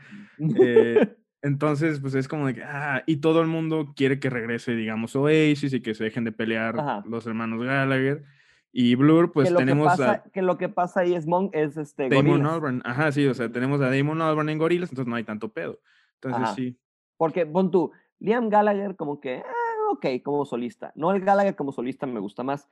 Eh, 0.60 1.14
entonces, 1.42 2.00
pues 2.00 2.14
es 2.16 2.26
como 2.26 2.48
de 2.48 2.54
que, 2.54 2.62
ah, 2.64 3.04
y 3.06 3.18
todo 3.18 3.40
el 3.40 3.46
mundo 3.46 3.92
quiere 3.94 4.18
que 4.18 4.30
regrese, 4.30 4.74
digamos, 4.74 5.14
Oasis 5.14 5.72
y 5.74 5.80
que 5.80 5.94
se 5.94 6.02
dejen 6.02 6.24
de 6.24 6.32
pelear 6.32 6.80
Ajá. 6.80 7.04
los 7.06 7.26
hermanos 7.26 7.62
Gallagher. 7.62 8.24
Y 8.72 8.96
Blur, 8.96 9.30
pues 9.30 9.48
que, 9.48 9.52
lo 9.52 9.58
que, 9.60 9.64
tenemos 9.66 9.86
pasa, 9.86 10.10
a 10.10 10.22
que 10.32 10.42
lo 10.42 10.58
que 10.58 10.68
pasa 10.68 11.00
ahí 11.00 11.14
es, 11.14 11.26
Mon 11.28 11.50
es 11.52 11.76
este, 11.76 12.08
Damon. 12.08 12.44
Albarn. 12.44 12.82
Ajá, 12.84 13.12
sí, 13.12 13.24
o 13.26 13.34
sea, 13.34 13.52
tenemos 13.52 13.80
a 13.80 13.88
Damon 13.94 14.20
Albarn 14.20 14.48
en 14.48 14.58
Gorillaz, 14.58 14.90
entonces 14.90 15.08
no 15.08 15.14
hay 15.14 15.22
tanto 15.22 15.52
pedo. 15.52 15.78
Entonces, 16.16 16.42
Ajá. 16.42 16.54
sí. 16.54 16.78
Porque, 17.16 17.46
pon 17.46 17.70
tú, 17.70 17.92
Liam 18.18 18.48
Gallagher 18.48 18.96
como 18.96 19.20
que, 19.20 19.36
ah, 19.38 19.90
ok, 19.92 20.06
como 20.24 20.44
solista. 20.44 20.92
No 20.96 21.12
el 21.12 21.20
Gallagher 21.24 21.54
como 21.56 21.72
solista 21.72 22.06
me 22.06 22.20
gusta 22.20 22.42
más, 22.42 22.68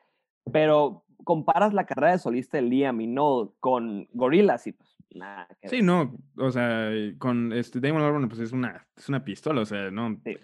pero 0.52 1.04
comparas 1.24 1.72
la 1.72 1.86
carrera 1.86 2.12
de 2.12 2.18
solista 2.18 2.56
de 2.56 2.62
Liam 2.64 3.00
y 3.00 3.06
no 3.06 3.54
con 3.60 4.08
Gorillaz 4.12 4.66
y 4.66 4.72
pues 4.72 4.96
nada 5.14 5.46
Sí, 5.64 5.76
ver. 5.76 5.84
no, 5.84 6.16
o 6.36 6.50
sea, 6.50 6.90
con 7.18 7.52
este 7.52 7.78
Damon 7.80 8.02
Albarn, 8.02 8.28
pues 8.28 8.40
es 8.40 8.52
una, 8.52 8.88
es 8.96 9.08
una 9.08 9.24
pistola, 9.24 9.60
o 9.60 9.64
sea, 9.64 9.90
no, 9.92 10.20
Sí. 10.24 10.36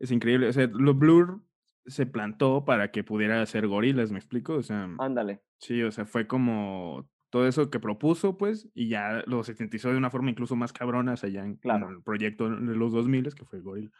es 0.00 0.10
increíble. 0.10 0.48
O 0.48 0.52
sea, 0.52 0.66
lo 0.66 0.94
Blur 0.94 1.40
se 1.86 2.06
plantó 2.06 2.64
para 2.64 2.90
que 2.90 3.04
pudiera 3.04 3.40
hacer 3.42 3.68
Gorillaz, 3.68 4.10
¿me 4.10 4.18
explico? 4.18 4.54
O 4.54 4.62
sea, 4.62 4.88
Ándale. 4.98 5.42
Sí, 5.60 5.82
o 5.82 5.92
sea, 5.92 6.04
fue 6.04 6.26
como 6.26 7.08
todo 7.34 7.48
eso 7.48 7.68
que 7.68 7.80
propuso, 7.80 8.38
pues, 8.38 8.68
y 8.74 8.86
ya 8.88 9.24
lo 9.26 9.42
sintetizó 9.42 9.90
de 9.90 9.96
una 9.96 10.08
forma 10.08 10.30
incluso 10.30 10.54
más 10.54 10.72
cabrona, 10.72 11.14
o 11.14 11.16
sea, 11.16 11.28
ya 11.30 11.44
en, 11.44 11.56
Claro. 11.56 11.88
en 11.88 11.96
el 11.96 12.02
proyecto 12.02 12.48
de 12.48 12.76
los 12.76 12.92
2000, 12.92 13.34
que 13.34 13.44
fue 13.44 13.58
Gorilla. 13.60 13.90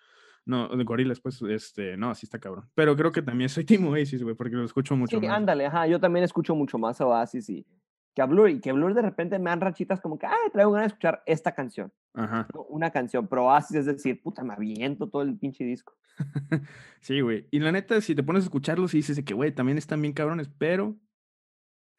No, 0.47 0.68
de 0.68 0.85
gorilas, 0.85 1.18
pues, 1.20 1.42
este, 1.42 1.97
no, 1.97 2.11
así 2.11 2.27
está 2.27 2.38
cabrón. 2.38 2.70
Pero 2.77 2.94
creo 2.94 3.11
que 3.11 3.23
también 3.23 3.49
soy 3.49 3.64
Team 3.64 3.88
Oasis, 3.88 4.23
güey, 4.23 4.37
porque 4.37 4.55
lo 4.55 4.62
escucho 4.64 4.94
mucho 4.94 5.18
Sí, 5.18 5.27
más. 5.27 5.37
ándale, 5.37 5.66
ajá, 5.66 5.88
yo 5.88 5.99
también 5.99 6.23
escucho 6.25 6.55
mucho 6.55 6.79
más 6.79 7.01
a 7.01 7.07
Oasis 7.07 7.49
y 7.51 7.66
que 8.14 8.23
a 8.23 8.27
Blur, 8.27 8.49
y 8.51 8.61
que 8.61 8.70
Blur 8.73 8.94
de 8.94 9.03
repente 9.03 9.37
me 9.40 9.51
dan 9.51 9.61
rachitas 9.61 10.01
como 10.01 10.16
que, 10.16 10.27
ay, 10.27 10.51
traigo 10.53 10.70
ganas 10.70 10.85
de 10.85 10.94
escuchar 10.94 11.23
esta 11.27 11.53
canción, 11.57 11.92
Ajá. 12.14 12.47
una 12.68 12.90
canción, 12.92 13.27
pero 13.27 13.47
Oasis 13.47 13.79
es 13.79 13.87
decir, 13.87 14.23
puta, 14.23 14.44
me 14.44 14.55
aviento 14.55 15.09
todo 15.11 15.23
el 15.23 15.37
pinche 15.37 15.64
disco. 15.64 15.94
Sí, 17.01 17.20
güey. 17.20 17.49
Y 17.51 17.59
la 17.59 17.73
neta, 17.73 18.01
si 18.01 18.14
te 18.14 18.23
pones 18.23 18.44
a 18.44 18.47
escucharlos 18.47 18.94
y 18.94 18.99
dices 18.99 19.20
que, 19.25 19.35
güey, 19.35 19.53
también 19.53 19.77
están 19.79 20.01
bien 20.01 20.14
cabrones, 20.14 20.49
pero 20.57 20.97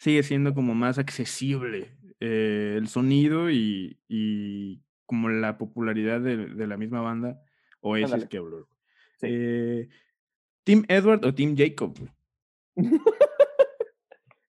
sigue 0.05 0.21
siendo 0.21 0.53
como 0.53 0.75
más 0.75 0.99
accesible 0.99 1.97
eh, 2.19 2.75
el 2.77 2.87
sonido 2.87 3.49
y, 3.49 3.99
y 4.07 4.83
como 5.07 5.29
la 5.29 5.57
popularidad 5.57 6.21
de, 6.21 6.45
de 6.45 6.67
la 6.67 6.77
misma 6.77 7.01
banda 7.01 7.41
Oasis 7.81 8.13
Ándale. 8.13 8.29
que 8.29 8.39
Blur. 8.39 8.67
Sí. 9.19 9.27
Eh, 9.31 9.89
¿Team 10.63 10.85
Edward 10.89 11.25
o 11.25 11.33
Team 11.33 11.55
Jacob? 11.57 11.97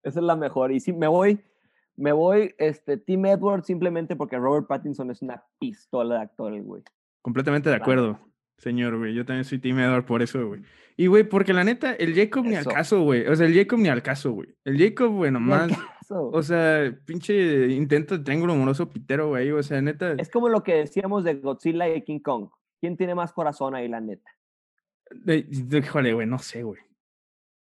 Esa 0.02 0.20
es 0.20 0.26
la 0.26 0.36
mejor. 0.36 0.72
Y 0.72 0.80
sí, 0.80 0.92
me 0.92 1.08
voy, 1.08 1.40
me 1.96 2.12
voy, 2.12 2.54
este, 2.58 2.98
Team 2.98 3.24
Edward 3.24 3.64
simplemente 3.64 4.14
porque 4.14 4.36
Robert 4.36 4.66
Pattinson 4.66 5.10
es 5.10 5.22
una 5.22 5.42
pistola 5.58 6.16
de 6.16 6.20
actor, 6.20 6.52
el 6.52 6.64
güey. 6.64 6.82
Completamente 7.22 7.70
de 7.70 7.76
acuerdo. 7.76 8.20
Señor, 8.58 8.96
güey. 8.98 9.14
Yo 9.14 9.24
también 9.24 9.44
soy 9.44 9.58
Team 9.58 9.78
Edward 9.78 10.04
por 10.04 10.22
eso, 10.22 10.46
güey. 10.46 10.62
Y, 10.96 11.08
güey, 11.08 11.24
porque 11.24 11.52
la 11.52 11.62
neta, 11.64 11.92
el 11.94 12.14
Jacob 12.14 12.44
ni 12.46 12.54
al 12.56 12.64
caso, 12.64 13.02
güey. 13.02 13.26
O 13.26 13.36
sea, 13.36 13.46
el 13.46 13.54
Jacob 13.54 13.78
ni 13.78 13.88
al 13.88 14.02
caso, 14.02 14.32
güey. 14.32 14.48
El 14.64 14.78
Jacob, 14.78 15.12
güey, 15.12 15.30
nomás. 15.30 15.70
O 16.08 16.42
sea, 16.42 16.96
pinche 17.04 17.66
intento 17.68 18.16
de 18.16 18.24
triángulo 18.24 18.54
amoroso 18.54 18.88
pitero, 18.88 19.28
güey. 19.28 19.50
O 19.50 19.62
sea, 19.62 19.80
neta. 19.82 20.12
Es 20.18 20.30
como 20.30 20.48
lo 20.48 20.62
que 20.62 20.74
decíamos 20.74 21.24
de 21.24 21.34
Godzilla 21.34 21.88
y 21.88 22.02
King 22.02 22.20
Kong. 22.20 22.48
¿Quién 22.80 22.96
tiene 22.96 23.14
más 23.14 23.32
corazón 23.32 23.74
ahí, 23.74 23.88
la 23.88 24.00
neta? 24.00 24.30
Híjole, 25.26 26.14
güey, 26.14 26.26
no 26.26 26.38
sé, 26.38 26.62
güey. 26.62 26.80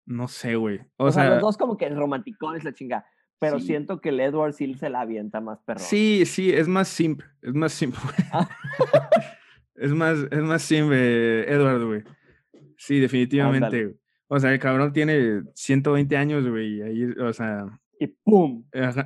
No 0.05 0.27
sé, 0.27 0.55
güey. 0.55 0.79
O, 0.97 1.05
O, 1.05 1.11
sea, 1.11 1.23
sea, 1.23 1.31
los 1.35 1.41
dos 1.41 1.57
como 1.57 1.77
que 1.77 1.87
romanticones 1.89 2.63
la 2.63 2.73
chinga. 2.73 3.05
Pero 3.39 3.59
Sí. 3.59 3.67
siento 3.67 4.01
que 4.01 4.09
el 4.09 4.19
Edward 4.19 4.53
sí 4.53 4.73
se 4.73 4.89
la 4.89 5.01
avienta 5.01 5.39
más 5.41 5.59
perrón. 5.61 5.83
sí, 5.83 6.25
sí, 6.25 6.51
es 6.51 6.67
más 6.67 6.87
simp. 6.89 7.21
Es 7.41 7.53
más 7.53 7.71
simp, 7.73 7.95
güey. 8.03 8.15
Ah. 8.31 8.49
es 9.75 9.91
más, 9.91 10.19
es 10.31 10.41
más 10.41 10.61
simp, 10.61 10.91
eh, 10.93 11.45
Edward, 11.47 11.83
güey. 11.85 12.03
Sí, 12.77 12.99
definitivamente. 12.99 13.65
Ándale. 13.65 13.95
O 14.27 14.39
sea, 14.39 14.51
el 14.51 14.59
cabrón 14.59 14.93
tiene 14.93 15.43
120 15.53 16.17
años, 16.17 16.47
güey. 16.47 16.77
y 16.77 16.81
Ahí, 16.81 17.03
o 17.19 17.33
sea. 17.33 17.65
Y 17.99 18.07
¡pum! 18.07 18.63
ajá. 18.73 19.05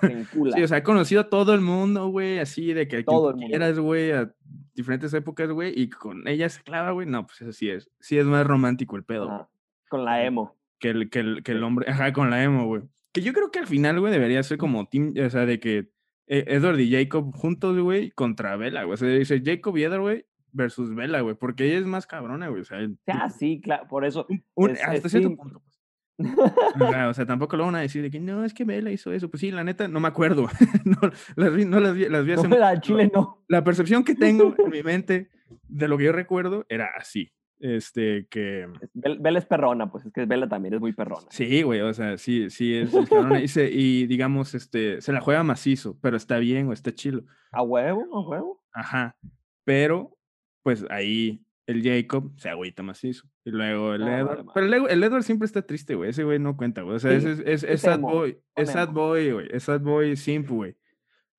Se 0.00 0.12
encula. 0.12 0.52
Sí, 0.56 0.62
o 0.62 0.68
sea, 0.68 0.78
ha 0.78 0.82
conocido 0.82 1.20
a 1.22 1.28
todo 1.30 1.54
el 1.54 1.60
mundo, 1.60 2.08
güey, 2.08 2.38
así 2.40 2.72
de 2.72 2.88
que 2.88 3.02
Todo 3.04 3.30
el 3.30 3.36
mundo. 3.36 3.48
quieras, 3.48 3.78
güey, 3.78 4.10
a 4.12 4.34
diferentes 4.74 5.14
épocas, 5.14 5.48
güey, 5.50 5.72
y 5.80 5.88
con 5.88 6.26
ella 6.26 6.48
se 6.48 6.62
clava, 6.62 6.90
güey. 6.90 7.06
No, 7.06 7.24
pues 7.26 7.40
eso 7.42 7.52
sí 7.52 7.70
es. 7.70 7.88
Sí 8.00 8.18
es 8.18 8.26
más 8.26 8.46
romántico 8.46 8.96
el 8.96 9.04
pedo, 9.04 9.30
Ajá, 9.30 9.48
Con 9.88 10.04
la 10.04 10.24
emo. 10.24 10.56
que 10.80 10.90
el, 10.90 11.08
que 11.08 11.20
el, 11.20 11.42
que 11.42 11.52
el 11.52 11.62
hombre, 11.62 11.88
ajá, 11.88 12.12
con 12.12 12.28
la 12.30 12.42
emo, 12.42 12.66
güey. 12.66 12.82
Que 13.12 13.22
yo 13.22 13.32
creo 13.32 13.50
que 13.52 13.60
al 13.60 13.68
final, 13.68 14.00
güey, 14.00 14.12
debería 14.12 14.42
ser 14.42 14.58
como 14.58 14.86
team, 14.88 15.14
o 15.24 15.30
sea, 15.30 15.46
de 15.46 15.60
que 15.60 15.88
Edward 16.26 16.78
y 16.80 16.90
Jacob 16.92 17.34
juntos, 17.34 17.78
güey, 17.78 18.10
contra 18.10 18.56
Bella, 18.56 18.82
güey. 18.84 18.94
O 18.94 18.96
sea, 18.96 19.08
dice 19.08 19.42
Jacob 19.44 19.76
y 19.76 19.84
Edward, 19.84 20.00
güey, 20.00 20.26
versus 20.52 20.94
Bella, 20.94 21.20
güey, 21.20 21.34
porque 21.34 21.66
ella 21.66 21.78
es 21.78 21.86
más 21.86 22.06
cabrona, 22.06 22.48
güey. 22.48 22.62
O 22.62 22.64
sea, 22.64 22.78
el- 22.78 22.98
Ah, 23.06 23.28
sí, 23.30 23.60
claro. 23.62 23.86
Por 23.88 24.04
eso. 24.04 24.26
un- 24.54 24.70
es- 24.70 24.80
hasta 24.82 24.94
es 24.94 25.10
cierto 25.10 25.28
simp. 25.28 25.40
punto, 25.40 25.60
pues. 25.62 25.74
O 27.10 27.14
sea, 27.14 27.26
tampoco 27.26 27.56
lo 27.56 27.64
van 27.66 27.74
a 27.74 27.80
decir 27.80 28.00
de 28.02 28.10
que 28.10 28.20
no, 28.20 28.44
es 28.44 28.54
que 28.54 28.64
Bella 28.64 28.90
hizo 28.90 29.12
eso. 29.12 29.28
Pues 29.28 29.40
sí, 29.40 29.50
la 29.50 29.64
neta, 29.64 29.88
no 29.88 29.98
me 30.00 30.08
acuerdo. 30.08 30.48
no, 30.84 30.98
las 31.36 31.54
vi, 31.54 31.64
no 31.64 31.80
las 31.80 31.94
vi, 31.94 32.08
las 32.08 32.24
vi 32.24 32.32
hace 32.32 32.44
No, 32.44 32.48
mucho 32.50 32.64
al 32.64 32.80
chile 32.80 33.10
no. 33.12 33.44
la 33.48 33.64
percepción 33.64 34.04
que 34.04 34.14
tengo 34.14 34.54
en 34.58 34.70
mi 34.70 34.82
mente 34.82 35.28
de 35.68 35.88
lo 35.88 35.98
que 35.98 36.04
yo 36.04 36.12
recuerdo 36.12 36.64
era 36.68 36.90
así. 36.96 37.32
Este, 37.60 38.26
que 38.28 38.66
Bella 38.92 39.38
es 39.38 39.46
perrona, 39.46 39.90
pues 39.90 40.04
es 40.04 40.12
que 40.12 40.26
Bella 40.26 40.48
también 40.48 40.74
es 40.74 40.80
muy 40.80 40.92
perrona. 40.92 41.26
sí, 41.30 41.62
güey, 41.62 41.80
o 41.80 41.94
sea, 41.94 42.18
sí, 42.18 42.50
sí, 42.50 42.74
es, 42.76 42.92
es 42.92 43.08
cabrona, 43.08 43.40
y, 43.42 43.48
se- 43.48 43.70
y 43.70 44.06
digamos, 44.06 44.54
este, 44.54 45.00
se 45.00 45.12
la 45.12 45.20
juega 45.20 45.42
macizo, 45.44 45.96
pero 46.02 46.16
está 46.16 46.38
bien 46.38 46.68
o 46.68 46.72
está 46.72 46.92
chilo. 46.94 47.22
A 47.52 47.62
huevo, 47.62 48.04
a 48.14 48.20
huevo. 48.28 48.62
Ajá. 48.72 49.16
Pero, 49.64 50.16
pues 50.62 50.84
ahí 50.90 51.42
el 51.66 51.82
Jacob 51.82 52.32
se 52.36 52.50
agüita 52.50 52.82
macizo. 52.82 53.26
Y 53.44 53.50
luego 53.50 53.94
el 53.94 54.02
Edward. 54.02 54.44
Pero 54.52 54.66
el, 54.66 54.74
Ed- 54.74 54.90
el 54.90 55.02
Edward 55.04 55.22
siempre 55.22 55.46
está 55.46 55.62
triste, 55.62 55.94
güey. 55.94 56.10
Ese 56.10 56.24
güey 56.24 56.38
no 56.38 56.56
cuenta, 56.56 56.82
güey. 56.82 56.96
O 56.96 56.98
sea, 56.98 57.18
Sí, 57.18 57.26
es, 57.46 57.62
es, 57.64 57.80
sad 57.80 57.94
emo, 57.94 58.10
boy. 58.10 58.38
Es 58.56 58.70
sad 58.70 58.90
boy, 58.90 59.30
güey. 59.32 59.48
Es 59.50 59.62
sad 59.62 59.80
boy 59.80 60.16
simp, 60.16 60.50
güey. 60.50 60.76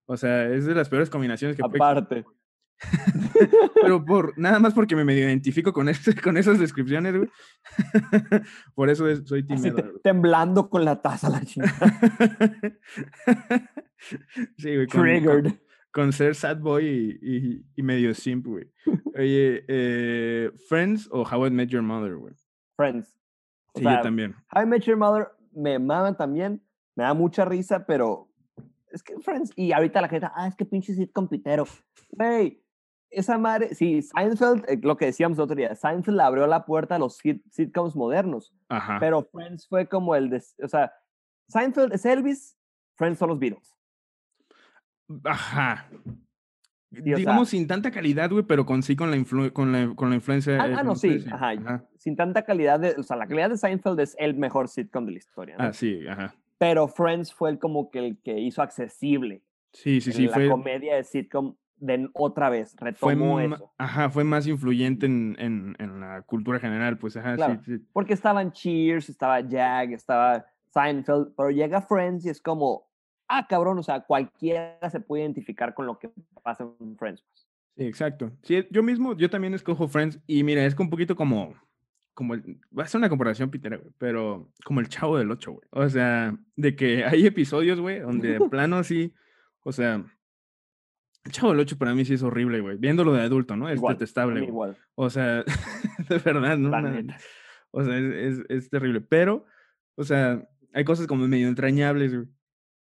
O 0.07 0.17
sea, 0.17 0.49
es 0.49 0.65
de 0.65 0.73
las 0.73 0.87
peores 0.89 1.09
combinaciones 1.11 1.55
que 1.57 1.61
puede 1.63 1.75
Aparte. 1.75 2.25
pero 3.81 4.03
por 4.03 4.37
nada 4.37 4.59
más 4.59 4.73
porque 4.73 4.95
me 4.95 5.05
medio 5.05 5.25
identifico 5.27 5.71
con, 5.73 5.87
ese, 5.89 6.13
con 6.21 6.37
esas 6.37 6.59
descripciones, 6.59 7.15
güey. 7.15 7.29
por 8.75 8.89
eso 8.89 9.07
es- 9.09 9.23
soy 9.25 9.45
te- 9.45 9.71
temblando 10.03 10.69
con 10.69 10.83
la 10.85 11.01
taza 11.01 11.29
la 11.29 11.41
chingada. 11.41 11.73
sí, 14.57 14.75
güey. 14.75 14.87
Con, 14.87 15.01
Triggered. 15.01 15.53
con 15.91 16.13
ser 16.13 16.35
sad 16.35 16.57
boy 16.59 16.85
y, 16.85 17.19
y- 17.21 17.65
y 17.75 17.83
medio 17.83 18.13
simp, 18.13 18.45
güey. 18.47 18.65
Oye, 19.17 19.63
eh, 19.67 20.51
¿Friends 20.67 21.07
o 21.11 21.23
How 21.23 21.47
I 21.47 21.51
Met 21.51 21.69
Your 21.69 21.81
Mother, 21.83 22.15
güey? 22.15 22.33
Friends. 22.75 23.15
O 23.73 23.79
Sí, 23.79 23.83
sea, 23.83 23.97
yo 23.97 24.01
también. 24.03 24.35
How 24.53 24.63
I 24.63 24.65
Met 24.65 24.83
Your 24.83 24.97
Mother 24.97 25.27
me 25.53 25.79
maman 25.79 26.17
también, 26.17 26.61
me 26.95 27.03
da 27.03 27.13
mucha 27.13 27.45
risa, 27.45 27.85
pero 27.85 28.29
es 28.91 29.01
que 29.03 29.17
Friends, 29.19 29.51
y 29.55 29.71
ahorita 29.71 30.01
la 30.01 30.09
gente, 30.09 30.27
ah, 30.35 30.47
es 30.47 30.55
que 30.55 30.65
pinche 30.65 30.93
sitcom 30.93 31.27
pitero. 31.27 31.65
Güey, 32.11 32.61
esa 33.09 33.37
madre, 33.37 33.73
sí, 33.75 34.01
Seinfeld, 34.01 34.65
eh, 34.67 34.79
lo 34.81 34.97
que 34.97 35.05
decíamos 35.05 35.37
el 35.37 35.43
otro 35.43 35.55
día, 35.55 35.73
Seinfeld 35.75 36.19
abrió 36.19 36.47
la 36.47 36.65
puerta 36.65 36.95
a 36.95 36.99
los 36.99 37.19
hit- 37.21 37.43
sitcoms 37.51 37.95
modernos, 37.95 38.53
Ajá. 38.69 38.97
pero 38.99 39.23
Friends 39.23 39.67
fue 39.67 39.87
como 39.87 40.15
el, 40.15 40.29
de, 40.29 40.43
o 40.63 40.67
sea, 40.67 40.91
Seinfeld 41.47 41.93
es 41.93 42.05
Elvis, 42.05 42.57
Friends 42.95 43.19
son 43.19 43.29
los 43.29 43.39
Beatles. 43.39 43.73
Ajá. 45.23 45.87
Sí, 46.91 47.01
o 47.01 47.03
sea- 47.03 47.15
Digamos 47.15 47.49
sin 47.49 47.67
tanta 47.67 47.91
calidad, 47.91 48.29
güey, 48.31 48.43
pero 48.43 48.65
con 48.65 48.81
sí 48.81 48.95
con 48.95 49.11
la, 49.11 49.17
influ- 49.17 49.51
con 49.51 49.71
la, 49.71 49.93
con 49.95 50.09
la 50.09 50.15
influencia. 50.15 50.61
Ah, 50.61 50.67
eh, 50.69 50.75
ah, 50.77 50.83
no, 50.83 50.95
sí, 50.95 51.07
influencia, 51.07 51.35
ajá. 51.35 51.85
Sin 51.97 52.15
tanta 52.15 52.43
calidad, 52.43 52.79
de, 52.79 52.95
o 52.97 53.03
sea, 53.03 53.17
la 53.17 53.27
calidad 53.27 53.49
de 53.49 53.57
Seinfeld 53.57 53.99
es 53.99 54.15
el 54.17 54.35
mejor 54.35 54.69
sitcom 54.69 55.05
de 55.05 55.11
la 55.11 55.17
historia, 55.17 55.57
¿no? 55.57 55.65
Ah, 55.65 55.73
sí, 55.73 56.07
ajá. 56.07 56.33
pero 56.57 56.87
Friends 56.87 57.33
fue 57.33 57.49
el 57.49 57.59
como 57.59 57.91
que 57.91 57.99
el 57.99 58.17
que 58.21 58.39
hizo 58.39 58.61
accesible 58.61 59.41
Sí, 59.73 59.99
sí, 59.99 60.13
sí. 60.13 60.27
la 60.27 60.33
Fue, 60.33 60.49
comedia 60.49 60.95
de 60.95 61.03
sitcom 61.03 61.55
de 61.77 62.09
otra 62.13 62.49
vez, 62.49 62.75
fue, 62.77 62.91
retomó 62.91 63.35
ma- 63.47 63.55
eso. 63.55 63.73
ajá, 63.77 64.09
fue 64.09 64.23
más 64.23 64.47
influyente 64.47 65.05
en, 65.05 65.35
en, 65.39 65.75
en 65.79 65.99
la 65.99 66.21
cultura 66.23 66.59
general, 66.59 66.97
pues, 66.97 67.17
ajá, 67.17 67.35
Claro. 67.35 67.59
sí, 67.65 67.77
sí. 67.77 67.85
Porque 67.93 68.13
estaban 68.13 68.51
Cheers, 68.51 69.09
estaba 69.09 69.41
Jag, 69.41 69.91
estaba 69.93 70.45
Seinfeld, 70.73 71.33
pero 71.35 71.51
llega 71.51 71.81
Friends 71.81 72.25
y 72.25 72.29
es 72.29 72.41
como, 72.41 72.87
ah, 73.27 73.45
cabrón, 73.47 73.77
o 73.79 73.83
sea, 73.83 74.01
cualquiera 74.01 74.77
se 74.89 74.99
puede 74.99 75.23
identificar 75.23 75.73
con 75.73 75.85
lo 75.85 75.97
que 75.99 76.09
pasa 76.43 76.65
en 76.79 76.97
Friends. 76.97 77.21
pues. 77.23 77.47
Sí, 77.77 77.83
exacto. 77.85 78.31
Sí, 78.43 78.65
yo 78.71 78.81
mismo, 78.83 79.15
yo 79.17 79.29
también 79.29 79.53
escojo 79.53 79.87
Friends 79.89 80.19
y 80.27 80.43
mira, 80.43 80.63
es 80.65 80.77
un 80.79 80.89
poquito 80.89 81.15
como, 81.17 81.53
como 82.13 82.33
el- 82.35 82.61
va 82.77 82.83
a 82.83 82.87
ser 82.87 82.99
una 82.99 83.09
comparación 83.09 83.49
pitera, 83.51 83.75
güey, 83.77 83.91
pero 83.97 84.49
como 84.63 84.79
el 84.79 84.87
Chavo 84.87 85.17
del 85.17 85.29
Ocho, 85.31 85.51
güey. 85.51 85.67
O 85.71 85.89
sea, 85.89 86.37
de 86.55 86.75
que 86.77 87.03
hay 87.05 87.25
episodios, 87.25 87.81
güey, 87.81 87.99
donde 87.99 88.39
de 88.39 88.39
plano 88.49 88.81
sí, 88.85 89.13
o 89.63 89.73
sea, 89.73 90.05
el 91.25 91.31
Chavo 91.31 91.51
del 91.51 91.59
Ocho 91.59 91.77
para 91.77 91.93
mí 91.93 92.05
sí 92.05 92.13
es 92.13 92.23
horrible, 92.23 92.61
güey. 92.61 92.77
Viéndolo 92.77 93.11
de 93.13 93.21
adulto, 93.21 93.55
¿no? 93.55 93.67
Es 93.67 93.77
Igual, 93.77 93.95
detestable, 93.95 94.43
igual, 94.43 94.77
O 94.93 95.09
sea, 95.09 95.43
de 96.09 96.17
verdad, 96.19 96.57
¿no? 96.57 96.69
Una-. 96.69 97.17
O 97.71 97.83
sea, 97.83 97.97
es, 97.97 98.39
es, 98.39 98.45
es 98.49 98.69
terrible. 98.69 99.01
Pero, 99.01 99.45
o 99.95 100.03
sea, 100.03 100.47
hay 100.73 100.83
cosas 100.83 101.07
como 101.07 101.27
medio 101.27 101.47
entrañables, 101.47 102.13
güey. 102.13 102.27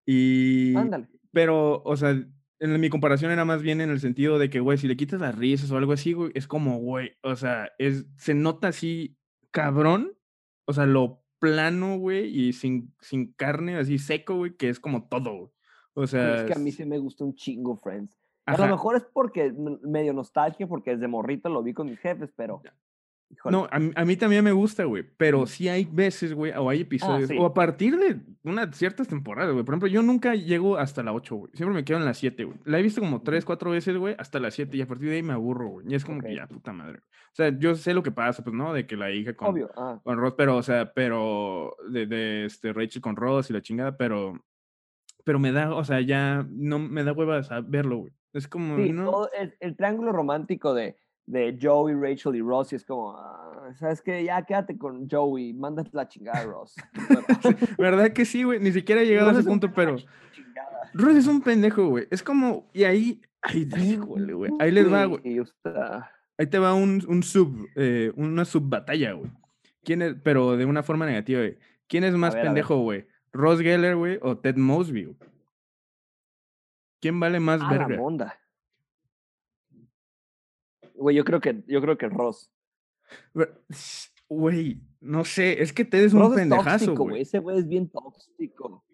Y, 0.06 0.76
Ándale. 0.76 1.08
pero, 1.32 1.82
o 1.82 1.96
sea, 1.96 2.10
en 2.60 2.80
mi 2.80 2.88
comparación 2.90 3.30
era 3.30 3.44
más 3.44 3.62
bien 3.62 3.80
en 3.80 3.90
el 3.90 4.00
sentido 4.00 4.38
de 4.38 4.50
que, 4.50 4.60
güey, 4.60 4.78
si 4.78 4.88
le 4.88 4.96
quitas 4.96 5.20
las 5.20 5.36
risas 5.36 5.70
o 5.70 5.76
algo 5.76 5.92
así, 5.92 6.12
güey, 6.12 6.30
es 6.34 6.46
como, 6.46 6.78
güey, 6.78 7.12
o 7.22 7.36
sea, 7.36 7.70
es, 7.78 8.06
se 8.16 8.34
nota 8.34 8.68
así, 8.68 9.16
cabrón, 9.50 10.16
o 10.66 10.72
sea, 10.72 10.86
lo 10.86 11.22
plano, 11.38 11.98
güey, 11.98 12.26
y 12.26 12.52
sin, 12.52 12.94
sin 13.00 13.32
carne, 13.32 13.76
así 13.76 13.98
seco, 13.98 14.36
güey, 14.36 14.56
que 14.56 14.68
es 14.68 14.80
como 14.80 15.08
todo, 15.08 15.36
güey. 15.36 15.50
O 15.94 16.06
sea, 16.06 16.36
es 16.36 16.44
que 16.44 16.52
a 16.52 16.62
mí 16.62 16.70
sí 16.70 16.84
me 16.84 16.98
gusta 16.98 17.24
un 17.24 17.34
chingo 17.34 17.76
Friends. 17.76 18.17
A 18.54 18.56
lo 18.56 18.66
mejor 18.66 18.96
es 18.96 19.04
porque 19.12 19.52
medio 19.82 20.12
nostalgia, 20.12 20.66
porque 20.66 20.92
desde 20.92 21.08
morrito 21.08 21.48
lo 21.48 21.62
vi 21.62 21.74
con 21.74 21.88
mis 21.88 21.98
jefes, 21.98 22.30
pero... 22.34 22.62
híjole, 23.30 23.56
No, 23.56 23.68
a 23.70 23.78
mí, 23.78 23.92
a 23.94 24.04
mí 24.04 24.16
también 24.16 24.42
me 24.42 24.52
gusta, 24.52 24.84
güey, 24.84 25.04
pero 25.16 25.46
sí 25.46 25.68
hay 25.68 25.84
veces, 25.84 26.32
güey, 26.32 26.52
o 26.52 26.70
hay 26.70 26.80
episodios, 26.80 27.28
sí. 27.28 27.36
o 27.38 27.46
a 27.46 27.54
partir 27.54 27.98
de 27.98 28.20
unas 28.42 28.74
ciertas 28.76 29.06
temporadas, 29.06 29.52
güey. 29.52 29.64
Por 29.64 29.74
ejemplo, 29.74 29.88
yo 29.88 30.02
nunca 30.02 30.34
llego 30.34 30.78
hasta 30.78 31.02
la 31.02 31.12
8, 31.12 31.36
güey. 31.36 31.52
Siempre 31.54 31.74
me 31.74 31.84
quedo 31.84 31.98
en 31.98 32.04
la 32.04 32.14
7, 32.14 32.44
güey. 32.44 32.58
La 32.64 32.78
he 32.78 32.82
visto 32.82 33.00
como 33.00 33.22
3, 33.22 33.44
4 33.44 33.70
veces, 33.70 33.96
güey, 33.96 34.14
hasta 34.18 34.40
la 34.40 34.50
7, 34.50 34.76
y 34.76 34.80
a 34.80 34.86
partir 34.86 35.10
de 35.10 35.16
ahí 35.16 35.22
me 35.22 35.34
aburro, 35.34 35.68
güey. 35.68 35.86
Y 35.88 35.94
es 35.94 36.04
como 36.04 36.20
que 36.20 36.34
ya, 36.34 36.46
puta 36.46 36.72
madre. 36.72 36.98
O 36.98 37.34
sea, 37.38 37.56
yo 37.56 37.74
sé 37.74 37.94
lo 37.94 38.02
que 38.02 38.10
pasa, 38.10 38.42
pues, 38.42 38.54
¿no? 38.54 38.72
De 38.72 38.86
que 38.86 38.96
la 38.96 39.10
hija 39.10 39.34
con, 39.34 39.48
Obvio, 39.48 39.70
ah, 39.76 40.00
con 40.02 40.18
Ross, 40.18 40.34
pero, 40.36 40.56
o 40.56 40.62
sea, 40.62 40.92
pero, 40.92 41.76
de, 41.88 42.06
de 42.06 42.46
este, 42.46 42.72
Rachel 42.72 43.02
con 43.02 43.14
Ross 43.14 43.50
y 43.50 43.52
la 43.52 43.62
chingada, 43.62 43.96
pero, 43.96 44.42
pero 45.24 45.38
me 45.38 45.52
da, 45.52 45.74
o 45.74 45.84
sea, 45.84 46.00
ya 46.00 46.46
no 46.50 46.78
me 46.78 47.04
da 47.04 47.12
hueva 47.12 47.38
a 47.38 47.60
verlo, 47.60 47.98
güey. 47.98 48.12
Es 48.38 48.48
como, 48.48 48.76
Sí, 48.76 48.92
no. 48.92 49.10
todo 49.10 49.30
el, 49.38 49.54
el 49.60 49.76
triángulo 49.76 50.12
romántico 50.12 50.74
de, 50.74 50.96
de 51.26 51.58
Joey, 51.60 51.94
Rachel 51.94 52.36
y 52.36 52.40
Ross 52.40 52.72
y 52.72 52.76
es 52.76 52.84
como, 52.84 53.16
ah, 53.16 53.70
¿sabes 53.78 54.00
qué? 54.00 54.24
Ya 54.24 54.42
quédate 54.42 54.78
con 54.78 55.08
Joey, 55.08 55.52
mándate 55.52 55.90
la 55.92 56.08
chingada 56.08 56.44
Ross. 56.44 56.74
¿Verdad 57.78 58.12
que 58.12 58.24
sí, 58.24 58.44
güey? 58.44 58.60
Ni 58.60 58.72
siquiera 58.72 59.02
he 59.02 59.06
llegado 59.06 59.28
a 59.28 59.32
ese 59.32 59.44
punto, 59.44 59.70
pero... 59.74 59.96
Ross 60.94 61.16
es 61.16 61.26
un 61.26 61.42
pendejo, 61.42 61.86
güey. 61.88 62.06
Es 62.10 62.22
como, 62.22 62.70
y 62.72 62.84
ahí, 62.84 63.20
ahí, 63.42 63.96
güey. 63.96 64.50
Ahí 64.58 64.70
les 64.70 64.90
va, 64.90 65.04
güey. 65.04 65.20
Ahí 66.38 66.46
te 66.46 66.58
va 66.58 66.72
un, 66.72 67.04
un 67.06 67.22
sub, 67.22 67.68
eh, 67.76 68.12
una 68.16 68.44
subbatalla, 68.44 69.12
güey. 69.12 69.30
¿Quién 69.84 70.02
es, 70.02 70.14
pero 70.22 70.56
de 70.56 70.64
una 70.64 70.82
forma 70.82 71.04
negativa, 71.04 71.40
güey. 71.40 71.58
¿Quién 71.88 72.04
es 72.04 72.14
más 72.14 72.34
pendejo, 72.34 72.78
güey? 72.78 73.06
¿Ross 73.32 73.60
Geller, 73.60 73.96
güey, 73.96 74.18
o 74.22 74.38
Ted 74.38 74.56
Mosby? 74.56 75.04
Güey? 75.04 75.16
¿Quién 77.00 77.20
vale 77.20 77.40
más 77.40 77.60
ah, 77.62 77.70
verga? 77.70 77.88
La 77.88 77.96
monda. 77.96 78.40
Güey, 80.94 81.16
yo 81.16 81.24
creo 81.24 81.40
que, 81.40 81.62
yo 81.66 81.80
creo 81.80 81.96
que 81.96 82.08
Ross. 82.08 82.52
Güey, 84.28 84.82
no 85.00 85.24
sé, 85.24 85.62
es 85.62 85.72
que 85.72 85.84
Ted 85.84 86.04
es 86.04 86.12
un 86.12 86.34
pendejazo, 86.34 86.94
güey. 86.94 87.22
Ese 87.22 87.38
güey 87.38 87.58
es 87.58 87.68
bien 87.68 87.88
tóxico. 87.88 88.84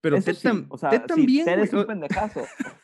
Pero 0.00 0.22
Ted, 0.22 0.36
o 0.68 0.78
sea, 0.78 1.04
también, 1.04 1.44
Ted 1.44 1.58
es 1.58 1.72
un 1.72 1.84
pendejazo. 1.84 2.44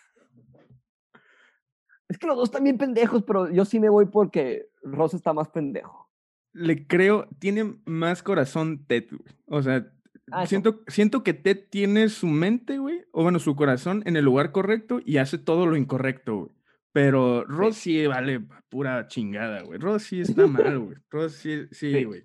es 2.08 2.18
que 2.18 2.26
los 2.26 2.36
dos 2.36 2.48
están 2.48 2.64
bien 2.64 2.76
pendejos, 2.76 3.22
pero 3.22 3.48
yo 3.50 3.64
sí 3.64 3.78
me 3.78 3.88
voy 3.88 4.06
porque 4.06 4.68
Ross 4.82 5.14
está 5.14 5.32
más 5.32 5.48
pendejo. 5.48 6.10
Le 6.52 6.86
creo, 6.86 7.28
tiene 7.38 7.80
más 7.84 8.22
corazón 8.22 8.84
Ted, 8.86 9.06
güey. 9.10 9.36
O 9.46 9.62
sea, 9.62 9.93
ah, 10.30 10.46
siento, 10.46 10.82
siento 10.86 11.22
que 11.22 11.34
Ted 11.34 11.66
tiene 11.70 12.08
su 12.08 12.26
mente, 12.26 12.78
güey, 12.78 13.04
o 13.12 13.22
bueno, 13.22 13.38
su 13.38 13.56
corazón 13.56 14.02
en 14.06 14.16
el 14.16 14.24
lugar 14.24 14.52
correcto 14.52 15.00
y 15.04 15.18
hace 15.18 15.38
todo 15.38 15.66
lo 15.66 15.76
incorrecto, 15.76 16.36
güey. 16.36 16.50
Pero 16.92 17.44
Ross 17.44 17.76
sí 17.76 18.06
vale 18.06 18.40
pura 18.68 19.08
chingada, 19.08 19.62
güey. 19.62 19.80
Ross 19.80 20.04
sí 20.04 20.20
está 20.20 20.46
mal, 20.46 20.78
güey. 20.78 20.96
Ross 21.10 21.32
sí, 21.32 21.66
sí, 21.72 22.04
güey. 22.04 22.24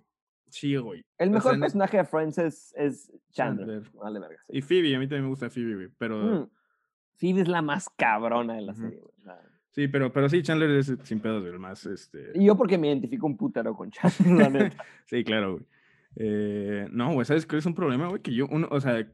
Sí, 0.50 0.76
güey. 0.76 1.04
El 1.18 1.32
mejor 1.32 1.60
personaje 1.60 1.98
de 1.98 2.06
Friends 2.06 2.38
es, 2.38 2.74
es 2.76 3.12
Chandler. 3.32 3.84
Vale, 3.94 4.20
verga. 4.20 4.44
Y 4.48 4.62
Phoebe, 4.62 4.96
a 4.96 5.00
mí 5.00 5.06
también 5.06 5.24
me 5.24 5.30
gusta 5.30 5.50
Phoebe, 5.50 5.76
güey. 5.76 5.90
Pero. 5.98 6.18
Mm. 6.18 6.50
Phoebe 7.18 7.42
es 7.42 7.48
la 7.48 7.62
más 7.62 7.90
cabrona 7.90 8.56
de 8.56 8.62
la 8.62 8.74
serie, 8.74 9.00
güey. 9.00 9.14
Sí, 9.72 9.88
pero, 9.88 10.12
pero 10.12 10.28
sí, 10.28 10.42
Chandler 10.42 10.72
es 10.72 10.94
sin 11.04 11.20
pedos, 11.20 11.46
el 11.46 11.60
más. 11.60 11.86
Este... 11.86 12.32
Y 12.36 12.46
yo 12.46 12.56
porque 12.58 12.78
me 12.78 12.88
identifico 12.88 13.28
un 13.28 13.38
putero 13.38 13.76
con 13.76 13.92
Chandler, 13.92 14.38
la 14.38 14.50
neta. 14.50 14.84
sí, 15.06 15.24
claro, 15.24 15.54
güey. 15.54 15.66
Eh, 16.20 16.88
no, 16.92 17.14
güey, 17.14 17.26
¿sabes 17.26 17.46
qué 17.46 17.58
es 17.58 17.66
un 17.66 17.74
problema, 17.74 18.10
güey? 18.10 18.22
Que 18.22 18.34
yo, 18.34 18.46
uno, 18.52 18.68
o 18.70 18.80
sea, 18.82 19.08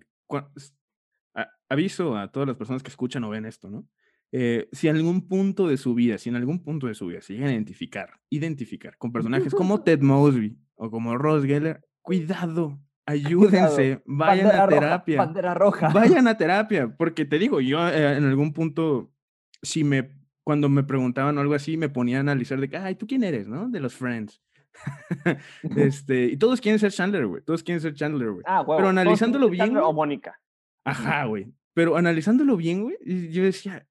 aviso 1.69 2.17
a 2.17 2.31
todas 2.31 2.47
las 2.47 2.57
personas 2.57 2.83
que 2.83 2.89
escuchan 2.89 3.23
o 3.23 3.29
ven 3.29 3.45
esto, 3.45 3.69
¿no? 3.69 3.87
Eh, 4.31 4.67
si 4.71 4.87
en 4.87 4.97
algún 4.97 5.27
punto 5.27 5.67
de 5.67 5.77
su 5.77 5.93
vida, 5.93 6.17
si 6.17 6.29
en 6.29 6.35
algún 6.35 6.63
punto 6.63 6.87
de 6.87 6.95
su 6.95 7.07
vida 7.07 7.21
se 7.21 7.33
llegan 7.33 7.49
a 7.49 7.53
identificar, 7.53 8.19
identificar 8.29 8.97
con 8.97 9.11
personajes 9.11 9.53
como 9.53 9.81
Ted 9.83 10.01
Mosby 10.01 10.57
o 10.75 10.89
como 10.89 11.17
Ross 11.17 11.45
Geller, 11.45 11.85
cuidado, 12.01 12.81
ayúdense, 13.05 14.01
vayan 14.05 14.47
a 14.47 14.67
terapia. 14.67 15.53
roja. 15.53 15.89
Vayan 15.93 16.27
a 16.27 16.37
terapia, 16.37 16.95
porque 16.97 17.23
te 17.25 17.37
digo, 17.37 17.61
yo 17.61 17.87
eh, 17.87 18.17
en 18.17 18.25
algún 18.25 18.51
punto, 18.51 19.13
si 19.61 19.83
me, 19.83 20.09
cuando 20.43 20.69
me 20.69 20.83
preguntaban 20.83 21.37
algo 21.37 21.53
así, 21.53 21.77
me 21.77 21.89
ponía 21.89 22.17
a 22.17 22.21
analizar 22.21 22.59
de 22.59 22.67
que, 22.67 22.77
ay, 22.77 22.95
¿tú 22.95 23.07
quién 23.07 23.23
eres, 23.23 23.47
no? 23.47 23.69
De 23.69 23.79
los 23.79 23.93
Friends. 23.93 24.41
este, 25.75 26.25
y 26.25 26.37
todos 26.37 26.61
quieren 26.61 26.79
ser 26.79 26.91
Chandler, 26.91 27.27
güey. 27.27 27.41
Todos 27.43 27.63
quieren 27.63 27.81
ser 27.81 27.93
Chandler, 27.93 28.31
güey. 28.31 28.43
Ah, 28.47 28.63
Pero 28.65 28.89
analizándolo 28.89 29.49
bien. 29.49 29.75
o 29.77 29.93
Mónica. 29.93 30.39
Ajá, 30.83 31.25
güey. 31.25 31.47
Pero 31.73 31.97
analizándolo 31.97 32.55
bien, 32.55 32.83
güey, 32.83 32.97
yo 33.31 33.43
decía, 33.43 33.85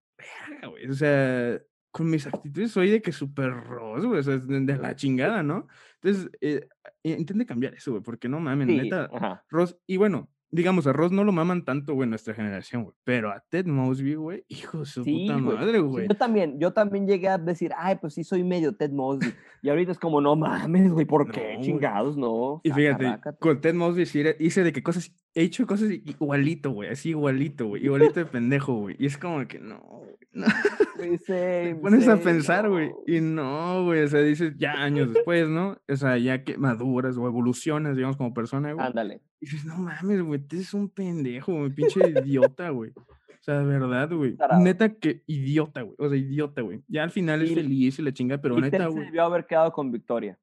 o 0.89 0.93
sea, 0.95 1.61
con 1.91 2.09
mis 2.09 2.27
actitudes 2.27 2.73
soy 2.73 2.91
de 2.91 3.03
que 3.03 3.13
súper 3.13 3.53
ros, 3.53 4.07
güey, 4.07 4.21
o 4.21 4.23
sea, 4.23 4.39
de 4.39 4.77
la 4.79 4.97
chingada, 4.97 5.43
¿no? 5.43 5.69
Entonces, 6.03 6.31
eh, 6.41 6.67
intente 7.03 7.45
cambiar 7.45 7.75
eso, 7.75 7.93
güey, 7.93 8.03
porque 8.03 8.29
no 8.29 8.41
mames, 8.41 8.69
neta, 8.69 9.11
Ross, 9.51 9.77
y 9.87 9.99
bueno, 9.99 10.31
digamos, 10.55 10.87
a 10.87 10.93
Ross 10.93 11.11
no 11.11 11.25
lo 11.25 11.33
maman 11.33 11.65
tanto, 11.65 11.95
güey, 11.95 12.09
nuestra 12.09 12.33
generación, 12.33 12.85
güey. 12.85 12.95
Pero 13.03 13.31
a 13.31 13.41
Ted 13.49 13.67
Mosby, 13.67 14.15
güey, 14.15 14.45
hijo 14.49 14.81
de 14.81 14.87
su 14.87 15.05
puta 15.05 15.37
madre, 15.37 15.81
güey. 15.81 16.07
yo 16.09 16.15
también, 16.15 16.61
yo 16.61 16.73
también 16.73 17.07
llegué 17.07 17.29
a 17.29 17.39
decir, 17.39 17.73
ay, 17.77 17.97
pues 18.01 18.15
sí 18.15 18.23
soy 18.23 18.45
medio 18.45 18.75
Ted 18.75 18.91
Mosby. 18.91 19.35
Y 19.63 19.71
ahorita 19.71 19.93
es 19.93 19.99
como, 19.99 20.21
no 20.21 20.37
mames, 20.37 20.93
güey, 20.93 21.07
¿por 21.07 21.31
qué? 21.31 21.59
Chingados, 21.61 22.17
no. 22.17 22.61
Y 22.63 22.71
fíjate, 22.71 23.19
con 23.41 23.61
Ted 23.61 23.75
Mosby 23.75 24.03
hice 24.39 24.63
de 24.63 24.73
que 24.73 24.83
cosas, 24.83 25.13
he 25.35 25.43
hecho 25.43 25.67
cosas 25.67 25.91
igualito, 25.91 26.71
güey, 26.71 26.91
así 26.91 27.11
igualito, 27.11 27.67
güey, 27.67 27.85
igualito 27.85 28.21
de 28.21 28.27
pendejo, 28.27 28.75
güey. 28.75 28.97
Y 28.99 29.07
es 29.07 29.19
como 29.19 29.47
que 29.49 29.59
no, 29.59 30.03
Te 31.27 31.75
pones 31.77 32.09
a 32.09 32.17
pensar, 32.17 32.69
güey. 32.69 32.91
Y 33.07 33.21
no, 33.21 33.85
güey. 33.85 34.03
O 34.03 34.09
sea, 34.09 34.21
dices 34.21 34.55
ya 34.57 34.73
años 34.73 35.13
después, 35.13 35.49
¿no? 35.49 35.77
O 35.89 35.97
sea, 35.97 36.19
ya 36.19 36.45
que 36.45 36.57
maduras 36.57 37.17
o 37.17 37.27
evolucionas, 37.27 37.97
digamos, 37.97 38.17
como 38.17 38.35
persona, 38.35 38.73
güey. 38.73 38.87
Ándale. 38.87 39.21
Y 39.41 39.47
dices, 39.47 39.65
no 39.65 39.77
mames, 39.77 40.23
güey, 40.23 40.41
tú 40.41 40.57
eres 40.57 40.75
un 40.75 40.89
pendejo, 40.89 41.53
güey, 41.53 41.71
pinche 41.71 42.01
idiota, 42.09 42.71
güey. 42.71 42.91
O 42.97 43.43
sea, 43.45 43.59
de 43.59 43.67
verdad, 43.67 44.11
güey. 44.11 44.37
Neta 44.61 44.95
que 44.95 45.23
idiota, 45.27 45.83
güey. 45.83 45.97
O 45.99 46.09
sea, 46.09 46.17
idiota, 46.17 46.63
güey. 46.63 46.83
Ya 46.89 47.03
al 47.03 47.11
final 47.11 47.43
es 47.43 47.53
feliz 47.55 47.99
y 47.99 48.03
la 48.03 48.13
chinga, 48.13 48.39
pero 48.39 48.59
neta, 48.59 48.87
güey. 48.87 49.05
Debió 49.05 49.25
haber 49.25 49.47
quedado 49.47 49.71
con 49.73 49.93
Victoria. 49.93 50.39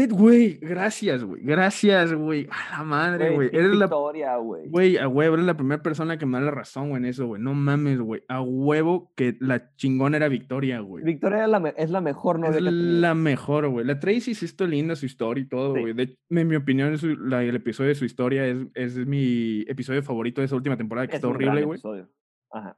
Ted, 0.00 0.12
güey, 0.12 0.56
gracias, 0.62 1.22
güey. 1.22 1.42
Gracias, 1.42 2.14
güey. 2.14 2.48
A 2.50 2.78
la 2.78 2.84
madre, 2.84 3.34
güey. 3.34 3.50
Eres 3.52 3.78
Victoria, 3.78 4.34
güey. 4.36 4.66
Güey, 4.66 4.96
a 4.96 5.06
huevo, 5.06 5.34
eres 5.34 5.44
la 5.44 5.58
primera 5.58 5.82
persona 5.82 6.16
que 6.16 6.24
me 6.24 6.38
da 6.38 6.46
la 6.46 6.50
razón, 6.52 6.88
güey, 6.88 7.02
en 7.02 7.04
eso, 7.10 7.26
güey. 7.26 7.42
No 7.42 7.52
mames, 7.52 8.00
güey. 8.00 8.22
A 8.26 8.40
huevo 8.40 9.12
que 9.14 9.36
la 9.40 9.74
chingona 9.76 10.16
era 10.16 10.28
Victoria, 10.28 10.80
güey. 10.80 11.04
Victoria 11.04 11.44
es 11.44 11.50
la, 11.50 11.74
es 11.76 11.90
la 11.90 12.00
mejor 12.00 12.38
novia. 12.38 12.56
Es 12.56 12.62
la 12.62 13.14
mejor, 13.14 13.68
güey. 13.68 13.84
La 13.84 14.00
Tracy 14.00 14.34
sí 14.34 14.46
está 14.46 14.64
linda 14.64 14.96
su 14.96 15.04
historia 15.04 15.42
y 15.42 15.48
todo, 15.48 15.72
güey. 15.72 15.94
En 16.30 16.48
mi 16.48 16.56
opinión, 16.56 16.94
el 16.94 17.54
episodio 17.54 17.88
de 17.88 17.94
su 17.94 18.06
historia 18.06 18.46
es, 18.46 18.56
es 18.72 18.96
mi 19.06 19.66
episodio 19.68 20.02
favorito 20.02 20.40
de 20.40 20.46
esa 20.46 20.56
última 20.56 20.78
temporada, 20.78 21.08
que 21.08 21.16
está 21.16 21.28
horrible, 21.28 21.62
güey. 21.62 21.78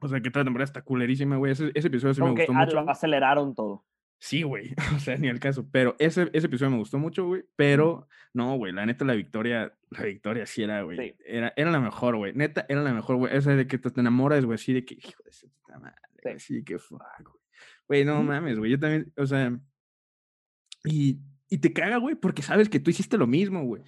O 0.01 0.07
sea, 0.09 0.19
que 0.19 0.29
toda 0.29 0.43
temporada 0.43 0.65
está 0.65 0.81
culerísima, 0.81 1.37
güey. 1.37 1.53
Ese, 1.53 1.69
episodio 1.73 2.13
sí 2.15 2.21
me 2.21 2.31
gustó 2.31 2.51
mucho. 2.51 2.79
aceleraron 2.89 3.55
todo. 3.55 3.85
Sí, 4.23 4.41
güey, 4.43 4.73
o 4.95 4.99
sea, 4.99 5.17
ni 5.17 5.27
al 5.27 5.41
caso, 5.41 5.67
pero 5.69 5.97
ese, 5.99 6.29
ese 6.31 6.47
episodio 6.47 6.71
me 6.71 6.77
gustó 6.77 6.97
mucho, 6.97 7.25
güey, 7.25 7.43
pero 7.57 8.07
no, 8.31 8.55
güey, 8.55 8.71
la 8.71 8.85
neta 8.85 9.03
la 9.03 9.15
victoria, 9.15 9.77
la 9.89 10.03
victoria 10.05 10.45
sí 10.45 10.63
era, 10.63 10.81
güey, 10.81 11.17
era, 11.25 11.51
era 11.57 11.71
la 11.71 11.81
mejor, 11.81 12.15
güey, 12.15 12.31
neta, 12.33 12.65
era 12.69 12.81
la 12.81 12.93
mejor, 12.93 13.17
güey, 13.17 13.35
esa 13.35 13.53
de 13.53 13.67
que 13.67 13.77
te, 13.77 13.99
enamoras, 13.99 14.45
güey, 14.45 14.55
así 14.55 14.71
de 14.71 14.85
que, 14.85 14.93
hijo 14.95 15.21
de 15.25 15.49
puta 15.49 15.77
madre, 15.77 16.35
así 16.37 16.63
que 16.63 16.79
fuck, 16.79 17.01
güey, 17.21 17.35
güey, 17.89 18.05
no 18.05 18.23
mames, 18.23 18.57
güey, 18.57 18.71
yo 18.71 18.79
también, 18.79 19.11
o 19.17 19.27
sea, 19.27 19.59
y, 20.85 21.19
y 21.53 21.59
te 21.59 21.71
caga, 21.71 21.97
güey, 21.97 22.15
porque 22.15 22.41
sabes 22.41 22.67
que 22.67 22.79
tú 22.79 22.89
hiciste 22.89 23.15
lo 23.15 23.27
mismo, 23.27 23.63
güey, 23.63 23.83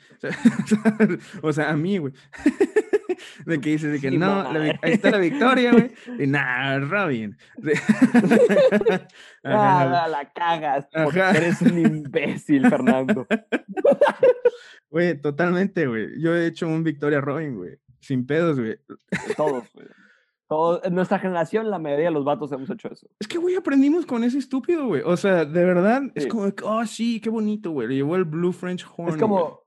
o 1.41 1.51
sea, 1.51 1.69
a 1.71 1.75
mí, 1.75 1.97
güey. 1.97 2.13
de 3.47 3.59
que 3.59 3.71
dices 3.71 3.91
de 3.91 3.99
que 3.99 4.11
no, 4.11 4.47
ahí 4.51 4.77
está 4.83 5.09
la 5.09 5.17
victoria, 5.17 5.71
güey. 5.71 5.91
Y 6.19 6.27
nada, 6.27 6.77
Robin. 6.81 7.35
Nada, 9.43 10.07
la 10.07 10.31
cagas. 10.31 10.87
Porque 10.93 11.21
eres 11.21 11.59
un 11.63 11.79
imbécil, 11.79 12.69
Fernando. 12.69 13.25
Güey, 14.91 15.19
totalmente, 15.19 15.87
güey. 15.87 16.21
Yo 16.21 16.35
he 16.35 16.45
hecho 16.45 16.67
un 16.67 16.83
Victoria 16.83 17.19
Robin, 17.19 17.55
güey. 17.55 17.79
Sin 17.99 18.27
pedos, 18.27 18.59
güey. 18.59 18.77
Todos, 19.35 19.63
güey. 19.73 19.87
Todo, 20.47 20.83
en 20.83 20.93
nuestra 20.93 21.17
generación, 21.17 21.71
la 21.71 21.79
mayoría 21.79 22.05
de 22.05 22.11
los 22.11 22.23
vatos 22.23 22.51
hemos 22.51 22.69
hecho 22.69 22.87
eso. 22.91 23.07
Es 23.19 23.27
que, 23.27 23.39
güey, 23.39 23.55
aprendimos 23.55 24.05
con 24.05 24.23
ese 24.23 24.37
estúpido, 24.37 24.85
güey. 24.85 25.01
O 25.03 25.17
sea, 25.17 25.43
de 25.43 25.65
verdad, 25.65 26.03
es 26.13 26.27
como, 26.27 26.51
oh, 26.63 26.85
sí, 26.85 27.19
qué 27.19 27.29
bonito, 27.31 27.71
güey. 27.71 27.87
Le 27.87 27.95
llevó 27.95 28.15
el 28.15 28.25
Blue 28.25 28.53
French 28.53 28.85
Horn. 28.95 29.09
Es 29.09 29.17
como, 29.17 29.61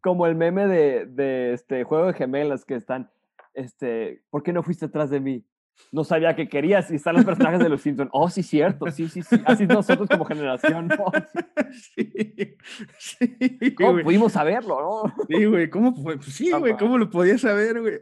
como 0.00 0.26
el 0.26 0.34
meme 0.34 0.66
de, 0.66 1.06
de, 1.06 1.52
este 1.52 1.84
juego 1.84 2.06
de 2.06 2.14
gemelas 2.14 2.64
que 2.64 2.74
están, 2.74 3.10
este, 3.54 4.24
¿por 4.30 4.42
qué 4.42 4.52
no 4.52 4.64
fuiste 4.64 4.86
atrás 4.86 5.10
de 5.10 5.20
mí? 5.20 5.44
No 5.92 6.02
sabía 6.02 6.34
que 6.34 6.48
querías 6.48 6.90
y 6.90 6.96
están 6.96 7.14
los 7.14 7.24
personajes 7.24 7.60
de 7.60 7.68
los 7.68 7.80
Simpsons. 7.80 8.10
Oh, 8.12 8.28
sí, 8.28 8.42
cierto, 8.42 8.90
sí, 8.90 9.08
sí, 9.08 9.22
sí. 9.22 9.40
Así 9.44 9.64
nosotros 9.64 10.08
como 10.08 10.24
generación. 10.24 10.88
sí. 11.94 12.56
sí, 12.98 13.74
¿Cómo 13.76 14.02
pudimos 14.02 14.32
saberlo, 14.32 14.80
no? 14.80 15.14
Sí, 15.28 15.44
güey, 15.44 15.70
¿cómo 15.70 15.94
fue? 15.94 16.16
Pues 16.16 16.34
sí, 16.34 16.50
güey, 16.50 16.76
¿cómo 16.76 16.98
lo 16.98 17.08
podías 17.08 17.42
saber, 17.42 17.80
güey? 17.80 17.98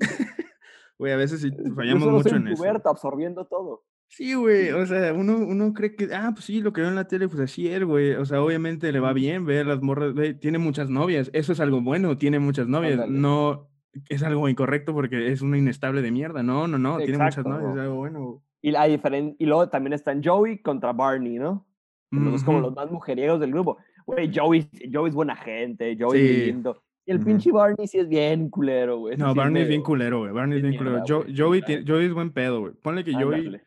Güey, 0.99 1.13
a 1.13 1.17
veces 1.17 1.41
sí 1.43 1.51
fallamos 1.75 2.09
mucho 2.09 2.37
en 2.37 2.49
eso. 2.49 2.65
absorbiendo 2.85 3.47
todo. 3.47 3.85
Sí, 4.09 4.35
güey, 4.35 4.71
o 4.71 4.87
sea, 4.87 5.13
uno, 5.13 5.37
uno 5.37 5.75
cree 5.75 5.97
que, 5.97 6.09
ah, 6.15 6.31
pues 6.33 6.45
sí, 6.45 6.61
lo 6.61 6.73
que 6.73 6.81
veo 6.81 6.91
en 6.91 6.97
la 6.97 7.09
tele, 7.09 7.29
pues 7.29 7.41
así 7.41 7.69
es, 7.69 7.83
güey. 7.83 8.13
O 8.13 8.25
sea, 8.25 8.41
obviamente 8.41 8.93
le 8.93 9.01
va 9.01 9.13
bien 9.13 9.45
ver 9.45 9.67
las 9.67 9.83
morras, 9.83 10.15
tiene 10.41 10.59
muchas 10.59 10.89
novias, 10.89 11.29
eso 11.33 11.53
es 11.53 11.61
algo 11.61 11.81
bueno, 11.81 12.17
tiene 12.17 12.39
muchas 12.39 12.69
novias, 12.69 13.09
no 13.09 13.69
es 14.09 14.23
algo 14.23 14.49
incorrecto 14.49 14.93
porque 14.93 15.33
es 15.33 15.43
una 15.43 15.59
inestable 15.59 16.03
de 16.03 16.13
mierda, 16.13 16.43
no, 16.43 16.69
no, 16.69 16.79
no, 16.79 16.99
tiene 16.99 17.19
muchas 17.19 17.45
novias, 17.45 17.73
es 17.73 17.81
algo 17.81 17.97
bueno. 17.97 18.43
Y, 18.63 18.71
la 18.71 18.89
y 18.89 19.47
luego 19.47 19.69
también 19.69 19.93
están 19.93 20.23
Joey 20.23 20.63
contra 20.63 20.93
Barney, 20.93 21.39
¿no? 21.39 21.67
Los 22.11 22.45
como 22.45 22.61
los 22.61 22.75
más 22.75 22.91
mujeriegos 22.91 23.41
del 23.41 23.51
grupo. 23.51 23.79
Güey, 24.07 24.31
Joey, 24.33 24.69
Joey 24.93 25.09
es 25.09 25.15
buena 25.15 25.37
gente, 25.37 25.97
Joey 25.99 26.27
es 26.27 26.47
lindo. 26.47 26.83
Y 27.07 27.13
el 27.13 27.21
pinche 27.21 27.53
Barney 27.53 27.87
sí 27.87 27.99
es 27.99 28.09
bien 28.09 28.51
culero, 28.51 28.99
güey. 28.99 29.17
No, 29.17 29.33
Barney 29.33 29.63
es 29.63 29.69
bien 29.69 29.83
culero, 29.83 30.21
güey. 30.21 30.33
Barney 30.33 30.59
es 30.59 30.63
bien 30.63 30.77
culero. 30.77 31.05
Joey, 31.07 31.63
Joey, 31.87 32.05
es 32.07 32.13
buen 32.13 32.33
pedo, 32.33 32.61
güey. 32.61 32.73
Ponle 32.75 33.05
que 33.05 33.15
Joey 33.15 33.61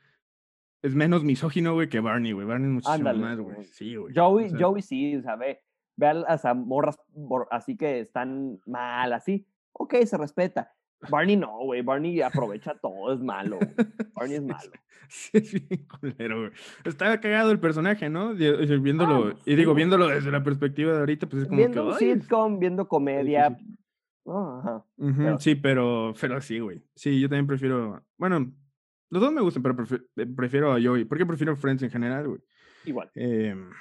es 0.82 0.93
menos 0.93 1.23
misógino, 1.23 1.73
güey, 1.73 1.88
que 1.88 2.02
Barney, 2.02 2.34
güey. 2.34 2.45
Barney 2.45 2.67
es 2.67 2.73
muchísimo 2.73 2.95
Ándale, 2.95 3.19
más, 3.19 3.39
güey. 3.39 3.63
Sí, 3.65 3.95
güey. 3.95 4.13
Joey, 4.13 4.45
O 4.45 4.49
sea, 4.49 4.60
Joey 4.60 4.82
sí, 4.82 5.15
o 5.15 5.21
sea, 5.21 5.38
ve, 5.38 5.62
ve 5.95 6.08
a 6.08 6.13
las 6.13 6.43
morras 6.54 6.99
así 7.49 7.78
que 7.78 8.02
están 8.02 8.60
mal, 8.65 9.13
así. 9.13 9.47
Ok, 9.71 9.95
se 10.06 10.17
respeta. 10.17 10.73
Barney 11.10 11.36
no, 11.38 11.60
güey. 11.60 11.82
Barney 11.82 12.22
aprovecha 12.22 12.76
todo, 12.76 13.14
es 13.14 13.20
malo. 13.22 13.60
Barney 14.14 14.36
es 14.36 14.42
sí, 14.44 14.48
malo. 14.48 14.72
Sí, 15.08 15.30
es 15.34 15.70
bien 15.70 15.86
culero, 15.88 16.40
güey. 16.42 16.52
Estaba 16.84 17.20
cagado 17.20 17.52
el 17.52 17.60
personaje, 17.60 18.10
¿no? 18.10 18.34
Viéndolo, 18.34 19.32
pues 19.32 19.48
y 19.48 19.56
digo, 19.56 19.72
sí. 19.74 19.78
viéndolo 19.78 20.08
desde 20.08 20.32
la 20.32 20.44
perspectiva 20.44 20.94
de 20.94 21.00
ahorita, 21.00 21.28
pues 21.28 21.44
es 21.44 21.48
como 21.48 21.58
Viendo 21.58 21.98
que, 21.98 22.06
ay, 22.06 22.14
sitcom, 22.20 22.60
viendo 22.60 22.88
comedia. 22.88 23.58
¿no? 24.26 24.60
Ajá. 24.60 24.86
Pero- 24.98 25.40
sí, 25.40 25.56
pero, 25.56 26.14
pero 26.20 26.42
sí, 26.42 26.60
güey. 26.60 26.84
Sí, 26.96 27.20
yo 27.20 27.28
también 27.30 27.48
prefiero. 27.48 28.04
Bueno, 28.18 28.52
los 29.10 29.22
dos 29.22 29.32
me 29.34 29.42
gustan, 29.42 29.64
pero 29.64 29.76
prefi- 29.76 30.06
eh, 30.18 30.28
prefiero 30.36 30.72
a 30.74 30.80
Joey. 30.82 31.06
Porque 31.06 31.26
prefiero 31.26 31.56
Friends 31.56 31.82
en 31.82 31.90
general, 31.90 32.28
güey. 32.28 32.42
Igual. 32.86 33.10
Em, 33.16 33.72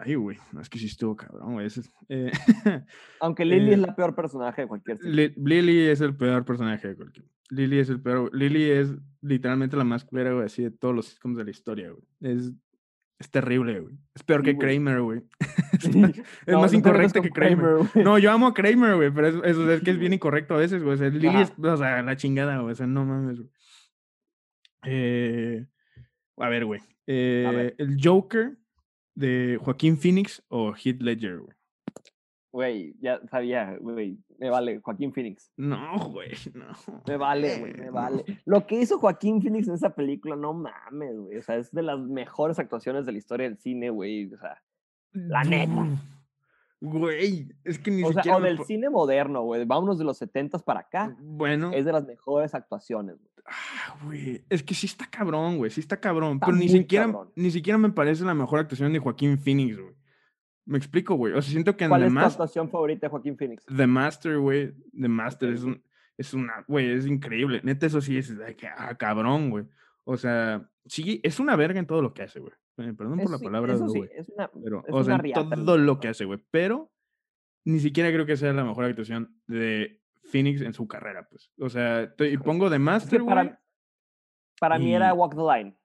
ay, 0.00 0.14
güey. 0.14 0.38
No, 0.52 0.60
es 0.60 0.68
que 0.68 0.78
sí 0.78 0.86
estuvo 0.86 1.16
cabrón, 1.16 1.54
güey. 1.54 1.68
eh, 2.08 2.30
Aunque 3.20 3.44
Lily 3.44 3.72
es 3.72 3.78
eh, 3.78 3.82
la 3.82 3.94
peor 3.96 4.14
personaje 4.14 4.62
de 4.62 4.68
cualquier. 4.68 4.98
Li- 5.02 5.34
Lily 5.36 5.88
es 5.88 6.00
el 6.00 6.16
peor 6.16 6.44
personaje 6.44 6.88
de 6.88 6.96
cualquier. 6.96 7.26
Lily 7.50 7.78
es 7.78 7.88
el 7.90 8.00
peor. 8.00 8.34
Lily 8.34 8.70
es 8.70 8.94
literalmente 9.22 9.76
la 9.76 9.84
más 9.84 10.04
culera, 10.04 10.32
güey, 10.32 10.46
así 10.46 10.62
de 10.62 10.70
todos 10.70 10.94
los 10.94 11.06
sitcoms 11.06 11.36
de 11.36 11.44
la 11.44 11.50
historia, 11.50 11.90
güey. 11.90 12.02
Es, 12.20 12.52
es 13.18 13.30
terrible, 13.30 13.80
güey. 13.80 13.94
Es 14.14 14.22
peor 14.22 14.40
Sí, 14.44 14.52
que. 14.52 14.58
Kramer, 14.58 15.00
güey. 15.02 15.22
es 15.72 15.94
No, 16.46 16.60
más 16.60 16.72
no 16.72 16.78
incorrecto 16.78 17.20
que 17.22 17.30
Kramer. 17.30 17.76
güey. 17.92 18.04
No, 18.04 18.18
yo 18.18 18.30
amo 18.30 18.46
a 18.46 18.54
Kramer, 18.54 18.94
güey, 18.96 19.10
pero 19.12 19.26
eso, 19.44 19.70
es 19.72 19.80
que 19.82 19.90
es 19.90 19.98
bien 19.98 20.12
incorrecto 20.12 20.54
a 20.54 20.58
veces, 20.58 20.82
güey. 20.82 20.94
O 20.94 20.98
sea, 20.98 21.08
Lily 21.08 21.26
Ajá. 21.28 21.42
es, 21.42 21.52
o 21.58 21.76
sea, 21.76 22.02
la 22.02 22.16
chingada, 22.16 22.58
güey. 22.60 22.72
O 22.72 22.76
sea, 22.76 22.86
no 22.86 23.04
mames, 23.04 23.38
güey. 23.38 23.50
Eh, 24.84 25.66
a 26.38 26.48
ver, 26.48 26.64
güey. 26.64 26.80
Eh, 27.06 27.74
el 27.78 27.96
Joker 28.02 28.56
de 29.20 29.58
Joaquín 29.62 29.96
Phoenix 29.96 30.42
o 30.48 30.72
Heath 30.74 31.00
Ledger, 31.00 31.38
güey. 31.38 31.56
Güey, 32.52 32.96
ya 33.00 33.20
sabía, 33.28 33.76
güey. 33.80 34.18
Me 34.38 34.50
vale, 34.50 34.80
Joaquín 34.80 35.12
Phoenix. 35.12 35.52
No, 35.56 36.10
güey, 36.10 36.30
no. 36.54 36.66
Me 37.06 37.16
vale, 37.16 37.58
güey, 37.60 37.74
me 37.74 37.90
vale. 37.90 38.24
Lo 38.44 38.66
que 38.66 38.80
hizo 38.80 38.98
Joaquín 38.98 39.40
Phoenix 39.40 39.68
en 39.68 39.74
esa 39.74 39.94
película, 39.94 40.34
no 40.34 40.52
mames, 40.52 41.16
güey. 41.16 41.38
O 41.38 41.42
sea, 41.42 41.56
es 41.56 41.70
de 41.70 41.82
las 41.82 42.00
mejores 42.00 42.58
actuaciones 42.58 43.06
de 43.06 43.12
la 43.12 43.18
historia 43.18 43.48
del 43.48 43.58
cine, 43.58 43.90
güey. 43.90 44.32
O 44.34 44.38
sea, 44.38 44.60
La 45.12 45.44
neta. 45.44 45.86
Güey, 46.80 47.52
es 47.62 47.78
que 47.78 47.90
ni 47.90 48.02
o, 48.02 48.12
sea, 48.12 48.36
o 48.36 48.40
del 48.40 48.64
cine 48.64 48.88
moderno, 48.88 49.42
güey. 49.42 49.64
Vámonos 49.66 49.98
de 49.98 50.04
los 50.04 50.16
70 50.16 50.58
para 50.60 50.80
acá. 50.80 51.14
Bueno, 51.20 51.72
Es 51.72 51.84
de 51.84 51.92
las 51.92 52.06
mejores 52.06 52.54
actuaciones, 52.54 53.18
güey. 53.18 53.30
ah, 53.46 53.98
güey, 54.04 54.44
es 54.48 54.62
que 54.62 54.74
sí 54.74 54.86
está 54.86 55.06
cabrón, 55.10 55.58
güey, 55.58 55.70
sí 55.70 55.80
está 55.80 56.00
cabrón. 56.00 56.34
Está 56.34 56.46
pero 56.46 56.58
ni 56.58 56.68
siquiera, 56.70 57.04
cabrón. 57.04 57.32
ni 57.36 57.50
siquiera 57.50 57.76
me 57.76 57.90
parece 57.90 58.24
la 58.24 58.34
mejor 58.34 58.60
actuación 58.60 58.92
de 58.94 58.98
Joaquín 58.98 59.38
Phoenix, 59.38 59.76
güey. 59.78 59.94
Me 60.64 60.78
explico, 60.78 61.16
güey. 61.16 61.34
O 61.34 61.42
sea, 61.42 61.52
siento 61.52 61.76
que 61.76 61.84
en 61.84 61.90
¿Cuál 61.90 62.02
The, 62.02 62.06
es 62.06 62.14
tu 62.14 62.20
actuación 62.20 62.70
favorita 62.70 63.06
de 63.06 63.10
Joaquín 63.10 63.36
Phoenix? 63.36 63.66
The 63.66 63.86
Master, 63.86 64.38
güey. 64.38 64.72
The 64.98 65.08
Master 65.08 65.52
es, 65.52 65.64
un, 65.64 65.82
es 66.16 66.32
una, 66.32 66.64
güey, 66.66 66.92
es 66.92 67.06
increíble. 67.06 67.60
Neta, 67.62 67.86
eso 67.86 68.00
sí 68.00 68.16
es 68.16 68.32
ah, 68.76 68.94
cabrón, 68.96 69.50
güey. 69.50 69.66
O 70.04 70.16
sea, 70.16 70.70
sí, 70.86 71.20
es 71.22 71.40
una 71.40 71.56
verga 71.56 71.78
en 71.78 71.86
todo 71.86 72.00
lo 72.00 72.14
que 72.14 72.22
hace, 72.22 72.40
güey. 72.40 72.52
Eh, 72.78 72.92
Perdón 72.96 73.18
por 73.20 73.30
la 73.30 73.38
sí, 73.38 73.44
palabra, 73.44 73.74
eso 73.74 73.88
sí, 73.88 74.02
es 74.14 74.28
una, 74.30 74.50
Pero, 74.62 74.84
es 74.86 74.94
o 74.94 75.04
sea, 75.04 75.14
una 75.14 75.14
en 75.16 75.20
riata 75.20 75.56
todo 75.56 75.76
lo 75.78 76.00
que 76.00 76.08
hace, 76.08 76.24
güey. 76.24 76.42
Pero 76.50 76.90
ni 77.64 77.78
siquiera 77.80 78.10
creo 78.10 78.24
que 78.26 78.36
sea 78.36 78.52
la 78.52 78.64
mejor 78.64 78.84
actuación 78.86 79.38
de 79.46 80.00
Phoenix 80.24 80.62
en 80.62 80.72
su 80.72 80.88
carrera, 80.88 81.26
pues. 81.28 81.52
O 81.60 81.68
sea, 81.68 82.14
te- 82.16 82.30
y 82.30 82.38
pongo 82.38 82.72
Es 82.72 82.78
Master, 82.80 83.18
que 83.18 83.24
güey. 83.24 83.34
para, 83.34 83.62
para 84.58 84.78
mí 84.78 84.94
era 84.94 85.10
y- 85.10 85.16
Walk 85.16 85.34
the 85.34 85.42
Line. 85.42 85.76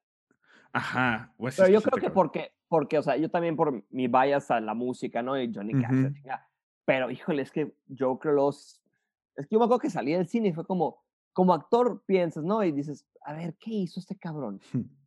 Ajá. 0.72 1.34
sí 1.38 1.44
Pero 1.58 1.68
es 1.68 1.74
yo 1.74 1.82
creo 1.82 1.96
que 1.96 2.08
cabrón. 2.08 2.14
porque, 2.14 2.52
porque, 2.68 2.98
o 2.98 3.04
sea, 3.04 3.18
yo 3.18 3.30
también 3.30 3.56
por 3.56 3.84
mi 3.90 4.08
bias 4.08 4.52
a 4.52 4.60
la 4.62 4.74
música, 4.74 5.22
¿no? 5.22 5.40
Y 5.42 5.52
Johnny 5.54 5.74
Cash, 5.74 5.92
Ujú. 6.06 6.14
chingada. 6.14 6.50
Pero, 6.86 7.10
híjole, 7.12 7.42
es 7.42 7.52
que 7.52 7.76
Joker 7.98 8.32
los... 8.34 8.82
Es 9.36 9.48
que 9.48 9.56
yo 9.56 9.60
me 9.60 9.66
acuerdo 9.66 9.80
que 9.82 9.90
salí 9.90 10.14
del 10.14 10.28
cine 10.28 10.50
y 10.50 10.54
fue 10.54 10.66
como, 10.66 11.04
como 11.34 11.54
actor 11.54 12.04
piensas, 12.06 12.44
¿no? 12.44 12.64
Y 12.64 12.72
dices, 12.72 13.06
a 13.22 13.34
ver, 13.34 13.56
¿qué 13.60 13.72
hizo 13.72 14.00
este 14.00 14.18
cabrón? 14.18 14.62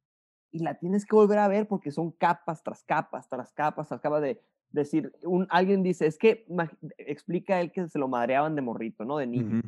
Y 0.50 0.60
la 0.60 0.78
tienes 0.78 1.04
que 1.04 1.14
volver 1.14 1.38
a 1.38 1.48
ver 1.48 1.68
porque 1.68 1.90
son 1.90 2.10
capas 2.12 2.62
tras 2.62 2.82
capas, 2.84 3.28
tras 3.28 3.52
capas, 3.52 3.88
tras 3.88 4.00
capas 4.00 4.22
de 4.22 4.40
decir, 4.70 5.12
un, 5.22 5.46
alguien 5.50 5.82
dice, 5.82 6.06
es 6.06 6.18
que 6.18 6.46
explica 6.98 7.60
él 7.60 7.70
que 7.72 7.86
se 7.88 7.98
lo 7.98 8.08
madreaban 8.08 8.54
de 8.54 8.62
morrito, 8.62 9.04
¿no? 9.04 9.18
De 9.18 9.26
niño. 9.26 9.62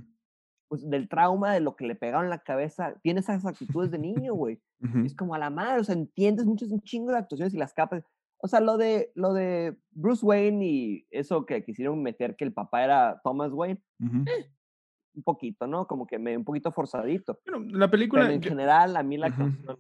Pues 0.69 0.89
del 0.89 1.09
trauma, 1.09 1.53
de 1.53 1.61
lo 1.61 1.75
que 1.75 1.87
le 1.87 1.97
pegaron 1.97 2.25
en 2.25 2.31
la 2.31 2.39
cabeza, 2.39 2.95
tiene 3.03 3.21
esas 3.21 3.45
actitudes 3.45 3.91
de 3.91 3.99
niño, 3.99 4.35
güey. 4.35 4.61
ujú. 4.83 5.01
Es 5.01 5.15
como 5.15 5.35
a 5.35 5.39
la 5.39 5.51
madre, 5.51 5.81
o 5.81 5.85
sea, 5.85 5.95
entiendes 5.95 6.47
mucho, 6.47 6.65
es 6.65 6.71
un 6.73 6.81
chingo 6.83 7.11
de 7.11 7.19
actuaciones 7.19 7.53
y 7.55 7.59
las 7.59 7.75
capas. 7.75 8.05
O 8.39 8.49
sea, 8.49 8.61
lo 8.61 8.79
de, 8.79 9.11
lo 9.15 9.35
de 9.35 9.77
Bruce 9.91 10.25
Wayne 10.25 10.65
y 10.65 11.07
eso 11.11 11.45
que 11.45 11.63
quisieron 11.65 12.03
meter 12.03 12.37
que 12.37 12.45
el 12.45 12.53
papá 12.55 12.85
era 12.85 13.21
Thomas 13.23 13.53
Wayne, 13.53 13.83
Ujú. 14.01 14.25
un 15.15 15.23
poquito, 15.25 15.67
¿no? 15.67 15.87
Como 15.87 16.07
que 16.07 16.19
me, 16.19 16.37
un 16.37 16.45
poquito 16.45 16.71
forzadito. 16.73 17.39
Bueno, 17.45 17.67
la 17.67 17.79
Pero 17.81 17.91
película. 17.91 18.33
en 18.33 18.41
yo- 18.41 18.49
general, 18.49 18.97
a 18.97 19.03
mí 19.03 19.19
la 19.19 19.27
actuación. 19.27 19.79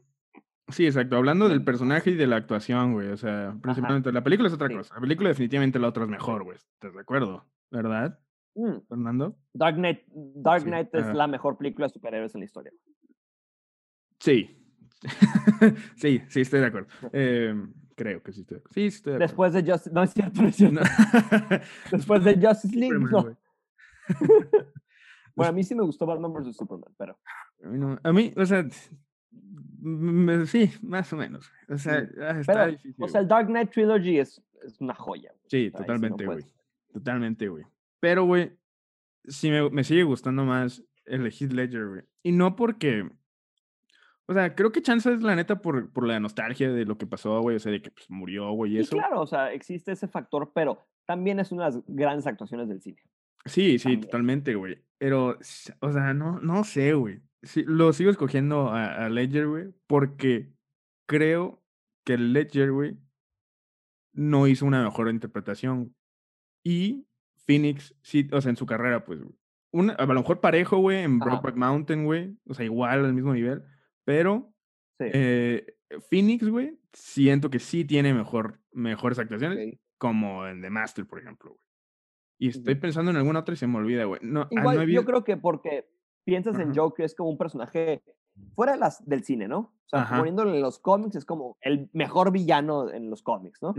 Sí, 0.72 0.86
exacto. 0.86 1.16
Hablando 1.16 1.48
del 1.48 1.62
personaje 1.64 2.10
y 2.10 2.14
de 2.14 2.26
la 2.26 2.36
actuación, 2.36 2.92
güey. 2.92 3.08
O 3.08 3.16
sea, 3.16 3.56
principalmente. 3.62 4.12
La 4.12 4.22
película 4.22 4.48
es 4.48 4.54
otra 4.54 4.68
sí. 4.68 4.74
cosa. 4.74 4.94
La 4.94 5.00
película, 5.00 5.28
definitivamente, 5.30 5.78
la 5.78 5.88
otra 5.88 6.04
es 6.04 6.08
mejor, 6.10 6.44
güey. 6.44 6.56
¿Estás 6.56 6.94
de 6.94 7.00
acuerdo? 7.00 7.44
¿Verdad, 7.70 8.18
Mm, 8.56 8.80
Fernando? 8.88 9.36
Dark 9.54 9.76
Knight, 9.76 10.00
Dark 10.08 10.62
Sí, 10.62 10.66
Knight 10.66 10.92
es 10.92 11.06
la 11.14 11.28
mejor 11.28 11.56
película 11.56 11.86
de 11.86 11.92
superhéroes 11.92 12.34
en 12.34 12.40
la 12.40 12.44
historia. 12.46 12.72
Sí. 14.18 14.56
sí, 15.96 16.20
sí, 16.28 16.40
estoy 16.40 16.60
de 16.60 16.66
acuerdo. 16.66 16.88
Em, 17.12 17.72
creo 17.94 18.20
que 18.22 18.32
sí 18.32 18.40
estoy 18.40 18.56
de 18.56 18.60
acuerdo. 18.60 18.74
Sí, 18.74 18.86
estoy 18.86 19.12
de 19.12 19.16
acuerdo. 19.24 19.28
Después 19.28 19.52
de 19.52 19.72
Justice, 19.72 19.94
no 19.94 20.02
es 20.02 20.10
cierto, 20.12 20.42
no 20.42 20.48
es 20.48 20.56
cierto. 20.56 20.80
No. 20.80 21.58
Después 21.92 22.24
de 22.24 22.46
Justice 22.46 22.76
League, 22.76 22.98
no. 22.98 23.36
Bueno, 25.36 25.50
a 25.50 25.52
mí 25.52 25.62
sí 25.62 25.74
me 25.76 25.84
gustó 25.84 26.04
Batman 26.06 26.32
vs 26.34 26.56
Superman, 26.56 26.92
pero 26.98 27.16
A 27.64 27.68
mí, 27.68 27.78
no- 27.78 27.98
a 28.02 28.12
mí, 28.12 28.34
o 28.36 28.44
sea, 28.44 28.66
sí, 30.46 30.70
más 30.82 31.12
o 31.12 31.16
menos. 31.16 31.50
O 31.68 31.78
sea, 31.78 32.00
Sí, 32.04 32.12
ah, 32.20 32.40
está 32.40 32.52
pero, 32.52 32.66
difícil. 32.72 33.04
o 33.04 33.08
sea, 33.08 33.20
el 33.20 33.28
Dark 33.28 33.46
Knight 33.46 33.70
Trilogy 33.70 34.18
es, 34.18 34.42
es 34.64 34.80
una 34.80 34.94
joya. 34.94 35.30
güey. 35.30 35.42
Sí, 35.48 35.70
totalmente, 35.70 36.24
güey. 36.26 36.44
Totalmente, 36.92 37.48
güey. 37.48 37.64
Pero, 38.00 38.24
güey, 38.24 38.52
sí 39.24 39.50
me, 39.50 39.68
me 39.70 39.84
sigue 39.84 40.02
gustando 40.02 40.44
más 40.44 40.82
el 41.06 41.22
de 41.24 41.30
Heath 41.30 41.52
Ledger, 41.52 41.86
güey. 41.88 42.02
Y 42.22 42.32
no 42.32 42.56
porque. 42.56 43.08
O 44.26 44.32
sea, 44.32 44.54
creo 44.54 44.70
que 44.70 44.80
chance 44.82 45.12
es 45.12 45.22
la 45.22 45.34
neta 45.34 45.60
por, 45.60 45.90
por 45.92 46.06
la 46.06 46.20
nostalgia 46.20 46.70
de 46.70 46.84
lo 46.84 46.96
que 46.96 47.06
pasó, 47.06 47.40
güey. 47.40 47.56
O 47.56 47.58
sea, 47.58 47.72
de 47.72 47.82
que 47.82 47.90
pues, 47.90 48.08
murió, 48.10 48.50
güey, 48.52 48.74
y 48.74 48.76
Y 48.76 48.80
eso. 48.80 48.96
claro, 48.96 49.20
o 49.22 49.26
sea, 49.26 49.52
existe 49.52 49.92
ese 49.92 50.06
factor, 50.08 50.52
pero 50.54 50.86
también 51.04 51.40
es 51.40 51.50
una 51.50 51.64
de 51.68 51.76
las 51.76 51.84
grandes 51.88 52.26
actuaciones 52.26 52.68
del 52.68 52.80
cine. 52.80 53.02
Sí, 53.44 53.78
sí, 53.78 53.84
también. 53.84 54.00
totalmente, 54.02 54.54
güey. 54.54 54.78
Pero, 54.98 55.38
o 55.80 55.92
sea, 55.92 56.14
no, 56.14 56.38
no 56.40 56.62
sé, 56.62 56.92
güey. 56.94 57.20
Sí, 57.42 57.64
lo 57.66 57.92
sigo 57.92 58.10
escogiendo 58.10 58.68
a, 58.68 59.06
a 59.06 59.08
Ledger, 59.08 59.46
güey, 59.48 59.72
porque 59.86 60.52
creo 61.06 61.62
que 62.04 62.18
Ledger, 62.18 62.70
güey, 62.72 62.98
no 64.12 64.46
hizo 64.46 64.66
una 64.66 64.82
mejor 64.84 65.08
interpretación. 65.08 65.94
Y 66.64 67.06
Phoenix, 67.46 67.94
sí, 68.02 68.28
o 68.32 68.40
sea, 68.40 68.50
en 68.50 68.56
su 68.56 68.66
carrera, 68.66 69.04
pues, 69.04 69.22
güey. 69.22 69.34
Una, 69.72 69.92
a 69.94 70.04
lo 70.04 70.14
mejor 70.14 70.40
parejo, 70.40 70.78
güey, 70.78 70.98
en. 71.04 71.18
Brokeback 71.18 71.56
Mountain, 71.56 72.04
güey. 72.04 72.36
O 72.48 72.54
sea, 72.54 72.64
igual 72.64 73.04
al 73.04 73.14
mismo 73.14 73.32
nivel. 73.32 73.62
Pero 74.04 74.52
Sí. 74.98 75.06
eh, 75.14 75.76
Phoenix, 76.10 76.46
güey, 76.46 76.78
siento 76.92 77.48
que 77.48 77.58
sí 77.58 77.84
tiene 77.86 78.12
mejor, 78.12 78.60
mejores 78.72 79.18
actuaciones, 79.18 79.74
ok. 79.74 79.80
como 79.96 80.46
en 80.46 80.60
The 80.60 80.68
Master, 80.70 81.06
por 81.06 81.20
ejemplo, 81.20 81.50
güey. 81.52 81.60
Y 82.38 82.48
estoy 82.48 82.74
pensando 82.74 83.10
en 83.10 83.16
alguna 83.16 83.40
otra 83.40 83.54
y 83.54 83.56
se 83.56 83.66
me 83.66 83.78
olvida, 83.78 84.04
güey. 84.04 84.20
No, 84.22 84.42
ah, 84.42 84.48
no 84.50 84.60
Igual, 84.60 84.90
he 84.90 84.92
yo 84.92 85.04
creo 85.04 85.24
que 85.24 85.36
porque 85.36 85.88
piensas 86.30 86.60
en 86.60 86.70
Ajá. 86.70 86.82
Joker 86.82 87.04
es 87.04 87.16
como 87.16 87.28
un 87.28 87.36
personaje 87.36 88.04
fuera 88.54 88.74
de 88.74 88.78
las, 88.78 89.04
del 89.04 89.24
cine, 89.24 89.48
¿no? 89.48 89.58
O 89.58 89.88
sea, 89.88 90.02
Ajá. 90.02 90.18
poniéndolo 90.18 90.54
en 90.54 90.62
los 90.62 90.78
cómics 90.78 91.16
es 91.16 91.24
como 91.24 91.56
el 91.60 91.90
mejor 91.92 92.30
villano 92.30 92.88
en 92.88 93.10
los 93.10 93.20
cómics, 93.22 93.60
¿no? 93.60 93.74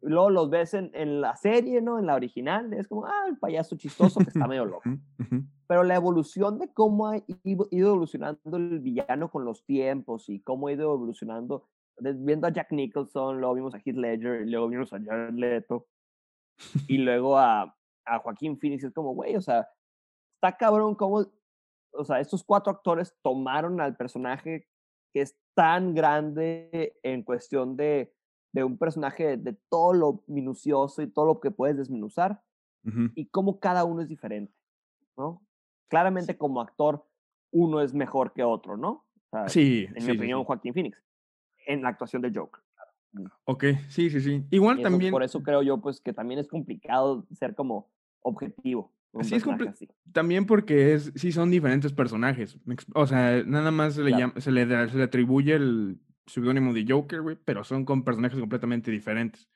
Luego 0.00 0.30
los 0.30 0.48
ves 0.48 0.74
en, 0.74 0.92
en 0.94 1.20
la 1.20 1.34
serie, 1.34 1.80
¿no? 1.80 1.98
En 1.98 2.06
la 2.06 2.14
original, 2.14 2.72
es 2.72 2.86
como, 2.86 3.04
ah, 3.06 3.24
el 3.28 3.36
payaso 3.36 3.76
chistoso 3.76 4.20
que 4.20 4.30
está 4.30 4.46
medio 4.46 4.64
loco. 4.64 4.88
Ujú, 4.88 4.98
ujú. 5.18 5.44
Pero 5.66 5.82
la 5.82 5.96
evolución 5.96 6.60
de 6.60 6.72
cómo 6.72 7.08
ha 7.08 7.16
ido 7.42 7.66
evolucionando 7.72 8.56
el 8.56 8.78
villano 8.78 9.28
con 9.28 9.44
los 9.44 9.64
tiempos 9.64 10.28
y 10.28 10.40
cómo 10.40 10.68
ha 10.68 10.72
ido 10.72 10.92
evolucionando, 10.94 11.68
viendo 11.98 12.46
a 12.46 12.50
Jack 12.50 12.70
Nicholson, 12.70 13.40
luego 13.40 13.54
vimos 13.54 13.74
a 13.74 13.78
Heath 13.78 13.96
Ledger, 13.96 14.46
luego 14.48 14.68
vimos 14.68 14.92
a 14.92 15.00
Jared 15.02 15.34
Leto, 15.34 15.88
y 16.86 16.98
luego 16.98 17.38
a, 17.38 17.76
a 18.04 18.18
Joaquín 18.20 18.56
Phoenix, 18.56 18.84
es 18.84 18.92
como, 18.92 19.14
güey, 19.14 19.34
o 19.34 19.40
sea, 19.40 19.68
está 20.36 20.56
cabrón 20.56 20.94
cómo, 20.94 21.24
o 21.92 22.04
sea, 22.04 22.20
estos 22.20 22.42
cuatro 22.44 22.72
actores 22.72 23.14
tomaron 23.22 23.80
al 23.80 23.96
personaje 23.96 24.68
que 25.12 25.20
es 25.22 25.36
tan 25.54 25.94
grande 25.94 26.98
en 27.02 27.22
cuestión 27.22 27.76
de, 27.76 28.14
de 28.52 28.64
un 28.64 28.78
personaje 28.78 29.36
de 29.36 29.52
todo 29.68 29.92
lo 29.92 30.24
minucioso 30.26 31.02
y 31.02 31.06
todo 31.10 31.26
lo 31.26 31.40
que 31.40 31.50
puedes 31.50 31.76
desmenuzar, 31.76 32.42
Ujú. 32.84 33.10
y 33.14 33.26
cómo 33.26 33.60
cada 33.60 33.84
uno 33.84 34.00
es 34.02 34.08
diferente, 34.08 34.54
¿no? 35.16 35.46
Claramente 35.88 36.36
como 36.38 36.60
actor, 36.60 37.06
uno 37.50 37.80
es 37.82 37.92
mejor 37.92 38.32
que 38.32 38.42
otro, 38.42 38.76
¿no? 38.76 38.90
O 38.90 39.30
sea, 39.30 39.48
Sí, 39.48 39.84
en 39.88 39.94
sí, 39.94 40.00
mi 40.00 40.12
sí, 40.12 40.16
opinión, 40.18 40.40
sí. 40.40 40.46
Joaquín 40.46 40.74
Phoenix. 40.74 40.98
en 41.66 41.82
la 41.82 41.90
actuación 41.90 42.22
de 42.22 42.32
Joker. 42.34 42.60
Ok, 43.44 43.64
sí, 43.88 44.08
sí, 44.10 44.20
sí. 44.20 44.44
Igual 44.50 44.78
Y 44.78 44.80
eso- 44.80 44.90
también, 44.90 45.12
Por 45.12 45.22
eso 45.22 45.42
creo 45.42 45.62
yo, 45.62 45.80
pues, 45.80 46.00
que 46.00 46.12
también 46.14 46.40
es 46.40 46.48
complicado 46.48 47.26
ser 47.34 47.54
como 47.54 47.90
objetivo. 48.22 48.90
Con 49.12 49.20
un 49.20 49.24
Sí, 49.24 49.34
es 49.36 49.46
así. 49.46 49.88
también 50.12 50.46
porque 50.46 50.94
es, 50.94 51.12
sí 51.14 51.30
son 51.32 51.50
diferentes 51.50 51.92
personajes. 51.92 52.58
O 52.94 53.06
sea, 53.06 53.42
nada 53.44 53.70
más 53.70 53.94
se 53.94 54.02
le, 54.02 54.10
Claro. 54.10 54.20
llama- 54.28 54.40
se 54.40 54.50
le, 54.50 54.66
da- 54.66 54.88
se 54.88 54.96
le 54.96 55.04
atribuye 55.04 55.54
el 55.54 56.00
seudónimo 56.26 56.72
de 56.72 56.84
Joker, 56.88 57.20
güey, 57.20 57.36
pero 57.44 57.62
son 57.64 57.84
con 57.84 58.04
personajes 58.04 58.40
completamente 58.40 58.90
diferentes. 58.90 59.48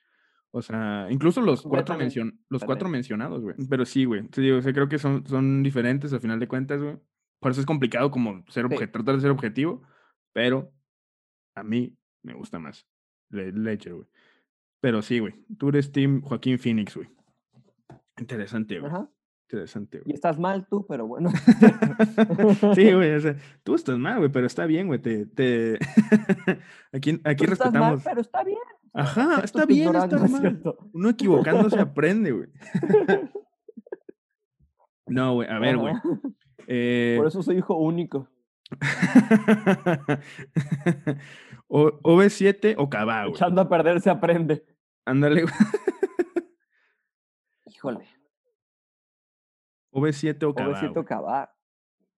O 0.51 0.61
sea, 0.61 1.07
incluso 1.09 1.41
los 1.41 1.61
cuatro, 1.63 1.95
mencion- 1.97 2.39
los 2.49 2.63
cuatro 2.63 2.87
mencionados, 2.87 3.41
güey. 3.41 3.55
Pero 3.69 3.85
sí, 3.85 4.05
güey. 4.05 4.27
Te 4.29 4.41
digo, 4.41 4.57
o 4.57 4.61
sea, 4.61 4.71
creo 4.73 4.87
que 4.87 4.97
son, 4.99 5.25
son 5.27 5.61
diferentes 5.63 6.13
al 6.13 6.21
final 6.21 6.39
de 6.39 6.47
cuentas, 6.47 6.81
güey. 6.81 6.97
Por 7.39 7.51
eso 7.51 7.59
es 7.59 7.67
complicado 7.67 8.09
como 8.11 8.43
ser 8.47 8.65
Sí. 8.69 8.75
tratar 8.91 9.15
de 9.15 9.21
ser 9.21 9.31
objetivo, 9.31 9.83
pero 10.33 10.71
a 11.55 11.63
mí 11.63 11.95
me 12.23 12.33
gusta 12.33 12.59
más 12.59 12.87
Le- 13.29 13.51
Ledger, 13.51 13.93
güey. 13.95 14.07
Pero 14.79 15.01
sí, 15.01 15.19
güey. 15.19 15.33
Tú 15.57 15.69
eres 15.69 15.91
Team 15.91 16.21
Joaquín 16.21 16.57
Phoenix, 16.59 16.95
güey. 16.95 17.09
Interesante, 18.19 18.79
güey. 18.79 18.91
Ajá. 18.91 19.09
Interesante, 19.49 19.99
Y 19.99 20.01
güey. 20.01 20.13
estás 20.15 20.37
mal 20.37 20.67
tú, 20.67 20.85
pero 20.87 21.07
bueno. 21.07 21.29
Sí, 22.75 22.91
güey, 22.91 23.15
o 23.15 23.19
sea, 23.21 23.35
tú 23.63 23.75
estás 23.75 23.97
mal, 23.97 24.17
güey, 24.17 24.29
pero 24.29 24.45
está 24.45 24.65
bien, 24.65 24.87
güey, 24.87 24.99
te, 25.01 25.25
te... 25.25 25.79
aquí, 26.91 27.21
aquí 27.23 27.45
Tú 27.45 27.53
estás 27.53 27.71
mal, 27.71 27.93
respetamos. 27.93 28.03
pero 28.03 28.19
está 28.21 28.43
bien. 28.43 28.57
Ajá, 28.93 29.41
está 29.43 29.65
bien 29.65 29.87
ignorancia, 29.87 30.15
estar 30.17 30.25
¿es 30.25 30.31
mal. 30.31 30.41
cierto? 30.41 30.77
Uno 30.91 31.09
equivocándose 31.09 31.79
aprende, 31.79 32.31
güey. 32.31 32.49
No, 35.05 35.35
güey, 35.35 35.47
a 35.49 35.59
ver, 35.59 35.77
güey. 35.77 35.93
Eh, 36.67 37.13
Por 37.17 37.27
eso 37.27 37.41
soy 37.41 37.57
hijo 37.59 37.75
único. 37.77 38.27
o, 41.67 41.85
OV7 42.01 42.75
o 42.77 42.89
Cabá, 42.89 43.21
güey. 43.23 43.31
Echando 43.35 43.61
a 43.61 43.69
perder 43.69 44.01
se 44.01 44.09
aprende. 44.09 44.65
Ándale, 45.05 45.43
güey. 45.43 45.53
Híjole. 47.67 48.05
OV7 49.91 50.43
o 50.43 50.53
Cabá. 50.53 50.81
OV7 50.81 50.97
o. 50.97 51.05
Cabá. 51.05 51.53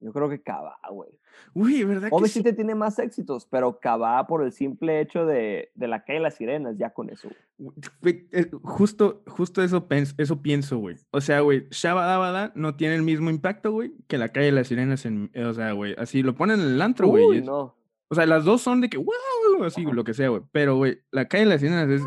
Yo 0.02 0.14
creo 0.14 0.30
que 0.30 0.42
Cabá, 0.42 0.78
güey. 0.92 1.10
Uy, 1.54 1.84
¿verdad 1.84 2.10
que 2.10 2.28
sí? 2.30 2.42
OV7 2.42 2.56
tiene 2.56 2.74
más 2.74 3.00
éxitos, 3.00 3.46
pero 3.46 3.80
Cabá 3.80 4.26
por 4.28 4.44
el 4.44 4.52
simple 4.54 5.02
hecho 5.02 5.26
de, 5.26 5.72
de 5.76 5.88
la 5.90 6.04
calle 6.06 6.20
de 6.20 6.24
las 6.24 6.36
sirenas, 6.36 6.78
ya 6.78 6.92
con 6.94 7.10
eso. 7.10 7.30
güey. 7.58 8.28
Eh, 8.32 8.50
Justo, 8.64 9.24
justo 9.28 9.62
eso, 9.62 9.86
eso 10.18 10.42
pienso, 10.42 10.78
güey. 10.78 10.96
O 11.12 11.20
sea, 11.20 11.42
güey, 11.42 11.68
Shabadabada 11.72 12.54
no 12.56 12.76
tiene 12.78 12.96
el 12.96 13.04
mismo 13.04 13.30
impacto, 13.30 13.72
güey, 13.74 13.94
que 14.08 14.18
la 14.18 14.30
calle 14.30 14.48
de 14.48 14.52
las 14.54 14.68
sirenas 14.68 15.06
en. 15.06 15.32
eh, 15.34 15.44
O 15.44 15.54
sea, 15.54 15.74
güey, 15.74 15.96
así 15.98 16.24
lo 16.24 16.34
ponen 16.34 16.62
en 16.62 16.68
el 16.68 16.82
antro, 16.82 17.08
güey. 17.08 17.26
Uy, 17.26 17.42
no. 17.42 17.76
O 18.12 18.16
sea, 18.16 18.26
las 18.26 18.46
dos 18.46 18.62
son 18.62 18.80
de 18.82 18.90
que, 18.90 18.98
wow, 18.98 19.64
así, 19.66 19.84
Ajá. 19.84 19.94
lo 19.94 20.04
que 20.06 20.14
sea, 20.14 20.30
güey. 20.30 20.42
Pero, 20.52 20.78
güey, 20.78 21.00
la 21.12 21.28
calle 21.28 21.44
de 21.44 21.50
las 21.52 21.60
sirenas 21.62 21.90
es, 21.90 22.02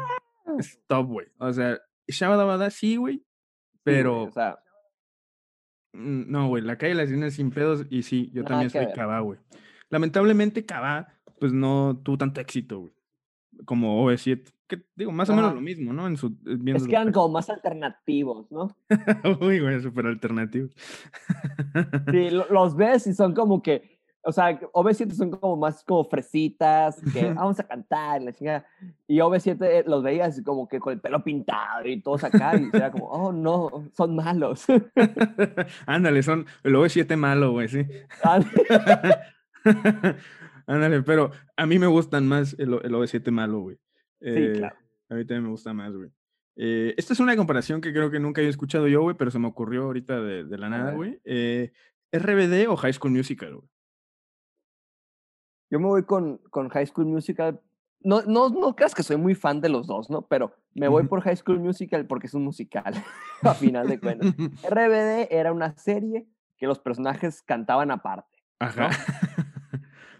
es 0.58 0.80
top, 0.86 1.06
güey. 1.08 1.26
O 1.38 1.52
sea, 1.52 1.78
Shabadabada 2.08 2.70
sí, 2.70 2.96
güey. 2.96 3.16
Sí, 3.18 3.20
güey, 3.20 3.26
Pero, 3.84 4.22
o 4.24 4.30
sea, 4.32 4.58
no, 5.92 6.48
güey, 6.48 6.62
la 6.62 6.76
calle 6.76 6.90
de 6.90 6.94
las 6.96 7.08
sirenas 7.08 7.34
sin 7.34 7.50
pedos. 7.50 7.86
Y 7.90 8.02
sí, 8.02 8.30
yo 8.32 8.42
Nada 8.42 8.48
también 8.62 8.70
soy. 8.70 8.86
Cabá, 8.94 9.20
güey. 9.20 9.38
Lamentablemente, 9.90 10.64
Cabá, 10.64 11.08
pues 11.38 11.52
no 11.52 12.00
tuvo 12.02 12.18
tanto 12.18 12.40
éxito, 12.40 12.80
güey. 12.80 12.92
Como 13.64 14.04
OV7. 14.06 14.52
Que 14.66 14.82
digo, 14.96 15.12
más 15.12 15.28
o 15.28 15.36
menos 15.36 15.54
lo 15.54 15.60
mismo, 15.60 15.92
¿no? 15.92 16.06
En 16.06 16.16
su, 16.16 16.28
eh, 16.46 16.56
es 16.74 16.86
que 16.86 16.92
eran 16.92 17.12
como 17.12 17.34
más 17.34 17.50
alternativos, 17.50 18.50
¿no? 18.50 18.74
Uy, 19.42 19.60
güey, 19.60 19.82
súper 19.82 20.06
alternativo. 20.06 20.68
Sí, 22.10 22.30
lo- 22.30 22.46
los 22.50 22.74
ves 22.76 23.06
y 23.06 23.12
son 23.14 23.34
como 23.34 23.62
que, 23.62 24.00
o 24.24 24.32
sea, 24.32 24.58
OV7 24.60 25.10
son 25.12 25.30
como 25.30 25.56
más 25.56 25.82
como 25.84 26.04
fresitas, 26.04 27.00
que 27.12 27.24
vamos 27.34 27.58
a 27.60 27.66
cantar, 27.66 28.20
y 28.22 28.26
la 28.26 28.32
chingada. 28.32 28.66
Y 29.08 29.18
OV7 29.18 29.84
los 29.86 30.02
veías 30.02 30.40
como 30.44 30.68
que 30.68 30.78
con 30.80 30.92
el 30.92 31.00
pelo 31.00 31.22
pintado 31.24 31.86
y 31.86 32.00
todos 32.00 32.22
acá, 32.24 32.52
y 32.56 32.68
era 32.76 32.90
como, 32.92 33.06
oh 33.06 33.32
no, 33.32 33.88
son 33.94 34.14
malos. 34.16 34.66
Ándale, 35.86 36.22
son 36.22 36.46
el 36.62 36.74
OV7 36.74 37.16
malo, 37.16 37.52
güey, 37.52 37.68
sí. 37.68 37.84
Ándale, 40.66 41.02
pero 41.02 41.30
a 41.56 41.66
mí 41.66 41.78
me 41.78 41.86
gustan 41.86 42.26
más 42.26 42.54
el, 42.58 42.74
O- 42.74 42.82
el 42.82 42.92
OV7 42.94 43.30
malo, 43.30 43.60
güey. 43.60 43.76
sí, 44.20 44.28
Eh, 44.30 44.52
claro. 44.56 44.76
A 45.10 45.14
mí 45.14 45.24
también 45.26 45.44
me 45.44 45.50
gusta 45.50 45.74
más, 45.74 45.94
güey. 45.94 46.10
Eh, 46.56 46.94
esta 46.96 47.12
es 47.12 47.20
una 47.20 47.36
comparación 47.36 47.80
que 47.80 47.92
creo 47.92 48.10
que 48.10 48.20
nunca 48.20 48.40
había 48.40 48.50
escuchado 48.50 48.88
yo, 48.88 49.02
güey, 49.02 49.16
pero 49.16 49.30
se 49.30 49.38
me 49.38 49.48
ocurrió 49.48 49.84
ahorita 49.84 50.20
de, 50.20 50.44
de 50.44 50.58
la 50.58 50.68
nada, 50.68 50.92
güey. 50.92 51.20
Eh, 51.24 51.72
¿RBD 52.12 52.68
o 52.68 52.76
High 52.76 52.92
School 52.94 53.12
Musical, 53.12 53.56
güey? 53.56 53.68
Yo 55.72 55.80
me 55.80 55.86
voy 55.86 56.02
con, 56.02 56.36
con 56.50 56.68
High 56.68 56.86
School 56.86 57.06
Musical. 57.06 57.58
No, 58.02 58.20
no, 58.26 58.50
no 58.50 58.76
creas 58.76 58.94
que 58.94 59.02
soy 59.02 59.16
muy 59.16 59.34
fan 59.34 59.62
de 59.62 59.70
los 59.70 59.86
dos, 59.86 60.10
¿no? 60.10 60.20
Pero 60.20 60.54
me 60.74 60.86
voy 60.86 61.04
por 61.04 61.22
High 61.22 61.38
School 61.38 61.60
Musical 61.60 62.06
porque 62.06 62.26
es 62.26 62.34
un 62.34 62.44
musical, 62.44 62.92
a 63.42 63.54
final 63.54 63.88
de 63.88 63.98
cuentas. 63.98 64.34
RBD 64.70 65.28
era 65.30 65.50
una 65.50 65.74
serie 65.78 66.28
que 66.58 66.66
los 66.66 66.78
personajes 66.78 67.40
cantaban 67.40 67.90
aparte. 67.90 68.38
Ajá. 68.60 68.90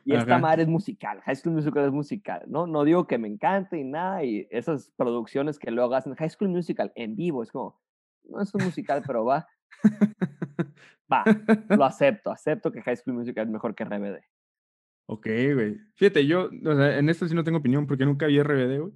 Y 0.04 0.14
esta 0.14 0.32
Ajá. 0.32 0.40
madre 0.40 0.62
es 0.62 0.68
musical, 0.68 1.20
High 1.20 1.36
School 1.36 1.54
Musical 1.54 1.84
es 1.84 1.92
musical, 1.92 2.42
¿no? 2.48 2.66
No 2.66 2.82
digo 2.82 3.06
que 3.06 3.18
me 3.18 3.28
encante 3.28 3.78
y 3.78 3.84
nada, 3.84 4.24
y 4.24 4.48
esas 4.50 4.90
producciones 4.96 5.60
que 5.60 5.70
luego 5.70 5.94
hacen 5.94 6.16
High 6.16 6.30
School 6.30 6.50
Musical 6.50 6.90
en 6.96 7.14
vivo, 7.14 7.44
es 7.44 7.52
como, 7.52 7.80
no 8.24 8.42
es 8.42 8.52
un 8.52 8.64
musical, 8.64 9.04
pero 9.06 9.24
va, 9.24 9.46
va, 11.12 11.22
lo 11.68 11.84
acepto, 11.84 12.32
acepto 12.32 12.72
que 12.72 12.82
High 12.82 12.96
School 12.96 13.14
Musical 13.14 13.46
es 13.46 13.52
mejor 13.52 13.76
que 13.76 13.84
RBD. 13.84 14.24
Ok, 15.12 15.26
güey. 15.54 15.76
Fíjate, 15.94 16.26
yo, 16.26 16.48
o 16.64 16.74
sea, 16.76 16.98
en 16.98 17.08
esto 17.08 17.26
sí 17.28 17.34
no 17.34 17.44
tengo 17.44 17.58
opinión 17.58 17.86
porque 17.86 18.04
nunca 18.06 18.26
vi 18.26 18.40
RBD, 18.42 18.80
güey. 18.80 18.92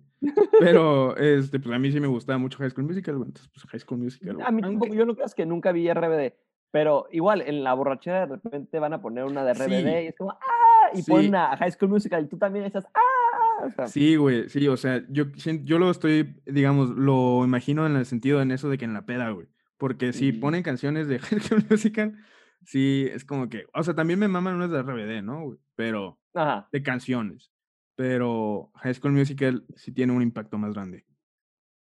Pero, 0.61 1.17
este, 1.17 1.61
pues 1.61 1.75
a 1.75 1.79
mí 1.79 1.93
sí 1.93 2.01
me 2.01 2.07
gustaba 2.07 2.39
mucho 2.39 2.59
High 2.59 2.71
School 2.71 2.87
Musical, 2.87 3.17
güey. 3.17 3.29
Entonces, 3.29 3.51
pues 3.53 3.67
High 3.71 3.81
School 3.81 4.01
Musical, 4.01 4.35
güey. 4.37 4.47
A 4.47 4.51
mí 4.51 4.63
tampoco, 4.63 4.95
yo 4.95 5.05
no 5.05 5.15
creas 5.15 5.35
que 5.35 5.45
nunca 5.47 5.73
vi 5.73 5.89
RBD, 5.93 6.33
pero 6.71 7.07
igual 7.13 7.43
en 7.43 7.63
la 7.63 7.75
borrachera 7.75 8.27
de 8.27 8.37
repente 8.37 8.79
van 8.79 8.95
a 8.95 9.01
poner 9.03 9.25
una 9.25 9.45
de 9.45 9.53
RBD 9.53 9.69
Sí. 9.69 10.05
y 10.05 10.07
es 10.09 10.17
como, 10.17 10.31
¡ah! 10.33 10.91
Y 10.95 11.03
Sí. 11.03 11.11
ponen 11.11 11.35
a 11.35 11.57
High 11.57 11.73
School 11.73 11.91
Musical 11.91 12.25
y 12.25 12.29
tú 12.29 12.39
también 12.39 12.65
estás, 12.65 12.87
¡ah! 12.95 13.67
O 13.67 13.71
sea, 13.71 13.87
Sí, 13.89 14.17
güey, 14.17 14.49
sí, 14.49 14.67
o 14.69 14.77
sea, 14.77 15.03
yo, 15.09 15.25
yo 15.65 15.79
lo 15.79 15.91
estoy, 15.91 16.41
digamos, 16.47 16.91
lo 16.91 17.43
imagino 17.45 17.87
en 17.87 17.97
el 17.97 18.07
sentido 18.07 18.41
en 18.41 18.51
eso 18.53 18.69
de 18.71 18.79
que 18.79 18.85
en 18.85 18.95
la 18.95 19.05
peda, 19.07 19.31
güey. 19.31 19.49
Porque 19.79 20.13
si 20.15 20.33
ponen 20.33 20.63
canciones 20.63 21.09
de 21.09 21.19
High 21.19 21.41
School 21.41 21.65
Musical, 21.71 22.17
sí, 22.65 23.09
es 23.13 23.25
como 23.25 23.49
que, 23.49 23.67
o 23.75 23.83
sea, 23.83 23.95
también 23.95 24.19
me 24.19 24.29
maman 24.29 24.55
unas 24.55 24.71
de 24.71 24.83
RBD, 24.83 25.23
¿no? 25.23 25.57
Pero, 25.75 26.19
Ajá. 26.35 26.69
de 26.73 26.83
canciones. 26.83 27.53
Pero 27.97 28.71
High 28.75 28.95
School 28.95 29.13
Musical 29.13 29.65
sí 29.75 29.93
tiene 29.93 30.13
un 30.13 30.23
impacto 30.23 30.59
más 30.59 30.75
grande, 30.75 31.07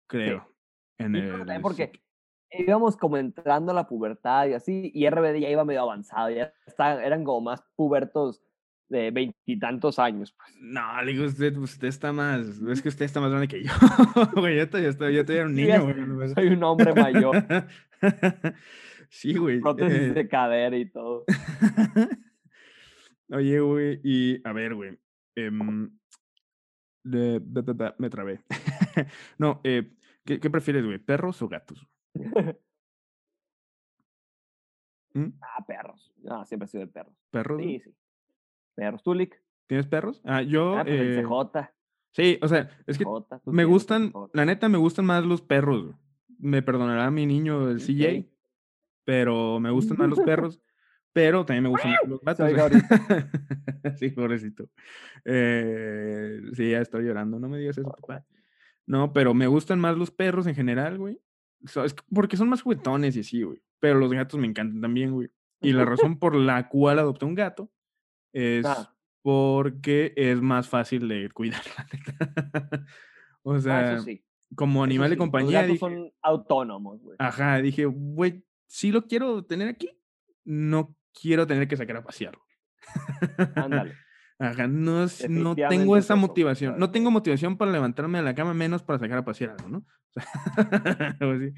creo. 0.08 0.48
En 0.98 1.16
Y 1.16 1.22
creo 1.22 1.44
el, 1.44 1.62
porque 1.62 1.92
íbamos 2.52 2.98
como 2.98 3.18
entrando 3.18 3.72
a 3.72 3.76
la 3.76 3.88
pubertad 3.88 4.48
y 4.48 4.54
así, 4.54 4.92
y 4.94 5.10
RBD 5.10 5.40
ya 5.40 5.50
iba 5.50 5.66
medio 5.66 5.82
avanzado, 5.82 6.30
ya 6.30 6.54
está, 6.66 7.04
eran 7.04 7.24
como 7.24 7.42
más 7.42 7.64
pubertos 7.76 8.44
de 8.90 9.10
veintitantos 9.12 9.98
años. 9.98 10.34
Pues. 10.38 10.56
No, 10.62 11.02
le 11.02 11.14
digo, 11.14 11.26
usted, 11.26 11.58
usted 11.58 11.88
está 11.88 12.14
más, 12.14 12.42
es 12.42 12.82
que 12.82 12.90
usted 12.90 13.06
está 13.06 13.20
más 13.20 13.32
grande 13.32 13.48
que 13.48 13.64
yo, 13.64 13.72
güey, 14.36 14.58
yo 14.58 14.70
todavía 14.70 14.90
estoy, 14.90 15.16
yo 15.16 15.26
todavía 15.26 15.42
era 15.42 15.50
un 15.50 15.56
Sí, 15.56 15.64
niño, 15.64 16.14
güey. 16.16 16.34
Soy 16.34 16.48
un 16.50 16.64
hombre 16.64 16.94
mayor, 16.94 17.44
sí, 19.14 19.36
güey. 19.36 19.60
prótesis 19.62 20.00
eh, 20.00 20.14
de 20.14 20.28
cadera 20.28 20.76
y 20.76 20.90
todo. 20.90 21.24
Oye, 23.30 23.60
güey, 23.60 24.02
y 24.04 24.48
a 24.48 24.54
ver, 24.54 24.76
güey. 24.76 24.98
em, 25.36 25.92
me 27.04 28.10
trabé. 28.10 28.44
no, 29.38 29.62
eh, 29.64 29.94
¿qué, 30.26 30.40
qué 30.40 30.50
prefieres, 30.50 30.84
güey? 30.86 30.98
¿Perros 30.98 31.42
o 31.42 31.48
gatos? 31.48 31.88
¿Mm? 35.14 35.28
Ah, 35.42 35.64
perros. 35.66 36.12
Ah, 36.28 36.44
siempre 36.46 36.66
he 36.66 36.70
sido 36.70 36.86
de 36.86 36.92
perros. 36.92 37.16
¿Perros? 37.30 37.62
Sí, 37.62 37.80
sí. 37.80 37.96
Perros. 38.76 39.04
¿Tú, 39.04 39.14
Lick? 39.14 39.40
¿Tienes 39.68 39.86
perros? 39.86 40.22
Ah, 40.26 40.42
yo. 40.42 40.78
Ah, 40.78 40.84
pues 40.84 41.00
el 41.00 41.20
eh, 41.20 41.24
CJ. 41.24 41.70
sí, 42.12 42.40
o 42.42 42.48
sea, 42.48 42.70
es 42.88 42.98
que 42.98 43.06
CJ, 43.06 43.42
me 43.46 43.66
gustan, 43.66 44.12
la 44.34 44.46
neta, 44.46 44.70
me 44.70 44.80
gustan 44.80 45.06
más 45.06 45.24
los 45.24 45.42
perros. 45.42 45.84
güey. 45.84 45.96
Me 46.40 46.64
perdonará 46.64 47.12
mi 47.12 47.28
niño, 47.28 47.70
el 47.70 47.80
CJ. 47.80 48.33
Pero 49.04 49.60
me 49.60 49.72
gustan 49.72 49.98
más 49.98 50.10
los 50.10 50.20
perros. 50.26 50.62
Pero 51.14 51.46
también 51.46 51.64
me 51.64 51.70
gustan 51.70 51.92
más 52.24 52.40
los 52.40 52.54
gatos. 52.54 52.82
sí, 54.00 54.10
pobrecito. 54.10 54.68
Eh, 55.26 56.42
sí, 56.54 56.72
ya 56.72 56.80
estoy 56.82 57.06
llorando. 57.06 57.40
No 57.40 57.48
me 57.50 57.60
digas 57.60 57.78
eso, 57.78 57.92
papá. 57.92 58.26
No, 58.88 59.14
pero 59.14 59.34
me 59.34 59.46
gustan 59.48 59.80
más 59.80 59.96
los 59.98 60.10
perros 60.12 60.48
en 60.48 60.56
general, 60.56 60.98
güey. 60.98 61.20
Porque 62.14 62.36
son 62.36 62.50
más 62.50 62.62
juguetones 62.64 63.16
y 63.16 63.20
así, 63.22 63.44
güey. 63.44 63.62
Pero 63.80 64.00
los 64.00 64.12
gatos 64.12 64.40
me 64.40 64.48
encantan 64.48 64.82
también, 64.82 65.12
güey. 65.12 65.30
Y 65.62 65.72
la 65.72 65.86
razón 65.86 66.18
por 66.20 66.36
la 66.36 66.68
cual 66.68 67.00
adopté 67.00 67.26
un 67.26 67.36
gato 67.36 67.72
es 68.34 68.66
Ah. 68.66 68.94
porque 69.22 70.14
es 70.18 70.42
más 70.42 70.68
fácil 70.68 71.08
de 71.08 71.30
cuidar, 71.30 71.62
la 71.78 71.88
neta. 71.94 72.86
o 73.44 73.54
Ah, 73.54 73.62
sea, 73.62 73.94
eso 73.94 74.04
sí. 74.04 74.26
como 74.56 74.80
eso 74.80 74.84
animal 74.86 75.10
de 75.12 75.16
sí, 75.16 75.18
los 75.20 75.24
compañía, 75.26 75.62
gatos 75.62 75.68
dije, 75.68 75.80
son 75.80 76.12
autónomos, 76.22 77.02
güey. 77.02 77.16
ajá, 77.20 77.62
dije, 77.62 77.86
güey, 77.86 78.44
sí 78.68 78.92
lo 78.92 79.08
quiero 79.08 79.44
tener 79.46 79.68
aquí, 79.70 79.90
no 80.46 80.96
quiero 81.20 81.46
tener 81.48 81.68
que 81.68 81.78
sacar 81.78 81.98
a 81.98 82.04
pasearlo. 82.04 82.42
Ándale. 83.56 83.94
Ajá, 84.40 84.68
no, 84.68 85.04
es- 85.04 85.30
no 85.30 85.56
tengo 85.56 85.96
esa 85.96 86.16
motivación. 86.16 86.78
No 86.78 86.92
tengo 86.92 87.12
motivación 87.12 87.58
para 87.58 87.72
levantarme 87.72 88.18
de 88.18 88.24
la 88.26 88.36
cama, 88.36 88.54
menos 88.54 88.84
para 88.84 89.00
sacar 89.00 89.20
a 89.20 89.26
pasear 89.26 89.52
algo, 89.52 89.70
¿no? 89.70 89.78
O 89.78 90.22
sea, 90.22 90.24
así. 91.20 91.54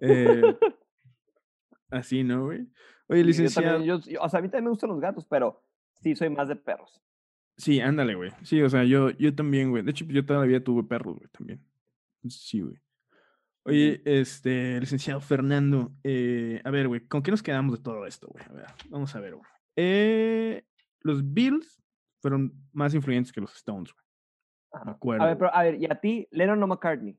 Eh, 0.00 0.42
así, 1.90 2.24
¿no, 2.24 2.44
güey? 2.46 2.68
Oye, 3.08 3.20
Sí, 3.20 3.22
yo 3.22 3.26
licenciado. 3.26 3.72
también, 3.78 4.00
yo, 4.00 4.10
yo- 4.10 4.22
o 4.22 4.28
sea, 4.28 4.38
a 4.38 4.42
mí 4.42 4.48
también 4.48 4.64
me 4.64 4.70
gustan 4.70 4.90
los 4.90 5.00
gatos, 5.00 5.26
pero 5.26 5.64
sí 6.00 6.14
soy 6.14 6.30
más 6.30 6.48
de 6.48 6.56
perros. 6.56 7.00
Sí, 7.56 7.80
ándale, 7.80 8.14
güey. 8.14 8.30
Sí, 8.42 8.62
o 8.62 8.68
sea, 8.70 8.84
yo, 8.84 9.10
yo 9.10 9.34
también, 9.34 9.70
güey. 9.70 9.82
De 9.82 9.90
hecho, 9.90 10.04
yo 10.06 10.24
todavía 10.24 10.62
tuve 10.62 10.84
perros, 10.84 11.16
güey, 11.16 11.28
también. 11.30 11.64
Sí, 12.28 12.60
güey. 12.60 12.76
Oye, 13.64 14.02
este, 14.04 14.80
licenciado 14.80 15.20
Fernando, 15.20 15.92
eh, 16.02 16.60
a 16.64 16.70
ver, 16.70 16.88
güey, 16.88 17.06
¿con 17.06 17.22
qué 17.22 17.30
nos 17.30 17.42
quedamos 17.42 17.76
de 17.76 17.82
todo 17.82 18.06
esto, 18.06 18.26
güey? 18.28 18.44
A 18.44 18.52
ver, 18.52 18.66
vamos 18.88 19.14
a 19.14 19.20
ver, 19.20 19.34
güey. 19.36 19.46
Eh, 19.76 20.66
los 21.00 21.32
Bills 21.32 21.80
fueron 22.20 22.52
más 22.72 22.92
influyentes 22.94 23.32
que 23.32 23.40
los 23.40 23.54
Stones, 23.54 23.92
güey. 23.92 24.04
De 24.84 24.90
A 24.90 24.94
acuerdo. 24.94 25.26
ver, 25.26 25.38
pero, 25.38 25.54
a 25.54 25.62
ver, 25.62 25.74
¿y 25.76 25.84
a 25.86 26.00
ti, 26.00 26.26
Lennon 26.32 26.62
o 26.62 26.66
McCartney? 26.66 27.16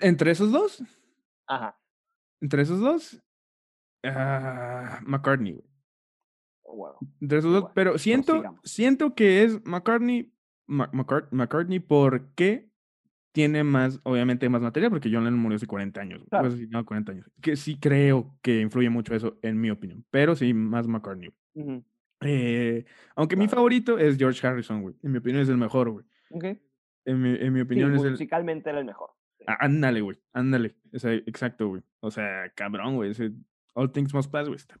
Entre 0.00 0.30
esos 0.32 0.50
dos, 0.52 0.82
Ajá. 1.46 1.78
entre 2.40 2.62
esos 2.62 2.80
dos, 2.80 3.22
ah, 4.04 5.00
McCartney, 5.06 5.52
güey. 5.52 5.64
Bueno, 6.70 6.98
Entre 7.20 7.38
esos 7.38 7.52
dos, 7.52 7.70
pero 7.74 7.96
siento, 7.98 8.42
siento 8.64 9.14
que 9.14 9.42
es 9.44 9.64
McCartney, 9.64 10.34
Ma- 10.66 10.90
McCart- 10.92 11.28
McCartney 11.30 11.80
porque 11.80 12.67
tiene 13.38 13.62
más, 13.62 14.00
obviamente 14.02 14.48
más 14.48 14.60
material, 14.60 14.90
porque 14.90 15.08
John 15.12 15.22
Lennon 15.22 15.38
murió 15.38 15.54
hace 15.54 15.68
40 15.68 16.00
años. 16.00 16.24
Claro. 16.28 16.48
o 16.48 16.50
sea, 16.50 16.66
no, 16.70 16.84
40 16.84 17.12
años. 17.12 17.30
Que 17.40 17.54
sí 17.54 17.78
creo 17.78 18.36
que 18.42 18.60
influye 18.60 18.90
mucho 18.90 19.14
eso, 19.14 19.38
en 19.42 19.60
mi 19.60 19.70
opinión. 19.70 20.04
Pero 20.10 20.34
sí, 20.34 20.52
más 20.54 20.88
McCartney. 20.88 21.30
Eh, 22.22 22.84
aunque 23.14 23.36
mi 23.36 23.46
favorito 23.46 23.96
es 23.96 24.16
George 24.18 24.44
Harrison, 24.44 24.82
güey. 24.82 24.96
En 25.04 25.12
mi 25.12 25.18
opinión 25.18 25.40
es 25.42 25.48
el 25.48 25.56
mejor, 25.56 25.90
güey. 25.90 26.04
En 27.04 27.22
mi, 27.22 27.36
en 27.36 27.52
mi 27.52 27.60
Sí, 27.60 27.64
opinión 27.64 27.94
es 27.94 28.02
el... 28.02 28.10
musicalmente 28.10 28.70
era 28.70 28.80
el 28.80 28.84
mejor. 28.86 29.10
sí. 29.38 29.44
Ah, 29.46 29.58
Ándale, 29.60 30.00
güey. 30.00 30.18
Ándale. 30.32 30.74
O 30.92 30.98
sea, 30.98 31.12
exacto, 31.14 31.68
güey. 31.68 31.82
O 32.00 32.10
sea, 32.10 32.50
cabrón, 32.56 32.96
güey. 32.96 33.12
All 33.74 33.92
Things 33.92 34.12
Must 34.12 34.32
Pass, 34.32 34.48
güey. 34.48 34.56
está-. 34.56 34.80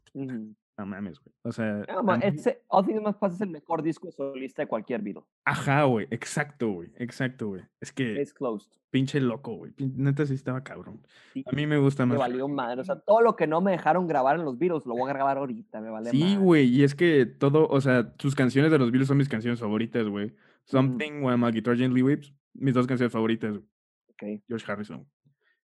No 0.78 0.86
mames, 0.86 1.18
güey. 1.18 1.34
O 1.42 1.50
sea... 1.50 1.84
No, 1.88 2.04
ma, 2.04 2.14
a 2.14 2.18
mí- 2.18 2.24
ese 2.24 2.62
es 2.70 3.40
el 3.40 3.50
mejor 3.50 3.82
disco 3.82 4.10
solista 4.12 4.62
de 4.62 4.68
cualquier 4.68 5.02
Beatle. 5.02 5.24
Ajá, 5.44 5.82
güey. 5.82 6.06
Exacto, 6.10 6.70
güey. 6.70 6.92
Exacto, 6.96 7.48
güey. 7.48 7.62
Es 7.80 7.92
que 7.92 8.20
Es 8.20 8.32
closed. 8.32 8.70
pinche 8.90 9.20
loco, 9.20 9.56
güey. 9.56 9.72
Neta 9.76 10.24
sí 10.24 10.34
estaba 10.34 10.62
cabrón. 10.62 11.02
Sí, 11.32 11.44
A 11.46 11.52
mí 11.56 11.66
me 11.66 11.78
gusta 11.78 12.06
me 12.06 12.10
más. 12.10 12.20
valió 12.20 12.46
madre. 12.46 12.80
O 12.80 12.84
sea, 12.84 13.00
todo 13.00 13.20
lo 13.22 13.34
que 13.34 13.48
no 13.48 13.60
me 13.60 13.72
dejaron 13.72 14.06
grabar 14.06 14.38
en 14.38 14.44
los 14.44 14.56
Beatles 14.56 14.86
lo 14.86 14.94
voy 14.94 15.10
a 15.10 15.14
grabar 15.14 15.38
ahorita. 15.38 15.80
Me 15.80 15.90
vale 15.90 16.10
Sí, 16.10 16.36
güey. 16.36 16.68
Y 16.68 16.84
es 16.84 16.94
que 16.94 17.26
todo, 17.26 17.66
o 17.68 17.80
sea, 17.80 18.14
sus 18.20 18.36
canciones 18.36 18.70
de 18.70 18.78
los 18.78 18.92
Beatles 18.92 19.08
son 19.08 19.16
mis 19.18 19.28
canciones 19.28 19.58
favoritas, 19.58 20.06
güey. 20.08 20.32
Something, 20.64 21.22
When 21.24 21.40
My 21.40 21.50
Guitar 21.50 21.76
Gently 21.76 22.02
Weeps. 22.02 22.32
Mis 22.54 22.74
dos 22.74 22.86
canciones 22.86 23.12
favoritas, 23.12 23.50
güey. 23.50 23.64
Ok. 24.10 24.42
George 24.46 24.70
Harrison. 24.72 25.04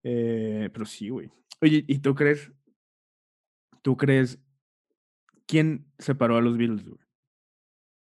Eh, 0.03 0.69
pero 0.73 0.85
sí, 0.85 1.11
güey. 1.11 1.31
Oye, 1.63 1.85
¿y 1.87 1.99
tú 2.01 2.13
crees? 2.15 2.51
¿Tú 3.83 3.97
crees 3.97 4.39
quién 5.47 5.87
separó 5.99 6.37
a 6.37 6.41
los 6.41 6.57
Beatles, 6.57 6.85
güey? 6.85 7.01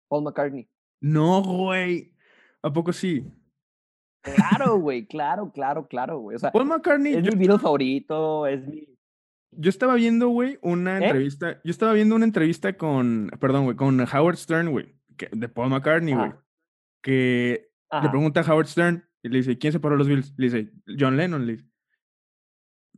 Paul 0.08 0.24
McCartney. 0.24 0.68
No, 1.00 1.42
güey. 1.42 2.12
¿A 2.62 2.72
poco 2.72 2.92
sí? 2.92 3.24
Claro, 4.22 4.76
güey. 4.80 5.06
Claro, 5.06 5.52
claro, 5.52 5.86
claro, 5.88 6.18
güey. 6.18 6.36
O 6.36 6.38
sea, 6.38 6.52
Paul 6.52 6.66
McCartney, 6.66 7.14
es 7.14 7.22
yo, 7.22 7.32
mi 7.32 7.38
Beatle 7.46 7.58
favorito. 7.58 8.46
Es 8.46 8.66
mi. 8.66 8.86
yo 9.52 9.68
estaba 9.70 9.94
viendo, 9.94 10.28
güey, 10.28 10.58
una 10.62 10.98
¿Eh? 10.98 11.04
entrevista. 11.04 11.60
Yo 11.64 11.70
estaba 11.70 11.92
viendo 11.92 12.14
una 12.14 12.24
entrevista 12.24 12.76
con, 12.76 13.30
perdón, 13.40 13.64
güey, 13.64 13.76
con 13.76 14.00
Howard 14.00 14.36
Stern, 14.36 14.70
güey, 14.70 14.94
de 15.32 15.48
Paul 15.48 15.70
McCartney, 15.70 16.14
güey. 16.14 16.32
Que 17.02 17.70
le 18.02 18.08
pregunta 18.10 18.40
a 18.40 18.52
Howard 18.52 18.66
Stern 18.66 19.08
y 19.22 19.28
le 19.28 19.38
dice, 19.38 19.58
¿quién 19.58 19.72
separó 19.72 19.94
a 19.94 19.98
los 19.98 20.08
Beatles? 20.08 20.34
Le 20.36 20.44
dice, 20.46 20.72
John 20.98 21.16
Lennon, 21.16 21.46
le 21.46 21.52
dice. 21.52 21.69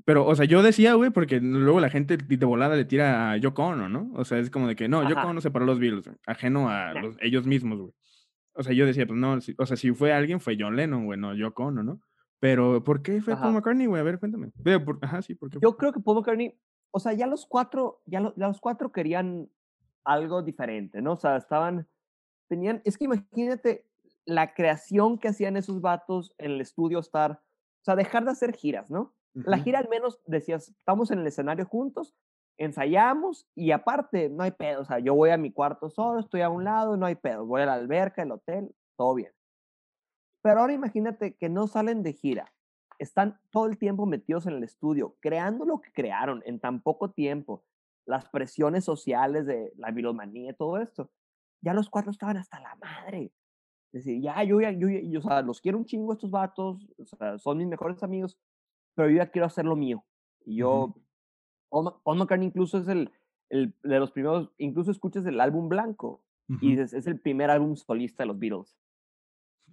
Pero, 0.05 0.27
o 0.27 0.35
sea, 0.35 0.45
yo 0.45 0.63
decía, 0.63 0.95
güey, 0.95 1.11
porque 1.11 1.41
luego 1.41 1.81
la 1.81 1.91
gente 1.91 2.17
de 2.17 2.47
volada 2.47 2.75
le 2.77 2.85
tira 2.85 3.31
a 3.33 3.37
Yoko 3.37 3.65
Ono, 3.67 3.89
¿no? 3.89 4.11
O 4.15 4.25
sea, 4.25 4.39
es 4.39 4.51
como 4.51 4.67
de 4.69 4.75
que, 4.77 4.89
no, 4.89 5.03
Yoko 5.09 5.21
Ajá. 5.21 5.29
Ono 5.29 5.41
separó 5.41 5.65
los 5.65 5.79
Beatles, 5.79 6.11
ajeno 6.27 6.69
a 6.69 6.93
los- 6.95 7.17
ellos 7.21 7.47
mismos, 7.47 7.79
güey. 7.81 7.93
O 8.55 8.63
sea, 8.63 8.73
yo 8.73 8.85
decía, 8.85 9.07
pues 9.07 9.19
no, 9.19 9.41
si- 9.41 9.55
o 9.59 9.65
sea, 9.67 9.77
si 9.77 9.93
fue 9.93 10.13
alguien, 10.13 10.41
fue 10.41 10.57
John 10.59 10.77
Lennon, 10.77 11.07
güey, 11.07 11.19
no 11.19 11.35
Yoko 11.35 11.65
Ono, 11.67 11.83
¿no? 11.83 12.01
Pero, 12.41 12.83
¿por 12.83 13.03
qué 13.03 13.21
fue 13.23 13.37
Paul. 13.37 13.55
McCartney, 13.55 13.87
güey? 13.87 14.01
A 14.01 14.05
ver, 14.05 14.19
cuéntame. 14.19 14.51
Ajá, 15.03 15.23
sí, 15.23 15.35
¿por 15.37 15.49
qué? 15.51 15.59
Yo 15.63 15.77
creo 15.77 15.93
que 15.93 16.01
Paul 16.01 16.17
McCartney, 16.19 16.59
o 16.91 16.99
sea, 16.99 17.13
ya 17.13 17.27
los 17.29 17.47
cuatro, 17.47 18.03
ya, 18.05 18.19
lo- 18.21 18.35
ya 18.37 18.49
los 18.49 18.61
cuatro 18.61 18.91
querían 18.91 19.49
algo 20.05 20.43
diferente, 20.43 21.01
¿no? 21.01 21.13
O 21.13 21.17
sea, 21.17 21.37
estaban, 21.37 21.87
tenían, 22.49 22.83
es 22.85 22.99
que 22.99 23.05
imagínate 23.05 23.87
la 24.25 24.53
creación 24.55 25.19
que 25.19 25.29
hacían 25.29 25.57
esos 25.57 25.81
vatos 25.81 26.35
en 26.39 26.51
el 26.53 26.61
estudio 26.61 26.99
estar, 26.99 27.33
o 27.33 27.85
sea, 27.85 27.95
dejar 27.95 28.25
de 28.25 28.33
hacer 28.33 28.53
giras, 28.55 28.91
¿no? 28.91 29.15
La 29.35 29.59
gira 29.59 29.79
al 29.79 29.89
menos 29.89 30.21
decías, 30.27 30.69
estamos 30.69 31.11
en 31.11 31.21
el 31.21 31.27
escenario 31.27 31.65
juntos, 31.65 32.15
ensayamos 32.59 33.49
y 33.55 33.71
aparte, 33.71 34.29
no 34.29 34.43
hay 34.43 34.51
pedo, 34.51 34.83
o 34.83 34.85
sea, 34.85 34.99
yo 34.99 35.15
voy 35.15 35.31
a 35.31 35.39
mi 35.39 35.53
cuarto 35.53 35.91
solo, 35.91 36.21
estoy 36.21 36.43
a 36.43 36.51
un 36.51 36.65
lado, 36.65 36.97
no 36.97 37.07
hay 37.07 37.15
pedo, 37.15 37.47
voy 37.47 37.63
a 37.63 37.67
la 37.67 37.75
alberca, 37.75 38.23
el 38.23 38.33
hotel, 38.33 38.75
todo 38.97 39.15
bien. 39.15 39.33
Pero 40.43 40.61
ahora 40.61 40.73
imagínate 40.73 41.35
que 41.37 41.49
no 41.49 41.67
salen 41.67 42.03
de 42.03 42.13
gira, 42.13 42.53
están 42.99 43.41
todo 43.51 43.67
el 43.67 43.79
tiempo 43.79 44.07
metidos 44.07 44.47
en 44.47 44.55
el 44.55 44.65
estudio, 44.65 45.17
creando 45.21 45.65
lo 45.65 45.81
que 45.81 45.93
crearon 45.93 46.43
en 46.45 46.61
tan 46.61 46.83
poco 46.83 47.11
tiempo, 47.11 47.65
las 48.05 48.29
presiones 48.29 48.85
sociales 48.85 49.47
de 49.47 49.73
la 49.77 49.91
viromanía, 49.91 50.55
todo 50.55 50.79
esto. 50.79 51.11
Ya 51.61 51.75
los 51.75 51.89
cuatro 51.89 52.11
estaban 52.11 52.37
hasta 52.37 52.61
la 52.61 52.75
madre. 52.77 53.33
Es 53.93 54.05
decir, 54.05 54.21
ya, 54.21 54.43
yo 54.43 54.61
ya, 54.61 54.73
yo, 54.73 54.89
yo, 54.89 55.21
o 55.21 55.23
sea, 55.23 55.43
los 55.43 55.61
quiero 55.61 55.79
un 55.79 55.85
chingo 55.85 56.13
estos 56.13 56.31
vatos, 56.31 56.89
o 56.99 57.05
sea, 57.05 57.39
son 57.39 57.59
mis 57.59 57.67
mejores 57.67 58.03
amigos, 58.03 58.39
pero 58.95 59.09
yo 59.11 59.17
ya 59.19 59.31
quiero 59.31 59.47
hacer 59.47 59.65
lo 59.65 59.77
mío. 59.77 60.05
Y 60.45 60.57
yo. 60.57 60.95
Paul, 61.71 62.19
McCartney 62.19 62.47
incluso 62.49 62.79
es 62.79 62.89
el, 62.89 63.11
el 63.49 63.75
de 63.83 63.99
los 63.99 64.11
primeros, 64.13 64.51
incluso 64.59 64.91
escuchas 64.91 65.25
el 65.27 65.41
álbum 65.41 65.69
blanco 65.71 66.23
y 66.49 66.55
Ujú. 66.55 66.67
dices, 66.67 66.93
es 66.93 67.07
el 67.07 67.19
primer 67.19 67.49
álbum 67.51 67.77
solista 67.77 68.25
de 68.25 68.27
los 68.27 68.39
Beatles. 68.39 68.77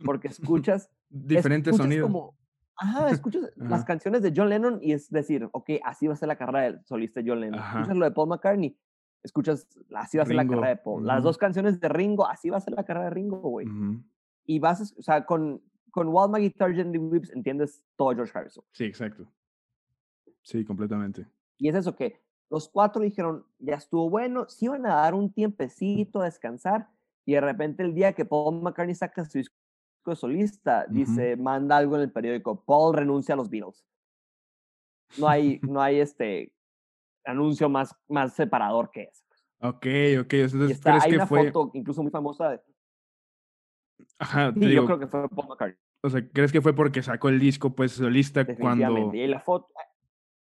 Porque 0.05 0.27
escuchas 0.67 0.89
Diferentes 1.09 1.73
escuchas 1.73 1.83
sonidos. 1.85 2.07
como, 2.09 2.37
ajá, 2.77 3.09
escuchas 3.09 3.51
las 3.57 3.79
Ajá. 3.81 3.85
canciones 3.85 4.21
de 4.21 4.31
John 4.33 4.47
Lennon 4.49 4.79
y 4.81 4.93
es 4.93 5.09
decir, 5.09 5.49
ok, 5.51 5.71
así 5.83 6.07
va 6.07 6.13
a 6.13 6.17
ser 6.17 6.27
la 6.29 6.37
carrera 6.37 6.61
del 6.61 6.85
solista 6.85 7.21
John 7.25 7.41
Lennon. 7.41 7.59
Escuchas 7.59 7.97
lo 7.97 8.05
de 8.05 8.11
Paul 8.11 8.29
McCartney, 8.29 8.77
escuchas, 9.21 9.67
así 9.95 10.17
va 10.17 10.23
a 10.23 10.27
ser 10.27 10.35
la 10.37 10.43
Ringo, 10.43 10.53
carrera 10.55 10.69
de 10.77 10.81
Paul. 10.81 11.05
Las 11.05 11.21
dos 11.23 11.37
canciones 11.37 11.81
de 11.81 11.89
Ringo, 11.89 12.25
así 12.27 12.49
va 12.49 12.57
a 12.57 12.61
ser 12.61 12.73
la 12.75 12.85
carrera 12.85 13.05
de 13.05 13.11
Ringo, 13.11 13.39
güey. 13.41 13.67
Y 14.45 14.59
vas, 14.59 14.79
es- 14.79 14.95
o 14.97 15.01
sea, 15.01 15.25
con, 15.25 15.61
con 15.91 16.07
Wild 16.09 16.35
Guitar 16.37 16.73
Gently 16.73 16.99
Weeps 16.99 17.31
entiendes 17.31 17.83
todo 17.95 18.13
George 18.13 18.31
Harrison. 18.37 18.63
Sí, 18.71 18.85
exacto. 18.85 19.27
Sí, 20.41 20.63
completamente. 20.65 21.27
Y 21.57 21.69
es 21.69 21.75
eso 21.75 21.95
que 21.95 22.21
los 22.49 22.67
cuatro 22.69 23.01
dijeron, 23.01 23.45
ya 23.59 23.75
estuvo 23.75 24.09
bueno, 24.09 24.47
se 24.49 24.65
iban 24.65 24.85
a 24.85 24.95
dar 24.95 25.13
un 25.13 25.31
tiempecito 25.31 26.21
a 26.21 26.25
descansar 26.25 26.89
y 27.25 27.33
de 27.33 27.41
repente 27.41 27.83
el 27.83 27.93
día 27.93 28.13
que 28.13 28.25
Paul 28.25 28.61
McCartney 28.61 28.95
saca 28.95 29.23
su 29.25 29.37
disco 29.37 29.55
de 30.05 30.15
solista, 30.15 30.85
Ujú. 30.87 30.95
dice, 30.95 31.35
manda 31.35 31.77
algo 31.77 31.95
en 31.95 32.01
el 32.03 32.11
periódico, 32.11 32.63
Paul 32.63 32.95
renuncia 32.95 33.33
a 33.33 33.37
los 33.37 33.49
Beatles. 33.49 33.85
No 35.17 35.27
hay, 35.27 35.59
no 35.63 35.81
hay 35.81 35.99
este 35.99 36.53
anuncio 37.25 37.69
más, 37.69 37.95
más 38.07 38.33
separador 38.33 38.89
que 38.89 39.03
ese. 39.03 39.23
Ok, 39.61 39.85
ok. 40.21 40.33
Y 40.33 40.39
Entonces, 40.39 40.71
está, 40.71 40.91
¿crees 40.91 41.03
hay 41.03 41.09
que 41.11 41.15
una 41.17 41.27
fue? 41.27 41.51
foto 41.51 41.71
incluso 41.73 42.01
muy 42.01 42.11
famosa 42.11 42.49
de... 42.51 42.61
Ajá, 44.17 44.51
Sí, 44.53 44.61
yo 44.61 44.67
digo, 44.67 44.85
creo 44.85 44.99
que 44.99 45.07
fue 45.07 45.29
Paul 45.29 45.47
McCartney, 45.49 45.77
o 46.01 46.09
sea, 46.09 46.27
¿crees 46.29 46.51
que 46.51 46.61
fue 46.61 46.73
porque 46.73 47.01
sacó 47.03 47.29
el 47.29 47.39
disco, 47.39 47.75
pues, 47.75 47.91
solista 47.93 48.45
cuando... 48.57 49.13
Y 49.13 49.27
la 49.27 49.39
foto, 49.39 49.67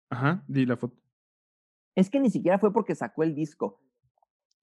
Ajá, 0.09 0.43
di 0.47 0.65
la 0.65 0.77
foto. 0.77 0.95
Es 1.95 2.09
que 2.09 2.19
ni 2.19 2.29
siquiera 2.29 2.59
fue 2.59 2.71
porque 2.73 2.95
sacó 2.95 3.23
el 3.23 3.33
disco. 3.35 3.79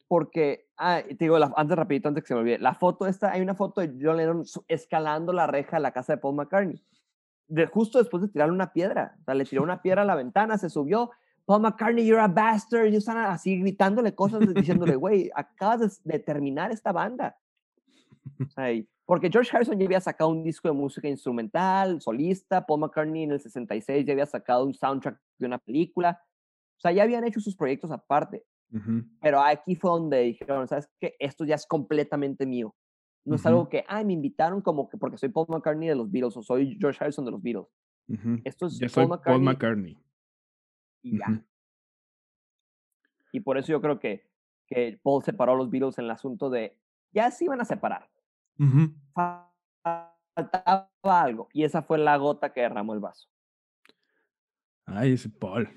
Porque, 0.08 0.68
ah, 0.76 1.00
te 1.06 1.16
digo, 1.24 1.38
la- 1.38 1.52
antes 1.56 1.76
rapidito, 1.76 2.08
antes 2.08 2.22
que 2.22 2.28
se 2.28 2.34
me 2.34 2.40
olvide, 2.40 2.58
la 2.58 2.74
foto 2.74 3.06
esta, 3.06 3.32
hay 3.32 3.40
una 3.40 3.54
foto 3.54 3.80
de 3.80 3.96
John 4.00 4.16
Lennon 4.18 4.44
escalando 4.68 5.32
la 5.32 5.46
reja 5.46 5.76
de 5.76 5.82
la 5.82 5.92
casa 5.92 6.14
de 6.14 6.18
Paul 6.18 6.36
McCartney. 6.36 6.84
De, 7.48 7.66
justo 7.66 7.98
después 7.98 8.22
de 8.22 8.28
tirarle 8.28 8.52
una 8.54 8.72
piedra. 8.72 9.16
O 9.20 9.24
sea, 9.24 9.34
le 9.34 9.44
tiró 9.44 9.62
una 9.62 9.80
piedra 9.80 10.02
a 10.02 10.04
la 10.04 10.14
ventana, 10.14 10.58
se 10.58 10.68
subió. 10.68 11.10
Paul 11.46 11.62
McCartney, 11.62 12.04
you're 12.04 12.20
a 12.22 12.28
bastard. 12.28 12.92
Y 12.92 12.96
están 12.96 13.16
así 13.18 13.58
gritándole 13.58 14.14
cosas, 14.14 14.52
diciéndole, 14.54 14.96
güey, 14.96 15.30
acabas 15.34 16.02
de, 16.04 16.12
de 16.12 16.18
terminar 16.18 16.72
esta 16.72 16.92
banda. 16.92 17.36
O 18.48 18.50
sea, 18.50 18.72
y- 18.72 18.88
porque 19.04 19.28
George 19.30 19.50
Harrison 19.54 19.78
ya 19.78 19.84
había 19.84 20.00
sacado 20.00 20.30
un 20.30 20.44
disco 20.44 20.68
de 20.68 20.74
música 20.74 21.08
instrumental, 21.08 22.00
solista. 22.00 22.64
Paul 22.64 22.80
McCartney 22.80 23.24
en 23.24 23.32
el 23.32 23.40
66 23.40 24.06
ya 24.06 24.12
había 24.12 24.26
sacado 24.26 24.64
un 24.64 24.72
soundtrack 24.74 25.20
de 25.38 25.46
una 25.46 25.58
película. 25.58 26.22
O 26.78 26.80
sea, 26.80 26.92
ya 26.92 27.02
habían 27.02 27.24
hecho 27.24 27.40
sus 27.40 27.56
proyectos 27.56 27.90
aparte. 27.90 28.44
Pero 29.20 29.42
aquí 29.42 29.74
fue 29.76 29.90
donde 29.90 30.20
dijeron, 30.20 30.66
¿sabes 30.66 30.88
qué? 30.98 31.14
Esto 31.18 31.44
ya 31.44 31.56
es 31.56 31.66
completamente 31.66 32.46
mío. 32.46 32.74
No 33.24 33.34
es 33.36 33.44
algo 33.44 33.68
que, 33.68 33.84
ay, 33.86 34.04
me 34.04 34.14
invitaron 34.14 34.62
como 34.62 34.88
que 34.88 34.96
porque 34.96 35.18
soy 35.18 35.28
Paul 35.28 35.46
McCartney 35.50 35.88
de 35.88 35.94
los 35.94 36.10
Beatles 36.10 36.36
o 36.38 36.42
soy 36.42 36.76
George 36.80 36.98
Harrison 37.02 37.24
de 37.24 37.30
los 37.32 37.42
Beatles. 37.42 37.66
Esto 38.44 38.66
es 38.66 38.78
Ya 38.78 38.88
soy 38.88 39.06
Paul 39.06 39.20
Paul 39.22 39.42
McCartney 39.42 39.94
McCartney. 39.94 39.98
y 41.02 41.18
ya. 41.18 41.44
Y 43.32 43.40
por 43.40 43.58
eso 43.58 43.68
yo 43.72 43.80
creo 43.80 43.98
que, 43.98 44.28
que 44.66 44.98
Paul 45.02 45.22
separó 45.22 45.52
a 45.52 45.56
los 45.56 45.70
Beatles 45.70 45.98
en 45.98 46.04
el 46.06 46.10
asunto 46.10 46.50
de, 46.50 46.78
ya 47.12 47.30
se 47.30 47.44
iban 47.44 47.60
a 47.60 47.64
separar. 47.64 48.08
Ujú. 48.58 48.94
Faltaba 50.34 50.90
algo. 51.02 51.48
Y 51.52 51.64
esa 51.64 51.82
fue 51.82 51.98
la 51.98 52.16
gota 52.16 52.52
que 52.52 52.62
derramó 52.62 52.94
el 52.94 53.00
vaso. 53.00 53.28
Ay, 54.86 55.12
ese 55.12 55.28
Paul. 55.28 55.68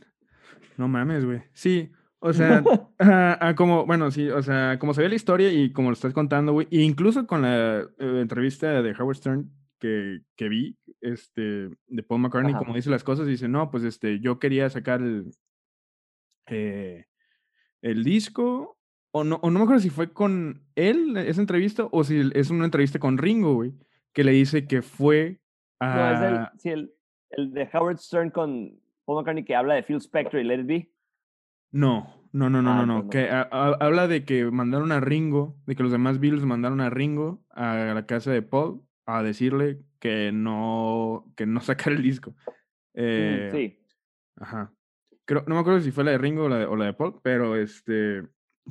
No 0.78 0.88
mames, 0.88 1.26
güey. 1.26 1.44
Sí, 1.54 1.92
o 2.20 2.34
sea, 2.34 2.64
ah, 3.00 3.54
como, 3.56 3.86
bueno, 3.86 4.10
sí, 4.12 4.30
o 4.30 4.42
sea, 4.42 4.80
como 4.80 4.94
sabía 4.94 5.10
la 5.10 5.16
historia 5.16 5.52
y 5.52 5.72
como 5.72 5.90
lo 5.90 5.94
estás 5.94 6.14
contando, 6.14 6.54
güey, 6.54 6.68
e 6.72 6.82
incluso 6.82 7.28
con 7.28 7.44
la 7.44 7.82
eh, 7.82 8.20
entrevista 8.22 8.82
de 8.82 8.96
Howard 8.98 9.18
Stern 9.18 9.52
que, 9.80 10.22
que 10.36 10.50
vi, 10.50 10.78
este, 11.02 11.70
de 11.88 12.04
Paul 12.04 12.22
McCartney, 12.22 12.54
Ajá. 12.54 12.60
como 12.60 12.74
dice 12.74 12.90
las 12.90 13.04
cosas, 13.04 13.28
dice, 13.28 13.48
no, 13.48 13.70
pues 13.70 13.84
este, 13.84 14.20
yo 14.20 14.40
quería 14.40 14.70
sacar 14.70 15.02
el, 15.02 15.32
eh, 16.48 17.06
el 17.82 18.04
disco, 18.04 18.75
o 19.18 19.24
no, 19.24 19.36
o 19.42 19.50
no 19.50 19.60
me 19.60 19.64
acuerdo 19.64 19.82
si 19.82 19.90
fue 19.90 20.12
con 20.12 20.62
él 20.76 21.16
esa 21.16 21.40
entrevista, 21.40 21.88
o 21.90 22.04
si 22.04 22.30
es 22.34 22.50
una 22.50 22.66
entrevista 22.66 23.00
con 23.00 23.18
Ringo, 23.18 23.54
güey, 23.54 23.74
que 24.14 24.24
le 24.26 24.32
dice 24.34 24.68
que 24.68 24.82
fue 24.82 25.40
No, 25.80 26.12
es 26.12 26.20
el, 26.22 26.36
a... 26.36 26.52
sí, 26.58 26.70
el, 26.70 26.94
el 27.30 27.52
de 27.54 27.70
Howard 27.74 27.98
Stern 27.98 28.30
con 28.32 28.78
Paul 29.06 29.20
McCartney 29.20 29.46
que 29.46 29.56
habla 29.56 29.76
de 29.76 29.84
Phil 29.84 29.98
Spector 30.02 30.40
y 30.40 30.44
Let 30.44 30.60
It 30.62 30.66
Be. 30.68 30.92
No, 31.72 32.14
no, 32.34 32.50
no, 32.50 32.62
no, 32.62 32.72
Ah, 32.72 32.86
no, 32.86 33.04
no. 33.04 33.10
Que 33.10 33.30
ha- 33.30 33.48
ha- 33.52 33.78
habla 33.80 34.08
de 34.08 34.26
que 34.26 34.46
mandaron 34.52 34.92
a 34.92 35.00
Ringo, 35.00 35.56
de 35.66 35.76
que 35.76 35.84
los 35.84 35.92
demás 35.94 36.20
Beatles 36.20 36.44
mandaron 36.46 36.82
a 36.82 36.90
Ringo 36.90 37.42
a 37.52 37.94
la 37.94 38.06
casa 38.06 38.32
de 38.32 38.42
Paul 38.42 38.82
a 39.06 39.24
decirle 39.24 39.82
que 40.00 40.32
no, 40.34 41.32
que 41.38 41.46
no 41.46 41.60
sacara 41.62 41.96
el 41.96 42.04
disco. 42.04 42.32
Mm, 42.32 42.34
Eh, 42.96 43.50
sí. 43.54 43.80
Ajá. 44.38 44.74
Creo, 45.26 45.44
no 45.48 45.56
me 45.56 45.62
acuerdo 45.62 45.80
si 45.80 45.92
fue 45.92 46.04
la 46.04 46.12
de 46.12 46.18
Ringo 46.18 46.44
o 46.44 46.50
la 46.50 46.60
de, 46.60 46.66
o 46.66 46.76
la 46.76 46.86
de 46.86 46.94
Paul, 46.94 47.20
pero 47.24 47.56
este, 47.56 48.24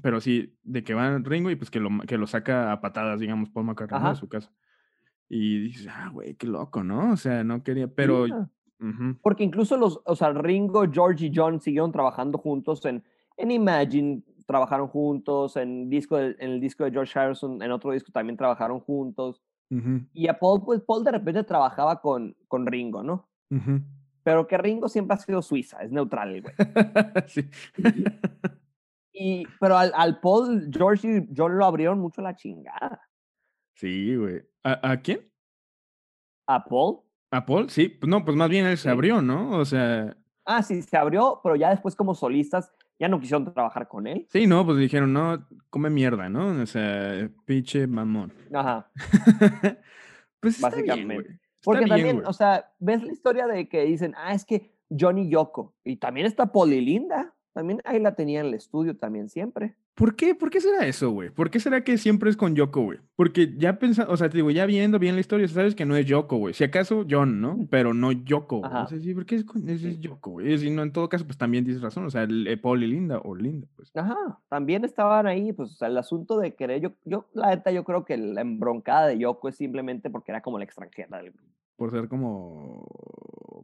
pero 0.03 0.21
sí, 0.21 0.57
de 0.63 0.83
que 0.85 0.95
va 0.95 1.19
Ringo 1.19 1.51
y 1.51 1.57
pues 1.57 1.71
que 1.71 1.81
lo, 1.81 1.89
que 2.07 2.19
lo 2.19 2.27
saca 2.27 2.73
a 2.73 2.81
patadas, 2.81 3.21
digamos, 3.21 3.49
Paul 3.51 3.67
McCartney, 3.67 4.11
de 4.11 4.17
su 4.17 4.29
casa. 4.29 4.53
Y 5.29 5.59
dices, 5.61 5.89
ah, 5.91 6.11
güey, 6.13 6.35
qué 6.35 6.47
loco, 6.47 6.83
¿no? 6.85 7.13
O 7.13 7.17
sea, 7.17 7.45
no 7.45 7.63
quería, 7.63 7.89
pero, 7.89 8.27
Yeah. 8.27 8.51
ujú, 8.81 9.17
Porque 9.23 9.45
incluso 9.45 9.77
los, 9.77 10.01
o 10.05 10.15
sea, 10.17 10.33
Ringo, 10.33 10.85
George 10.93 11.27
y 11.27 11.33
John 11.35 11.61
siguieron 11.61 11.93
trabajando 11.93 12.39
juntos 12.39 12.85
en, 12.85 13.03
en 13.37 13.51
Imagine, 13.51 14.23
trabajaron 14.47 14.89
juntos, 14.89 15.57
en, 15.57 15.89
disco 15.89 16.17
de- 16.19 16.37
en 16.39 16.51
el 16.53 16.61
disco 16.61 16.85
de 16.85 16.91
George 16.91 17.19
Harrison, 17.19 17.63
en 17.63 17.73
otro 17.73 17.93
disco 17.93 18.13
también 18.13 18.37
trabajaron 18.37 18.81
juntos. 18.81 19.41
ujú, 19.71 20.03
Y 20.13 20.29
a 20.29 20.39
Paul, 20.39 20.63
pues 20.65 20.83
Paul 20.83 21.03
de 21.05 21.13
repente 21.13 21.43
trabajaba 21.45 22.01
con, 22.03 22.37
con 22.47 22.67
Ringo, 22.67 23.03
¿no? 23.03 23.29
ujú. 23.51 23.81
Pero 24.23 24.47
que 24.47 24.57
Ringo 24.59 24.89
siempre 24.89 25.15
ha 25.15 25.19
sido 25.19 25.41
suiza, 25.43 25.83
es 25.83 25.91
neutral 25.91 26.35
el 26.35 26.43
güey. 26.43 26.55
Sí. 27.29 27.49
Y, 29.17 29.45
pero 29.61 29.79
al, 29.79 29.93
al 29.95 30.19
Paul, 30.21 30.69
George 30.73 31.09
y 31.09 31.29
John 31.37 31.57
lo 31.57 31.65
abrieron 31.65 32.01
mucho 32.01 32.21
la 32.21 32.35
chingada. 32.35 33.01
Sí, 33.77 34.17
güey. 34.17 34.43
¿A, 34.65 34.91
a 34.91 35.01
quién? 35.01 35.31
¿A 36.49 36.65
Paul? 36.65 37.01
¿A 37.31 37.47
Paul? 37.47 37.71
Sí, 37.71 37.89
pues 37.89 38.09
no, 38.11 38.25
pues 38.25 38.37
más 38.37 38.49
bien 38.51 38.67
él 38.67 38.77
se 38.77 38.85
Sí. 38.85 38.89
abrió, 38.89 39.23
¿no? 39.23 39.57
O 39.59 39.65
sea, 39.65 40.17
Ah, 40.47 40.63
sí, 40.63 40.83
se 40.83 40.97
abrió, 40.99 41.41
pero 41.43 41.57
ya 41.57 41.71
después 41.71 41.97
como 41.97 42.15
solistas 42.15 42.71
ya 42.99 43.09
no 43.09 43.19
quisieron 43.19 43.53
trabajar 43.55 43.89
con 43.89 44.07
él. 44.07 44.27
sí, 44.29 44.47
no, 44.47 44.65
pues 44.67 44.77
dijeron, 44.79 45.13
no, 45.13 45.47
come 45.71 45.89
mierda, 45.91 46.29
¿no? 46.29 46.61
O 46.63 46.67
sea, 46.67 47.31
pinche 47.47 47.87
mamón. 47.87 48.33
Ajá, 48.53 48.91
pues 50.41 50.57
está 50.57 50.69
bien, 50.69 51.09
Básicamente. 51.09 51.15
güey. 51.15 51.27
Está 51.27 51.41
porque 51.65 51.85
bien, 51.85 51.89
también, 51.89 52.17
güey. 52.17 52.29
o 52.29 52.33
sea, 52.33 52.71
ves 52.79 53.03
la 53.03 53.13
historia 53.13 53.47
de 53.47 53.69
que 53.69 53.85
dicen, 53.85 54.15
ah, 54.19 54.35
es 54.35 54.45
que 54.45 54.77
Johnny 54.91 55.31
Yoko, 55.31 55.75
y 55.83 55.97
también 55.97 56.27
está 56.27 56.53
Paul 56.53 56.73
y 56.75 56.81
Linda, 56.83 57.34
también 57.55 57.81
ahí 57.85 58.01
la 58.01 58.15
tenía 58.15 58.41
en 58.41 58.47
el 58.47 58.55
estudio 58.55 58.99
también 58.99 59.31
siempre. 59.31 59.77
¿Por 59.95 60.17
qué? 60.17 60.35
¿Por 60.35 60.51
qué 60.51 60.61
será 60.61 60.87
eso, 60.89 61.11
güey? 61.13 61.31
¿Por 61.31 61.51
qué 61.51 61.61
será 61.61 61.85
que 61.85 61.99
siempre 61.99 62.29
es 62.29 62.37
con 62.37 62.57
Yoko, 62.57 62.83
güey? 62.83 62.99
Porque 63.15 63.55
ya 63.57 63.79
pensando, 63.79 64.13
o 64.13 64.17
sea, 64.17 64.29
te 64.29 64.39
digo, 64.39 64.51
ya 64.51 64.67
viendo 64.67 64.99
bien 64.99 65.15
la 65.15 65.21
historia, 65.21 65.47
sabes 65.47 65.77
que 65.77 65.85
no 65.87 65.95
es 65.97 66.05
Yoko, 66.07 66.37
güey. 66.39 66.53
Si 66.53 66.65
acaso 66.65 67.07
John, 67.09 67.41
¿no? 67.41 67.59
Pero 67.71 67.95
no 67.95 68.11
Yoko. 68.11 68.59
O 68.59 68.69
sea, 68.89 68.99
sí, 68.99 69.15
¿por 69.15 69.25
qué 69.25 69.37
es, 69.37 69.45
con, 69.45 69.69
es, 69.69 69.85
es 69.85 70.01
Yoko, 70.01 70.33
güey? 70.33 70.53
Y 70.53 70.59
si 70.59 70.71
no, 70.71 70.83
en 70.83 70.93
todo 70.93 71.09
caso, 71.09 71.25
pues 71.25 71.39
también 71.39 71.65
dices 71.65 71.81
razón. 71.81 72.05
O 72.07 72.11
sea, 72.11 72.25
el, 72.25 72.45
eh, 72.49 72.57
Paul 72.57 72.83
y 72.83 72.89
Linda, 72.89 73.21
o 73.23 73.37
Linda, 73.37 73.69
pues. 73.77 73.93
Ajá, 73.95 74.41
también 74.49 74.85
estaban 74.85 75.29
ahí, 75.29 75.53
pues, 75.53 75.71
o 75.71 75.75
sea, 75.75 75.87
el 75.87 75.97
asunto 75.97 76.39
de 76.39 76.55
querer, 76.57 76.81
yo, 76.81 76.93
yo, 77.05 77.27
la 77.33 77.51
neta, 77.51 77.71
yo 77.71 77.85
creo 77.85 78.05
que 78.05 78.17
la 78.17 78.41
embroncada 78.41 79.07
de 79.07 79.19
Yoko 79.19 79.49
es 79.49 79.55
simplemente 79.57 80.11
porque 80.11 80.33
era 80.33 80.41
como 80.43 80.59
la 80.59 80.65
extranjera 80.65 81.19
del 81.19 81.31
grupo. 81.31 81.49
Por 81.77 81.91
ser 81.93 82.09
como. 82.09 82.85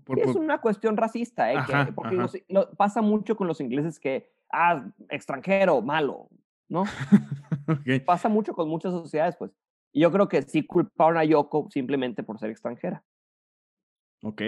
Por, 0.05 0.17
Sí, 0.17 0.29
es 0.29 0.37
una 0.37 0.61
cuestión 0.61 0.97
racista, 0.97 1.53
¿eh? 1.53 1.59
que- 1.67 1.93
porque 1.93 2.15
ajá. 2.15 2.23
los- 2.23 2.39
lo- 2.49 2.71
pasa 2.77 3.03
mucho 3.03 3.37
con 3.37 3.47
los 3.49 3.61
ingleses 3.61 3.99
que, 4.01 4.31
ah, 4.53 4.85
extranjero, 5.09 5.83
malo, 5.83 6.29
¿no? 6.69 6.85
Pasa 8.07 8.29
mucho 8.29 8.53
con 8.55 8.69
muchas 8.69 8.93
sociedades, 8.93 9.37
pues. 9.37 9.51
Y 9.93 10.01
yo 10.03 10.13
creo 10.13 10.29
que 10.29 10.43
sí 10.43 10.65
culparon 10.67 11.17
a 11.19 11.25
Yoko 11.25 11.69
simplemente 11.71 12.23
por 12.23 12.39
ser 12.39 12.51
extranjera. 12.51 13.03
Ok, 14.23 14.43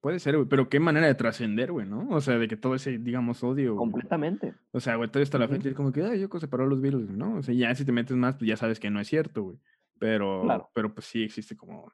puede 0.00 0.18
ser, 0.18 0.36
güey, 0.36 0.48
pero 0.48 0.68
qué 0.68 0.80
manera 0.80 1.06
de 1.06 1.14
trascender, 1.14 1.70
güey, 1.70 1.86
¿no? 1.86 2.08
O 2.10 2.20
sea, 2.20 2.38
de 2.38 2.48
que 2.48 2.56
todo 2.56 2.74
ese, 2.74 2.98
digamos, 2.98 3.42
odio. 3.44 3.74
güey. 3.74 3.78
Completamente. 3.78 4.54
O 4.72 4.80
sea, 4.80 4.96
güey, 4.96 5.08
todavía 5.08 5.24
hasta 5.24 5.38
la 5.38 5.48
fecha 5.48 5.68
es 5.68 5.74
como 5.74 5.92
que, 5.92 6.02
ay, 6.02 6.20
Yoko 6.20 6.40
separó 6.40 6.66
los 6.66 6.80
Beatles, 6.80 7.10
¿no? 7.10 7.36
O 7.36 7.42
sea, 7.42 7.54
ya 7.54 7.74
si 7.74 7.84
te 7.84 7.92
metes 7.92 8.16
más, 8.16 8.36
pues 8.36 8.48
ya 8.48 8.56
sabes 8.56 8.80
que 8.80 8.90
no 8.90 9.00
es 9.00 9.06
cierto, 9.08 9.42
güey. 9.44 9.58
Pero, 9.98 10.42
Claro. 10.42 10.70
pero 10.74 10.92
pues 10.94 11.06
sí 11.06 11.22
existe 11.22 11.56
como 11.56 11.92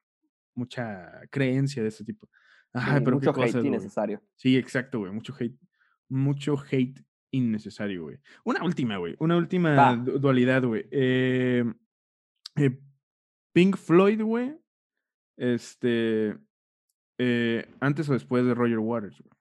mucha 0.54 1.10
creencia 1.30 1.82
de 1.82 1.88
este 1.88 2.04
tipo. 2.04 2.26
Sí, 2.74 2.80
pero 3.04 3.16
mucho 3.16 3.32
qué 3.32 3.42
hate 3.42 3.52
güey. 3.54 3.66
innecesario. 3.66 4.22
Sí, 4.36 4.56
exacto, 4.56 5.00
güey, 5.00 5.12
mucho 5.12 5.34
hate. 5.38 5.58
Mucho 6.08 6.54
hate 6.70 7.04
innecesario, 7.30 8.04
güey. 8.04 8.18
Una 8.44 8.64
última, 8.64 8.96
güey, 8.96 9.16
una 9.18 9.36
última 9.36 9.74
Va. 9.74 9.96
dualidad, 9.96 10.62
güey. 10.64 10.86
Eh, 10.90 11.64
eh, 12.56 12.80
Pink 13.52 13.76
Floyd, 13.76 14.22
güey. 14.22 14.56
Este. 15.36 16.36
eh, 17.18 17.68
antes 17.80 18.08
o 18.08 18.12
después 18.12 18.44
de 18.44 18.54
Roger 18.54 18.78
Waters, 18.78 19.20
güey. 19.20 19.32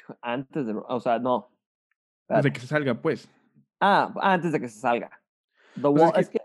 Hijo, 0.00 0.18
Antes 0.22 0.66
de, 0.66 0.74
o 0.74 1.00
sea, 1.00 1.18
no. 1.18 1.48
Sea, 2.26 2.38
espérate. 2.38 2.52
que 2.52 2.60
se 2.60 2.66
salga, 2.66 2.94
pues. 3.00 3.28
Ah, 3.80 4.12
antes 4.22 4.52
de 4.52 4.60
que 4.60 4.68
se 4.68 4.80
salga. 4.80 5.10
The 5.74 5.82
Pues 5.82 6.02
es 6.02 6.12
que- 6.12 6.20
es 6.20 6.28
que, 6.28 6.38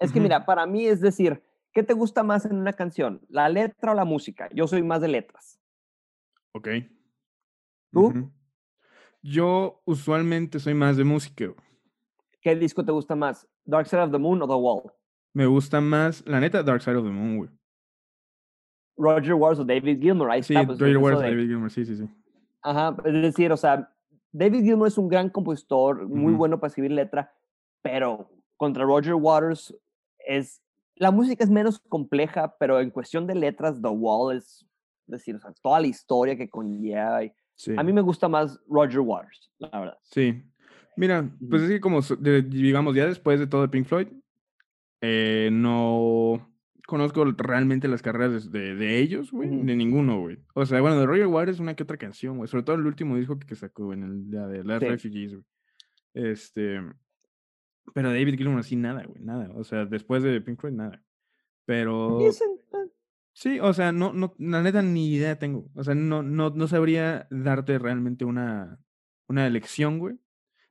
es 0.00 0.12
que 0.12 0.18
Ujú. 0.18 0.22
mira, 0.24 0.44
para 0.44 0.66
mí 0.66 0.86
es 0.86 1.00
decir, 1.00 1.42
¿qué 1.72 1.82
te 1.82 1.94
gusta 1.94 2.22
más 2.22 2.44
en 2.44 2.56
una 2.56 2.72
canción? 2.72 3.20
¿La 3.28 3.48
letra 3.48 3.92
o 3.92 3.94
la 3.94 4.04
música? 4.04 4.48
Yo 4.52 4.66
soy 4.66 4.82
más 4.82 5.00
de 5.00 5.08
letras. 5.08 5.60
Ok. 6.52 6.68
¿Tú? 7.92 8.30
Yo 9.26 9.80
usualmente 9.86 10.60
soy 10.60 10.74
más 10.74 10.98
de 10.98 11.04
música. 11.04 11.46
¿Qué 12.42 12.54
disco 12.54 12.84
te 12.84 12.92
gusta 12.92 13.16
más? 13.16 13.48
¿Dark 13.64 13.86
Side 13.86 14.02
of 14.02 14.10
the 14.12 14.18
Moon 14.18 14.42
o 14.42 14.46
The 14.46 14.52
Wall? 14.54 14.92
Me 15.32 15.46
gusta 15.46 15.80
más, 15.80 16.22
la 16.26 16.40
neta, 16.40 16.62
Dark 16.62 16.82
Side 16.82 16.96
of 16.96 17.04
the 17.06 17.10
Moon, 17.10 17.38
güey. 17.38 17.50
Roger 18.98 19.32
Waters 19.32 19.60
o 19.60 19.64
David 19.64 19.98
Gilmour. 19.98 20.30
Ahí 20.30 20.42
Sí, 20.42 20.52
está. 20.54 20.66
pues, 20.66 20.78
Roger 20.78 20.98
Waters, 20.98 21.22
de- 21.22 21.28
David 21.30 21.46
Gilmour, 21.48 21.70
sí, 21.70 21.86
sí, 21.86 21.96
sí. 21.96 22.04
Ajá, 22.60 22.94
es 23.02 23.12
decir, 23.22 23.50
o 23.50 23.56
sea, 23.56 23.90
David 24.30 24.62
Gilmour 24.62 24.88
es 24.88 24.98
un 24.98 25.08
gran 25.08 25.30
compositor, 25.30 26.06
muy 26.06 26.32
Ujú. 26.32 26.36
bueno 26.36 26.60
para 26.60 26.68
escribir 26.68 26.90
letra, 26.92 27.32
pero 27.80 28.28
contra 28.58 28.84
Roger 28.84 29.14
Waters 29.14 29.74
es, 30.18 30.60
la 30.96 31.10
música 31.10 31.42
es 31.42 31.50
menos 31.50 31.78
compleja, 31.88 32.54
pero 32.58 32.78
en 32.78 32.90
cuestión 32.90 33.26
de 33.26 33.34
letras, 33.36 33.80
The 33.80 33.88
Wall 33.88 34.36
es, 34.36 34.66
es 35.06 35.12
decir, 35.12 35.34
o 35.36 35.40
sea, 35.40 35.52
toda 35.62 35.80
la 35.80 35.86
historia 35.86 36.36
que 36.36 36.50
conlleva. 36.50 37.24
y- 37.24 37.32
Sí. 37.54 37.72
A 37.76 37.82
mí 37.82 37.92
me 37.92 38.00
gusta 38.00 38.28
más 38.28 38.60
Roger 38.68 39.00
Waters, 39.00 39.50
la 39.58 39.70
verdad. 39.78 39.98
Sí. 40.02 40.42
Mira, 40.96 41.28
pues 41.50 41.62
es 41.62 41.70
que 41.70 41.80
como, 41.80 42.00
digamos, 42.20 42.94
ya 42.94 43.06
después 43.06 43.38
de 43.40 43.46
todo 43.46 43.62
de 43.62 43.68
Pink 43.68 43.86
Floyd, 43.86 44.08
eh, 45.00 45.50
no 45.52 46.50
conozco 46.86 47.24
realmente 47.24 47.88
las 47.88 48.02
carreras 48.02 48.50
de, 48.52 48.58
de- 48.60 48.74
de 48.74 48.98
ellos, 48.98 49.30
güey, 49.32 49.48
de 49.48 49.74
ninguno, 49.76 50.20
güey. 50.20 50.38
O 50.54 50.66
sea, 50.66 50.80
bueno, 50.80 50.98
de 50.98 51.06
Roger 51.06 51.26
Waters 51.26 51.58
una 51.60 51.74
que 51.74 51.82
otra 51.82 51.96
canción, 51.96 52.36
güey, 52.36 52.48
sobre 52.48 52.62
todo 52.64 52.76
el 52.76 52.86
último 52.86 53.16
disco 53.16 53.38
que, 53.38 53.46
que 53.46 53.54
sacó 53.56 53.92
en 53.92 54.02
el 54.04 54.30
la 54.30 54.46
de 54.46 54.64
Last 54.64 54.82
Sí. 54.82 54.88
Refugees, 54.90 55.32
güey. 55.32 55.44
Este, 56.14 56.80
pero 57.92 58.10
David 58.10 58.36
Gilmour 58.36 58.60
así 58.60 58.76
nada, 58.76 59.02
güey, 59.04 59.20
nada. 59.22 59.50
O 59.56 59.64
sea, 59.64 59.84
después 59.86 60.22
de 60.22 60.40
Pink 60.40 60.60
Floyd, 60.60 60.74
nada. 60.74 61.02
Pero... 61.66 62.18
Sí, 63.36 63.58
o 63.60 63.72
sea, 63.72 63.90
no, 63.90 64.12
no, 64.12 64.32
la 64.38 64.62
neta 64.62 64.80
ni 64.80 65.12
idea 65.12 65.38
tengo. 65.38 65.68
O 65.74 65.82
sea, 65.82 65.94
no, 65.94 66.22
no, 66.22 66.50
no 66.50 66.68
sabría 66.68 67.26
darte 67.30 67.78
realmente 67.80 68.24
una, 68.24 68.78
una 69.28 69.46
elección, 69.46 69.98
güey. 69.98 70.16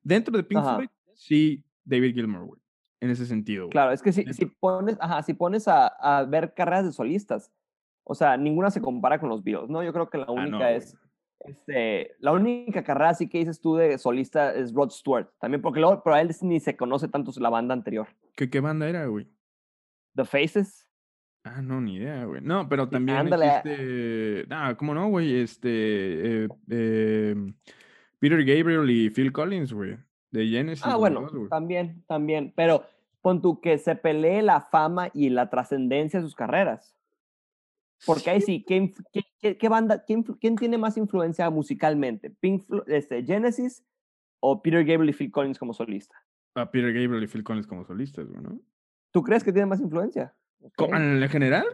Dentro 0.01 0.36
de 0.36 0.43
Pink 0.43 0.61
Ajá. 0.61 0.76
Floyd, 0.76 0.89
sí, 1.14 1.64
David 1.84 2.14
Gilmour, 2.16 2.45
güey. 2.45 2.61
En 3.01 3.09
ese 3.09 3.26
sentido, 3.26 3.66
güey. 3.66 3.72
Claro, 3.72 3.91
es 3.91 4.01
que 4.01 4.14
si, 4.14 4.24
si 4.34 4.45
pones, 4.45 4.97
ajá, 5.01 5.22
si 5.24 5.34
pones 5.34 5.68
a, 5.68 5.88
a 5.88 6.24
ver 6.24 6.53
carreras 6.53 6.86
de 6.86 6.93
solistas, 6.93 7.51
o 8.05 8.16
sea, 8.16 8.38
ninguna 8.38 8.72
se 8.72 8.82
compara 8.82 9.20
con 9.20 9.28
los 9.28 9.43
Beatles, 9.43 9.70
¿no? 9.70 9.84
Yo 9.84 9.91
creo 9.91 10.09
que 10.09 10.18
la 10.18 10.26
Ah, 10.30 10.32
única 10.32 10.57
güey. 10.57 10.76
es, 10.78 10.95
este, 11.41 12.16
la 12.20 12.32
única 12.32 12.82
carrera 12.86 13.09
así 13.09 13.28
que 13.28 13.39
dices 13.39 13.59
tú 13.59 13.76
de 13.76 13.97
solista 13.97 14.53
es 14.55 14.74
Rod 14.74 14.91
Stewart, 14.91 15.28
también 15.38 15.61
porque 15.61 15.82
luego, 15.82 16.01
pero 16.01 16.16
a 16.16 16.22
él 16.22 16.34
ni 16.43 16.61
se 16.61 16.78
conoce 16.78 17.09
tanto 17.09 17.32
la 17.41 17.49
banda 17.49 17.74
anterior. 17.74 18.07
¿Qué, 18.38 18.49
qué 18.49 18.61
banda 18.61 18.88
era, 18.88 19.05
güey? 19.07 19.28
The 20.16 20.24
Faces, 20.24 20.88
Ah, 21.44 21.62
no, 21.62 21.82
ni 21.82 21.96
idea, 21.96 22.26
güey. 22.26 22.41
No, 22.41 22.70
pero 22.70 22.88
también 22.88 23.18
ándale. 23.18 23.48
existe... 23.48 24.46
Ah, 24.50 24.76
¿cómo 24.78 24.94
no, 24.94 25.10
güey? 25.10 25.36
Este... 25.41 26.44
eh, 26.44 26.48
eh, 26.70 27.36
Peter 28.20 28.44
Gabriel 28.46 28.89
y 28.89 29.10
Phil 29.10 29.34
Collins, 29.34 29.74
güey. 29.74 29.98
De 30.32 30.48
Genesis. 30.48 30.86
Ah, 30.86 30.96
bueno, 30.96 31.30
dos, 31.30 31.50
también, 31.50 32.04
también. 32.08 32.54
Pero 32.56 32.86
pon 33.22 33.41
tú 33.41 33.60
que 33.60 33.78
se 33.78 33.96
pelee 33.96 34.41
la 34.41 34.62
fama 34.62 35.10
y 35.14 35.30
la 35.30 35.50
trascendencia 35.50 36.20
de 36.20 36.26
sus 36.26 36.36
carreras. 36.36 36.96
Porque 38.06 38.30
ahí 38.30 38.41
sí, 38.41 38.66
¿qué, 38.66 39.70
banda, 39.70 40.04
quién, 40.06 40.56
tiene 40.56 40.78
más 40.78 40.98
influencia 40.98 41.50
musicalmente? 41.50 42.30
Pink, 42.30 42.66
este, 42.88 43.24
Genesis 43.24 43.84
o 44.39 44.62
Peter 44.62 44.84
Gabriel 44.84 45.10
y 45.10 45.14
Phil 45.14 45.32
Collins 45.32 45.60
como 45.60 45.74
solista? 45.74 46.16
A 46.56 46.70
Peter 46.70 46.94
Gabriel 46.94 47.24
y 47.24 47.28
Phil 47.28 47.44
Collins 47.44 47.68
como 47.68 47.86
solistas, 47.86 48.28
güey, 48.28 48.41
¿no? 48.41 48.60
¿Tú 49.12 49.22
crees 49.22 49.44
que 49.44 49.54
tiene 49.54 49.68
más 49.68 49.80
influencia? 49.80 50.34
¿En 50.78 51.30
general? 51.30 51.66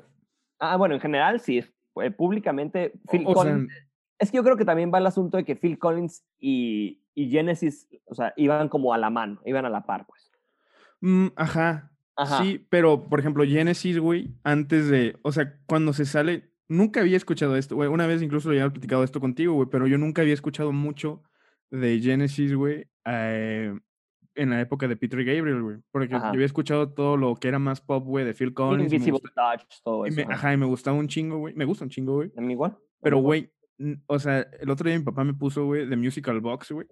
Ah, 0.60 0.76
bueno, 0.78 0.96
en 0.96 1.02
general 1.02 1.40
sí, 1.40 1.64
eh, 2.02 2.12
públicamente 2.12 2.94
Phil 3.10 3.24
O, 3.26 3.32
o 3.32 3.44
sea, 3.44 3.54
Collins. 3.54 3.74
Es 4.20 4.32
que 4.32 4.38
yo 4.38 4.44
creo 4.44 4.58
que 4.58 4.66
también 4.66 4.92
va 4.94 4.98
el 4.98 5.06
asunto 5.06 5.38
de 5.38 5.46
que 5.46 5.56
Phil 5.56 5.80
Collins 5.80 6.26
y, 6.38 7.02
y 7.16 7.30
Genesis, 7.30 7.88
o 8.06 8.16
sea, 8.16 8.34
iban 8.36 8.68
como 8.68 8.94
a 8.94 8.98
la 8.98 9.10
mano, 9.10 9.42
iban 9.46 9.66
a 9.66 9.70
la 9.70 9.86
par, 9.86 10.06
pues. 10.06 10.30
mm, 11.02 11.28
ajá. 11.36 11.92
Ajá. 12.18 12.44
Sí, 12.44 12.66
pero 12.70 13.08
por 13.08 13.22
ejemplo, 13.22 13.46
Genesis, 13.46 13.98
güey, 13.98 14.36
antes 14.44 14.90
de, 14.90 15.18
o 15.22 15.32
sea, 15.32 15.58
cuando 15.68 15.94
se 15.94 16.04
sale, 16.04 16.52
nunca 16.68 17.00
había 17.00 17.16
escuchado 17.16 17.56
esto, 17.56 17.76
güey. 17.76 17.88
Una 17.88 18.08
vez 18.08 18.22
incluso 18.22 18.52
ya 18.52 18.64
había 18.64 18.74
platicado 18.74 19.06
esto 19.06 19.22
contigo, 19.22 19.54
güey, 19.54 19.70
pero 19.72 19.88
yo 19.88 19.98
nunca 19.98 20.22
había 20.22 20.34
escuchado 20.34 20.74
mucho 20.74 21.24
de 21.72 22.00
Genesis, 22.02 22.54
güey, 22.54 22.88
eh, 23.06 23.74
en 24.36 24.50
la 24.52 24.62
época 24.62 24.88
de 24.88 24.96
Peter 24.96 25.24
Gabriel, 25.24 25.62
güey. 25.62 25.78
Porque 25.92 26.16
Ajá. 26.16 26.28
yo 26.28 26.34
había 26.36 26.46
escuchado 26.46 26.90
todo 26.94 27.18
lo 27.18 27.36
que 27.36 27.48
era 27.48 27.60
más 27.60 27.82
pop, 27.82 28.06
güey, 28.06 28.26
de 28.26 28.34
Phil 28.34 28.54
Collins. 28.54 28.92
y 28.92 28.96
Invisible 28.98 29.20
gusta- 29.24 29.58
Touch, 29.58 29.68
todo 29.84 30.06
y 30.06 30.10
eso. 30.10 30.16
me- 30.28 30.34
ajá. 30.34 30.54
y 30.54 30.58
me 30.58 30.66
gustaba 30.66 30.98
un 30.98 31.08
chingo, 31.08 31.38
güey. 31.40 31.54
Me 31.56 31.66
gusta 31.66 31.84
un 31.86 31.90
chingo, 31.90 32.14
güey. 32.16 32.32
A 32.38 32.42
mí 32.42 32.54
igual. 32.54 32.78
Pero, 33.02 33.18
güey, 33.20 33.52
o 34.08 34.20
sea, 34.20 34.40
el 34.60 34.70
otro 34.70 34.88
día 34.90 34.98
mi 35.00 35.06
papá 35.06 35.24
me 35.24 35.34
puso, 35.34 35.66
güey, 35.66 35.88
The 35.90 35.96
Musical 35.96 36.40
Box, 36.42 36.72
güey. 36.72 36.88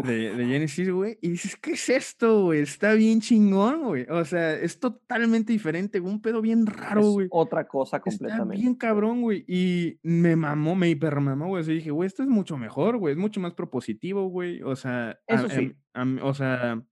De, 0.00 0.34
de 0.34 0.46
Genesis, 0.46 0.90
güey. 0.90 1.18
Y 1.20 1.30
dices, 1.30 1.56
¿qué 1.56 1.72
es 1.72 1.88
esto, 1.90 2.44
güey? 2.44 2.60
Está 2.60 2.94
bien 2.94 3.20
chingón, 3.20 3.82
güey. 3.84 4.06
O 4.08 4.24
sea, 4.24 4.54
es 4.54 4.80
totalmente 4.80 5.52
diferente, 5.52 5.98
güey. 5.98 6.14
Un 6.14 6.22
pedo 6.22 6.40
bien 6.40 6.64
raro, 6.66 7.02
güey. 7.10 7.26
otra 7.30 7.68
cosa 7.68 7.98
Está 7.98 8.10
completamente. 8.10 8.56
bien 8.62 8.74
cabrón, 8.74 9.20
güey. 9.20 9.44
Y 9.46 9.98
me 10.02 10.34
mamó, 10.36 10.74
me 10.74 10.88
hipermamó, 10.88 11.48
güey. 11.48 11.62
Así 11.62 11.74
dije, 11.74 11.90
güey, 11.90 12.06
esto 12.06 12.22
es 12.22 12.28
mucho 12.30 12.56
mejor, 12.56 12.96
güey. 12.96 13.12
Es 13.12 13.18
mucho 13.18 13.40
más 13.40 13.52
propositivo, 13.52 14.28
güey. 14.28 14.62
O 14.62 14.74
sea, 14.76 15.10
a- 15.10 15.18
Eso 15.26 15.48
sí. 15.50 15.72
em- 15.94 16.18
o 16.22 16.32
sea, 16.32 16.82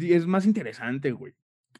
es 0.00 0.26
más 0.26 0.46
interesante, 0.46 1.12
güey. 1.12 1.34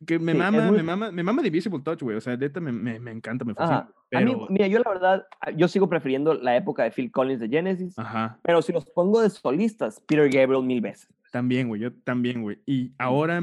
Que 0.07 0.19
me 0.19 0.33
Sí, 0.33 0.39
mama, 0.39 0.67
muy- 0.67 0.77
me 0.79 0.83
mama, 0.83 1.11
me 1.11 1.23
mama 1.23 1.43
Divisible 1.43 1.81
Touch, 1.81 2.03
güey. 2.03 2.17
O 2.17 2.21
sea, 2.21 2.37
neta 2.37 2.61
me, 2.61 2.73
me, 2.73 2.99
me 3.01 3.11
encanta, 3.11 3.45
me 3.45 3.55
fascina. 3.55 3.79
Ajá. 3.79 3.93
A 4.13 4.21
mí, 4.21 4.33
Pero, 4.33 4.47
mira, 4.51 4.67
yo 4.69 4.79
la 4.79 4.91
verdad, 4.91 5.27
ah, 5.41 5.51
yo 5.51 5.67
sigo 5.69 5.89
prefiriendo 5.89 6.35
la 6.35 6.57
época 6.57 6.85
de 6.85 6.91
Phil 6.91 7.11
Collins 7.11 7.41
de 7.41 7.49
Genesis, 7.49 7.99
ajá. 7.99 8.39
pero 8.43 8.63
si 8.63 8.73
los 8.73 8.85
pongo 8.87 9.21
de 9.21 9.31
solistas, 9.31 10.01
Peter 10.07 10.29
Gabriel 10.31 10.63
mil 10.65 10.81
veces. 10.81 11.09
También, 11.33 11.67
güey, 11.69 11.81
yo 11.81 11.93
también, 11.93 12.43
güey. 12.43 12.59
Y 12.65 12.93
ahora, 12.99 13.43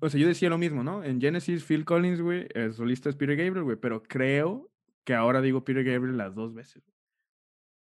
o 0.00 0.08
sea, 0.08 0.20
yo 0.20 0.26
decía 0.26 0.48
lo 0.50 0.58
mismo, 0.58 0.82
¿no? 0.82 1.04
En 1.04 1.20
Genesis, 1.20 1.64
Phil 1.64 1.84
Collins, 1.84 2.20
güey, 2.20 2.48
el 2.54 2.72
solista 2.74 3.08
es 3.08 3.16
Peter 3.16 3.36
Gabriel, 3.36 3.62
güey, 3.64 3.76
pero 3.76 4.02
creo 4.02 4.70
que 5.04 5.14
ahora 5.14 5.40
digo 5.40 5.64
Peter 5.64 5.84
Gabriel 5.84 6.16
las 6.16 6.34
dos 6.34 6.54
veces. 6.54 6.82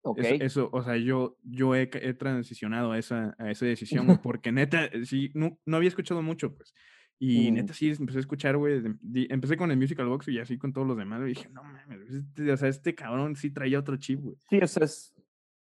Ok. 0.06 0.20
Eso, 0.20 0.44
eso, 0.44 0.70
o 0.74 0.84
sea, 0.84 0.98
yo, 0.98 1.38
yo 1.44 1.76
he, 1.76 1.90
he 1.94 2.14
transicionado 2.14 2.92
a 2.92 3.00
esa, 3.00 3.36
a 3.40 3.50
esa 3.50 3.66
decisión, 3.66 4.06
porque 4.24 4.52
neta, 4.52 4.90
sí, 5.06 5.32
no, 5.34 5.58
no 5.66 5.78
había 5.78 5.88
escuchado 5.90 6.22
mucho, 6.22 6.54
pues. 6.54 6.74
Y 7.20 7.52
Mm. 7.52 7.54
neta, 7.56 7.74
sí, 7.74 7.90
empecé 7.90 8.18
a 8.20 8.22
escuchar, 8.22 8.58
güey, 8.58 8.82
empecé 9.30 9.56
con 9.56 9.72
el 9.72 9.78
Musical 9.78 10.08
Box 10.08 10.28
y 10.28 10.40
así 10.40 10.58
con 10.58 10.74
todos 10.74 10.88
los 10.88 10.98
demás, 10.98 11.22
y 11.22 11.26
dije, 11.26 11.50
no 11.50 11.64
mames, 11.64 12.10
este- 12.10 12.52
o 12.52 12.58
sea, 12.58 12.68
este 12.70 12.96
cabrón 12.96 13.36
sí 13.36 13.50
traía 13.52 13.80
otro 13.80 13.96
chip, 13.98 14.20
güey. 14.22 14.36
Sí, 14.50 14.58
eso 14.62 14.84
es 14.84 15.14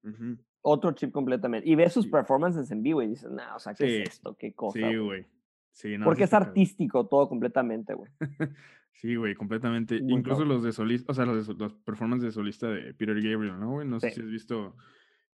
Ujú. 0.04 0.38
otro 0.62 0.91
chip 0.93 1.12
completamente. 1.12 1.70
Y 1.70 1.76
ves 1.76 1.93
sus 1.93 2.06
Sí. 2.06 2.12
performances 2.12 2.72
en 2.72 2.82
vivo 2.82 3.02
y 3.04 3.08
dices, 3.08 3.30
nah, 3.32 3.56
o 3.56 3.60
sea, 3.60 3.74
¿qué 3.76 3.86
Sí. 3.88 3.95
es 4.04 4.10
esto? 4.10 4.36
¿Qué 4.39 4.54
cosa? 4.54 4.80
Sí, 4.80 4.97
güey?". 4.97 5.26
Sí, 5.74 5.97
no, 5.97 6.06
Porque 6.06 6.24
es 6.24 6.30
cabrón. 6.32 6.49
artístico 6.49 7.08
todo 7.08 7.30
completamente, 7.30 7.93
güey. 7.93 8.12
Sí, 8.93 9.16
güey, 9.16 9.34
completamente. 9.36 10.02
Muy 10.02 10.14
Incluso 10.16 10.39
cabrón. 10.41 10.56
los 10.58 10.64
de 10.64 10.72
solista, 10.74 11.12
o 11.12 11.16
sea, 11.16 11.26
los, 11.26 11.47
de 11.47 11.54
los 11.56 11.74
performances 11.74 12.26
de 12.28 12.32
solista 12.34 12.68
de 12.70 12.93
Peter 12.93 13.16
Gabriel, 13.22 13.58
¿no, 13.60 13.72
güey? 13.72 13.88
No 13.88 13.99
sé 13.99 14.12
si 14.12 14.20
has 14.22 14.28
visto 14.30 14.76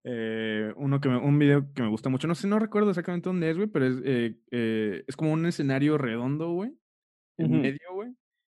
eh, 0.04 0.74
uno 0.78 1.00
que 1.02 1.10
me- 1.10 1.18
un 1.18 1.38
video 1.40 1.72
que 1.74 1.82
me 1.82 1.90
gusta 1.90 2.10
mucho. 2.10 2.28
No 2.28 2.36
sé, 2.36 2.48
no 2.48 2.60
recuerdo 2.60 2.90
exactamente 2.90 3.30
dónde 3.30 3.50
es, 3.50 3.58
güey, 3.58 3.68
pero 3.70 3.86
es, 3.88 3.96
eh, 4.06 4.36
eh, 4.52 5.04
es 5.08 5.16
como 5.16 5.32
un 5.34 5.46
escenario 5.46 5.98
redondo, 5.98 6.52
güey, 6.52 6.72
en 7.38 7.62
medio, 7.62 7.94
güey. 7.94 8.10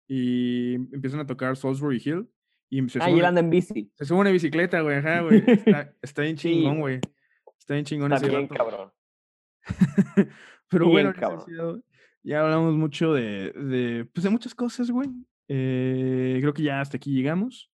Y 0.08 0.76
empiezan 0.94 1.20
a 1.22 1.26
tocar 1.28 1.56
Salisbury 1.56 2.02
Hill. 2.04 2.28
Y 2.70 2.90
se 2.90 3.00
Ah, 3.02 3.10
y 3.10 3.14
él 3.14 3.20
sube, 3.20 3.28
anda 3.28 3.40
en 3.42 3.50
bici. 3.52 3.92
se 3.96 4.06
sube 4.06 4.20
una 4.20 4.32
bicicleta, 4.32 4.82
güey, 4.82 4.98
ajá, 4.98 5.22
güey. 5.22 5.44
Está, 5.88 5.94
está 6.02 6.22
bien 6.24 6.36
chingón, 6.38 6.80
güey. 6.80 7.00
Está 7.60 7.76
bien 7.76 7.86
chingón 7.86 8.12
Está 8.12 8.26
ese 8.28 8.36
bien, 8.36 8.48
cabrón. 8.48 8.92
Pero 10.70 10.86
Bien, 10.86 10.92
bueno, 10.92 11.14
cabrón. 11.14 11.84
ya 12.24 12.42
hablamos 12.42 12.76
mucho 12.76 13.14
de, 13.14 13.52
de, 13.52 14.06
pues 14.12 14.24
de 14.24 14.30
muchas 14.32 14.56
cosas, 14.56 14.90
güey. 14.90 15.08
Creo 15.48 16.54
que 16.54 16.64
ya 16.64 16.82
hasta 16.82 16.98
aquí 16.98 17.14
llegamos. 17.14 17.72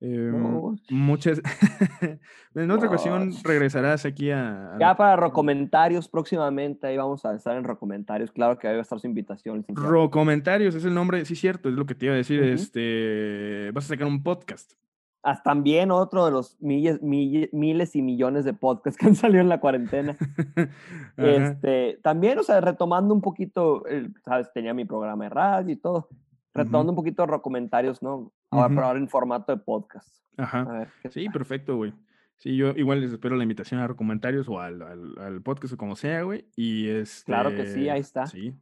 Em, 0.00 0.32
No. 0.42 0.74
muchas. 0.90 1.42
en 2.54 2.70
otra 2.70 2.88
ocasión 2.88 3.28
No. 3.30 3.36
regresarás 3.44 4.06
aquí 4.06 4.30
a. 4.30 4.76
Ya 4.80 4.96
para 4.96 5.16
recomentarios 5.28 6.08
próximamente, 6.08 6.86
ahí 6.86 6.96
vamos 6.96 7.24
a 7.26 7.34
estar 7.34 7.56
en 7.56 7.64
recomentarios. 7.64 8.30
Claro 8.32 8.58
que 8.58 8.66
ahí 8.68 8.74
va 8.74 8.80
a 8.80 8.82
estar 8.82 8.98
su 8.98 9.06
invitación, 9.06 9.58
licenciado. 9.58 9.90
Ro 9.90 10.10
comentarios, 10.10 10.74
es 10.74 10.84
el 10.84 10.94
nombre, 10.94 11.24
sí, 11.26 11.36
cierto, 11.36 11.68
es 11.68 11.74
lo 11.74 11.84
que 11.86 11.94
te 11.94 12.06
iba 12.06 12.14
a 12.14 12.18
decir. 12.18 12.42
Este, 12.42 13.70
vas 13.74 13.84
a 13.84 13.88
sacar 13.88 14.06
un 14.06 14.22
podcast. 14.22 14.72
Hasta 15.22 15.42
también 15.42 15.90
otro 15.90 16.24
de 16.24 16.30
los 16.30 16.58
milles- 16.62 17.02
mille- 17.02 17.50
miles 17.52 17.94
y 17.94 18.00
millones 18.00 18.46
de 18.46 18.54
podcasts 18.54 18.98
que 18.98 19.06
han 19.06 19.14
salido 19.16 19.42
en 19.42 19.50
la 19.50 19.60
cuarentena. 19.60 20.16
Este, 21.16 21.98
también, 22.02 22.38
o 22.38 22.42
sea, 22.42 22.60
retomando 22.60 23.12
un 23.14 23.20
poquito, 23.20 23.84
el- 23.86 24.14
sabes, 24.24 24.50
tenía 24.52 24.72
mi 24.74 24.84
programa 24.84 25.24
de 25.24 25.30
radio 25.30 25.72
y 25.74 25.76
todo. 25.76 26.08
Retomando 26.54 26.92
un 26.92 26.96
poquito 26.96 27.26
los 27.26 27.42
comentarios, 27.42 28.02
¿no? 28.02 28.32
Ahora, 28.50 28.68
pero 28.68 28.84
ahora 28.86 28.98
en 28.98 29.08
formato 29.08 29.54
de 29.54 29.62
podcast. 29.62 30.22
Ajá. 30.36 30.60
A 30.62 30.72
ver, 30.80 30.88
¿qué 31.02 31.10
Sí, 31.10 31.24
tal? 31.24 31.32
perfecto, 31.32 31.76
güey. 31.76 31.92
Sí, 32.38 32.56
yo 32.56 32.70
igual 32.70 33.00
les 33.02 33.12
espero 33.12 33.36
la 33.36 33.42
invitación 33.42 33.80
a 33.80 33.86
los 33.88 33.96
comentarios 33.96 34.48
o 34.48 34.60
al, 34.60 34.80
al, 34.82 35.18
al 35.18 35.42
podcast 35.42 35.74
o 35.74 35.76
como 35.76 35.94
sea, 35.96 36.22
güey. 36.22 36.48
Y 36.56 36.88
este. 36.88 37.26
Claro 37.26 37.50
que 37.50 37.66
sí, 37.66 37.88
ahí 37.88 38.00
está. 38.00 38.26
Sí. 38.26 38.54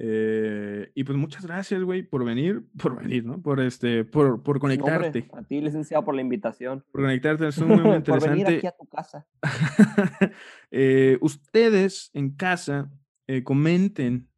Eh, 0.00 0.92
y 0.94 1.02
pues 1.02 1.18
muchas 1.18 1.44
gracias, 1.44 1.82
güey, 1.82 2.02
por 2.04 2.24
venir, 2.24 2.62
por 2.80 3.02
venir, 3.02 3.24
¿no? 3.24 3.42
Por 3.42 3.60
este, 3.60 4.04
por, 4.04 4.44
por 4.44 4.56
No, 4.62 4.62
hombre, 4.64 4.78
conectarte. 4.78 5.28
a 5.32 5.42
ti, 5.42 5.60
licenciado, 5.60 6.04
por 6.04 6.14
la 6.14 6.20
invitación. 6.20 6.84
Por 6.92 7.00
conectarte, 7.02 7.48
es 7.48 7.60
muy, 7.60 7.76
muy 7.80 8.00
por 8.00 8.22
venir 8.22 8.38
interesante. 8.38 8.56
aquí 8.58 8.66
a 8.68 8.76
tu 8.78 8.86
casa. 8.86 9.26
Eh, 10.70 11.18
ustedes 11.22 12.10
en 12.12 12.36
casa 12.36 12.90
eh, 13.26 13.42
comenten, 13.42 14.28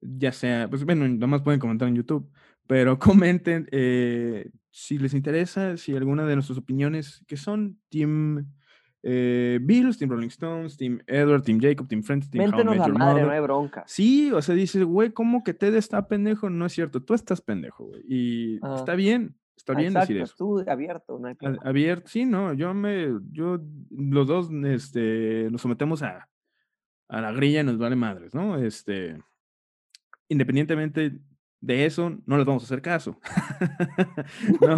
ya 0.00 0.32
sea, 0.32 0.68
pues 0.68 0.84
bueno, 0.84 1.06
nada 1.08 1.26
más 1.28 1.42
pueden 1.42 1.60
comentar 1.60 1.88
en 1.88 1.94
YouTube, 1.94 2.30
pero 2.68 2.98
comenten 3.00 3.66
eh, 3.72 4.48
si 4.70 4.98
les 4.98 5.14
interesa, 5.14 5.76
si 5.76 5.96
alguna 5.96 6.24
de 6.24 6.36
nuestras 6.36 6.58
opiniones, 6.58 7.24
que 7.26 7.36
son 7.36 7.80
Team 7.88 8.46
eh, 9.02 9.58
Beatles, 9.62 9.96
Team 9.98 10.10
Rolling 10.10 10.28
Stones, 10.28 10.76
Team 10.76 11.00
Edward, 11.06 11.42
Team 11.42 11.58
Jacob, 11.60 11.88
Team 11.88 12.02
Friends, 12.02 12.30
Team 12.30 12.42
How 12.42 12.48
I 12.48 12.50
Méntenos 12.52 12.76
Met 12.76 12.86
Your 12.86 12.98
madre, 12.98 13.22
no 13.22 13.30
hay 13.30 13.40
bronca. 13.40 13.84
Sí, 13.86 14.30
o 14.32 14.42
sea, 14.42 14.54
dices, 14.54 14.84
güey, 14.84 15.10
¿cómo 15.12 15.42
que 15.42 15.54
Ted 15.54 15.74
está 15.74 16.06
pendejo? 16.06 16.50
No 16.50 16.66
es 16.66 16.72
cierto, 16.72 17.02
tú 17.02 17.14
estás 17.14 17.40
pendejo, 17.40 17.86
güey. 17.86 18.02
Y 18.06 18.58
Ajá. 18.62 18.76
está 18.76 18.94
bien, 18.94 19.34
está 19.56 19.72
Ah, 19.72 19.76
bien 19.76 19.88
Exacto, 19.88 20.12
decir 20.12 20.22
eso. 20.22 20.34
tú 20.36 20.64
abierto, 20.70 21.18
no 21.18 21.28
hay 21.28 21.34
problema. 21.34 21.62
Abierto, 21.64 22.08
sí, 22.08 22.24
no, 22.24 22.52
yo 22.52 22.74
me, 22.74 23.08
yo, 23.32 23.58
los 23.90 24.26
dos, 24.26 24.50
este, 24.66 25.48
nos 25.50 25.62
sometemos 25.62 26.02
a, 26.02 26.28
a 27.08 27.20
la 27.20 27.32
grilla 27.32 27.60
y 27.62 27.64
nos 27.64 27.78
vale 27.78 27.96
madres, 27.96 28.34
¿no? 28.34 28.56
Este, 28.58 29.16
independientemente 30.28 31.18
de 31.60 31.86
eso, 31.86 32.16
no 32.26 32.36
les 32.36 32.46
vamos 32.46 32.62
a 32.62 32.66
hacer 32.66 32.82
caso. 32.82 33.18
no, 34.60 34.76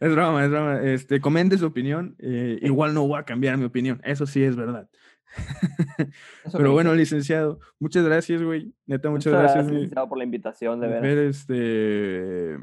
es 0.00 0.12
broma, 0.12 0.44
es 0.44 0.50
broma. 0.50 0.82
Este, 0.82 1.20
comente 1.20 1.58
su 1.58 1.66
opinión, 1.66 2.16
eh, 2.18 2.58
igual 2.62 2.94
no 2.94 3.06
voy 3.06 3.18
a 3.18 3.24
cambiar 3.24 3.56
mi 3.56 3.64
opinión, 3.64 4.00
eso 4.04 4.26
sí 4.26 4.42
es 4.42 4.56
verdad. 4.56 4.88
Pero 6.52 6.72
bueno, 6.72 6.94
licenciado, 6.94 7.60
muchas 7.78 8.04
gracias, 8.04 8.42
güey. 8.42 8.72
Neta, 8.86 9.10
muchas, 9.10 9.32
Muchas 9.32 9.54
gracias, 9.54 9.70
licenciado, 9.70 10.08
por 10.08 10.18
la 10.18 10.24
invitación, 10.24 10.80
de 10.80 10.88
veras. 10.88 11.02
Ver 11.02 11.18
este, 11.18 12.58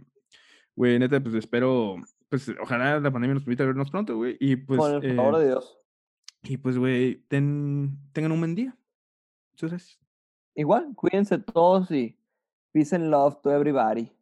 güey, 0.75 0.99
neta, 0.99 1.21
pues 1.21 1.35
espero, 1.35 1.95
pues 2.27 2.51
ojalá 2.61 2.99
la 2.99 3.11
pandemia 3.11 3.35
nos 3.35 3.43
permita 3.43 3.65
vernos 3.65 3.91
pronto, 3.91 4.17
güey. 4.17 4.35
Y 4.39 4.55
pues, 4.57 4.79
Con 4.79 4.95
el 4.95 5.11
eh, 5.11 5.15
favor 5.15 5.37
de 5.37 5.47
Dios. 5.47 5.79
y 6.43 6.57
pues, 6.57 6.77
güey, 6.77 7.23
ten, 7.27 7.97
tengan 8.11 8.31
un 8.31 8.39
buen 8.39 8.55
día. 8.55 8.75
Muchas 9.53 9.69
gracias. 9.69 9.99
Igual, 10.55 10.93
cuídense 10.95 11.37
todos 11.37 11.91
y 11.91 12.17
peace 12.75 12.91
and 12.91 13.09
love 13.09 13.41
to 13.41 13.49
everybody. 13.51 14.14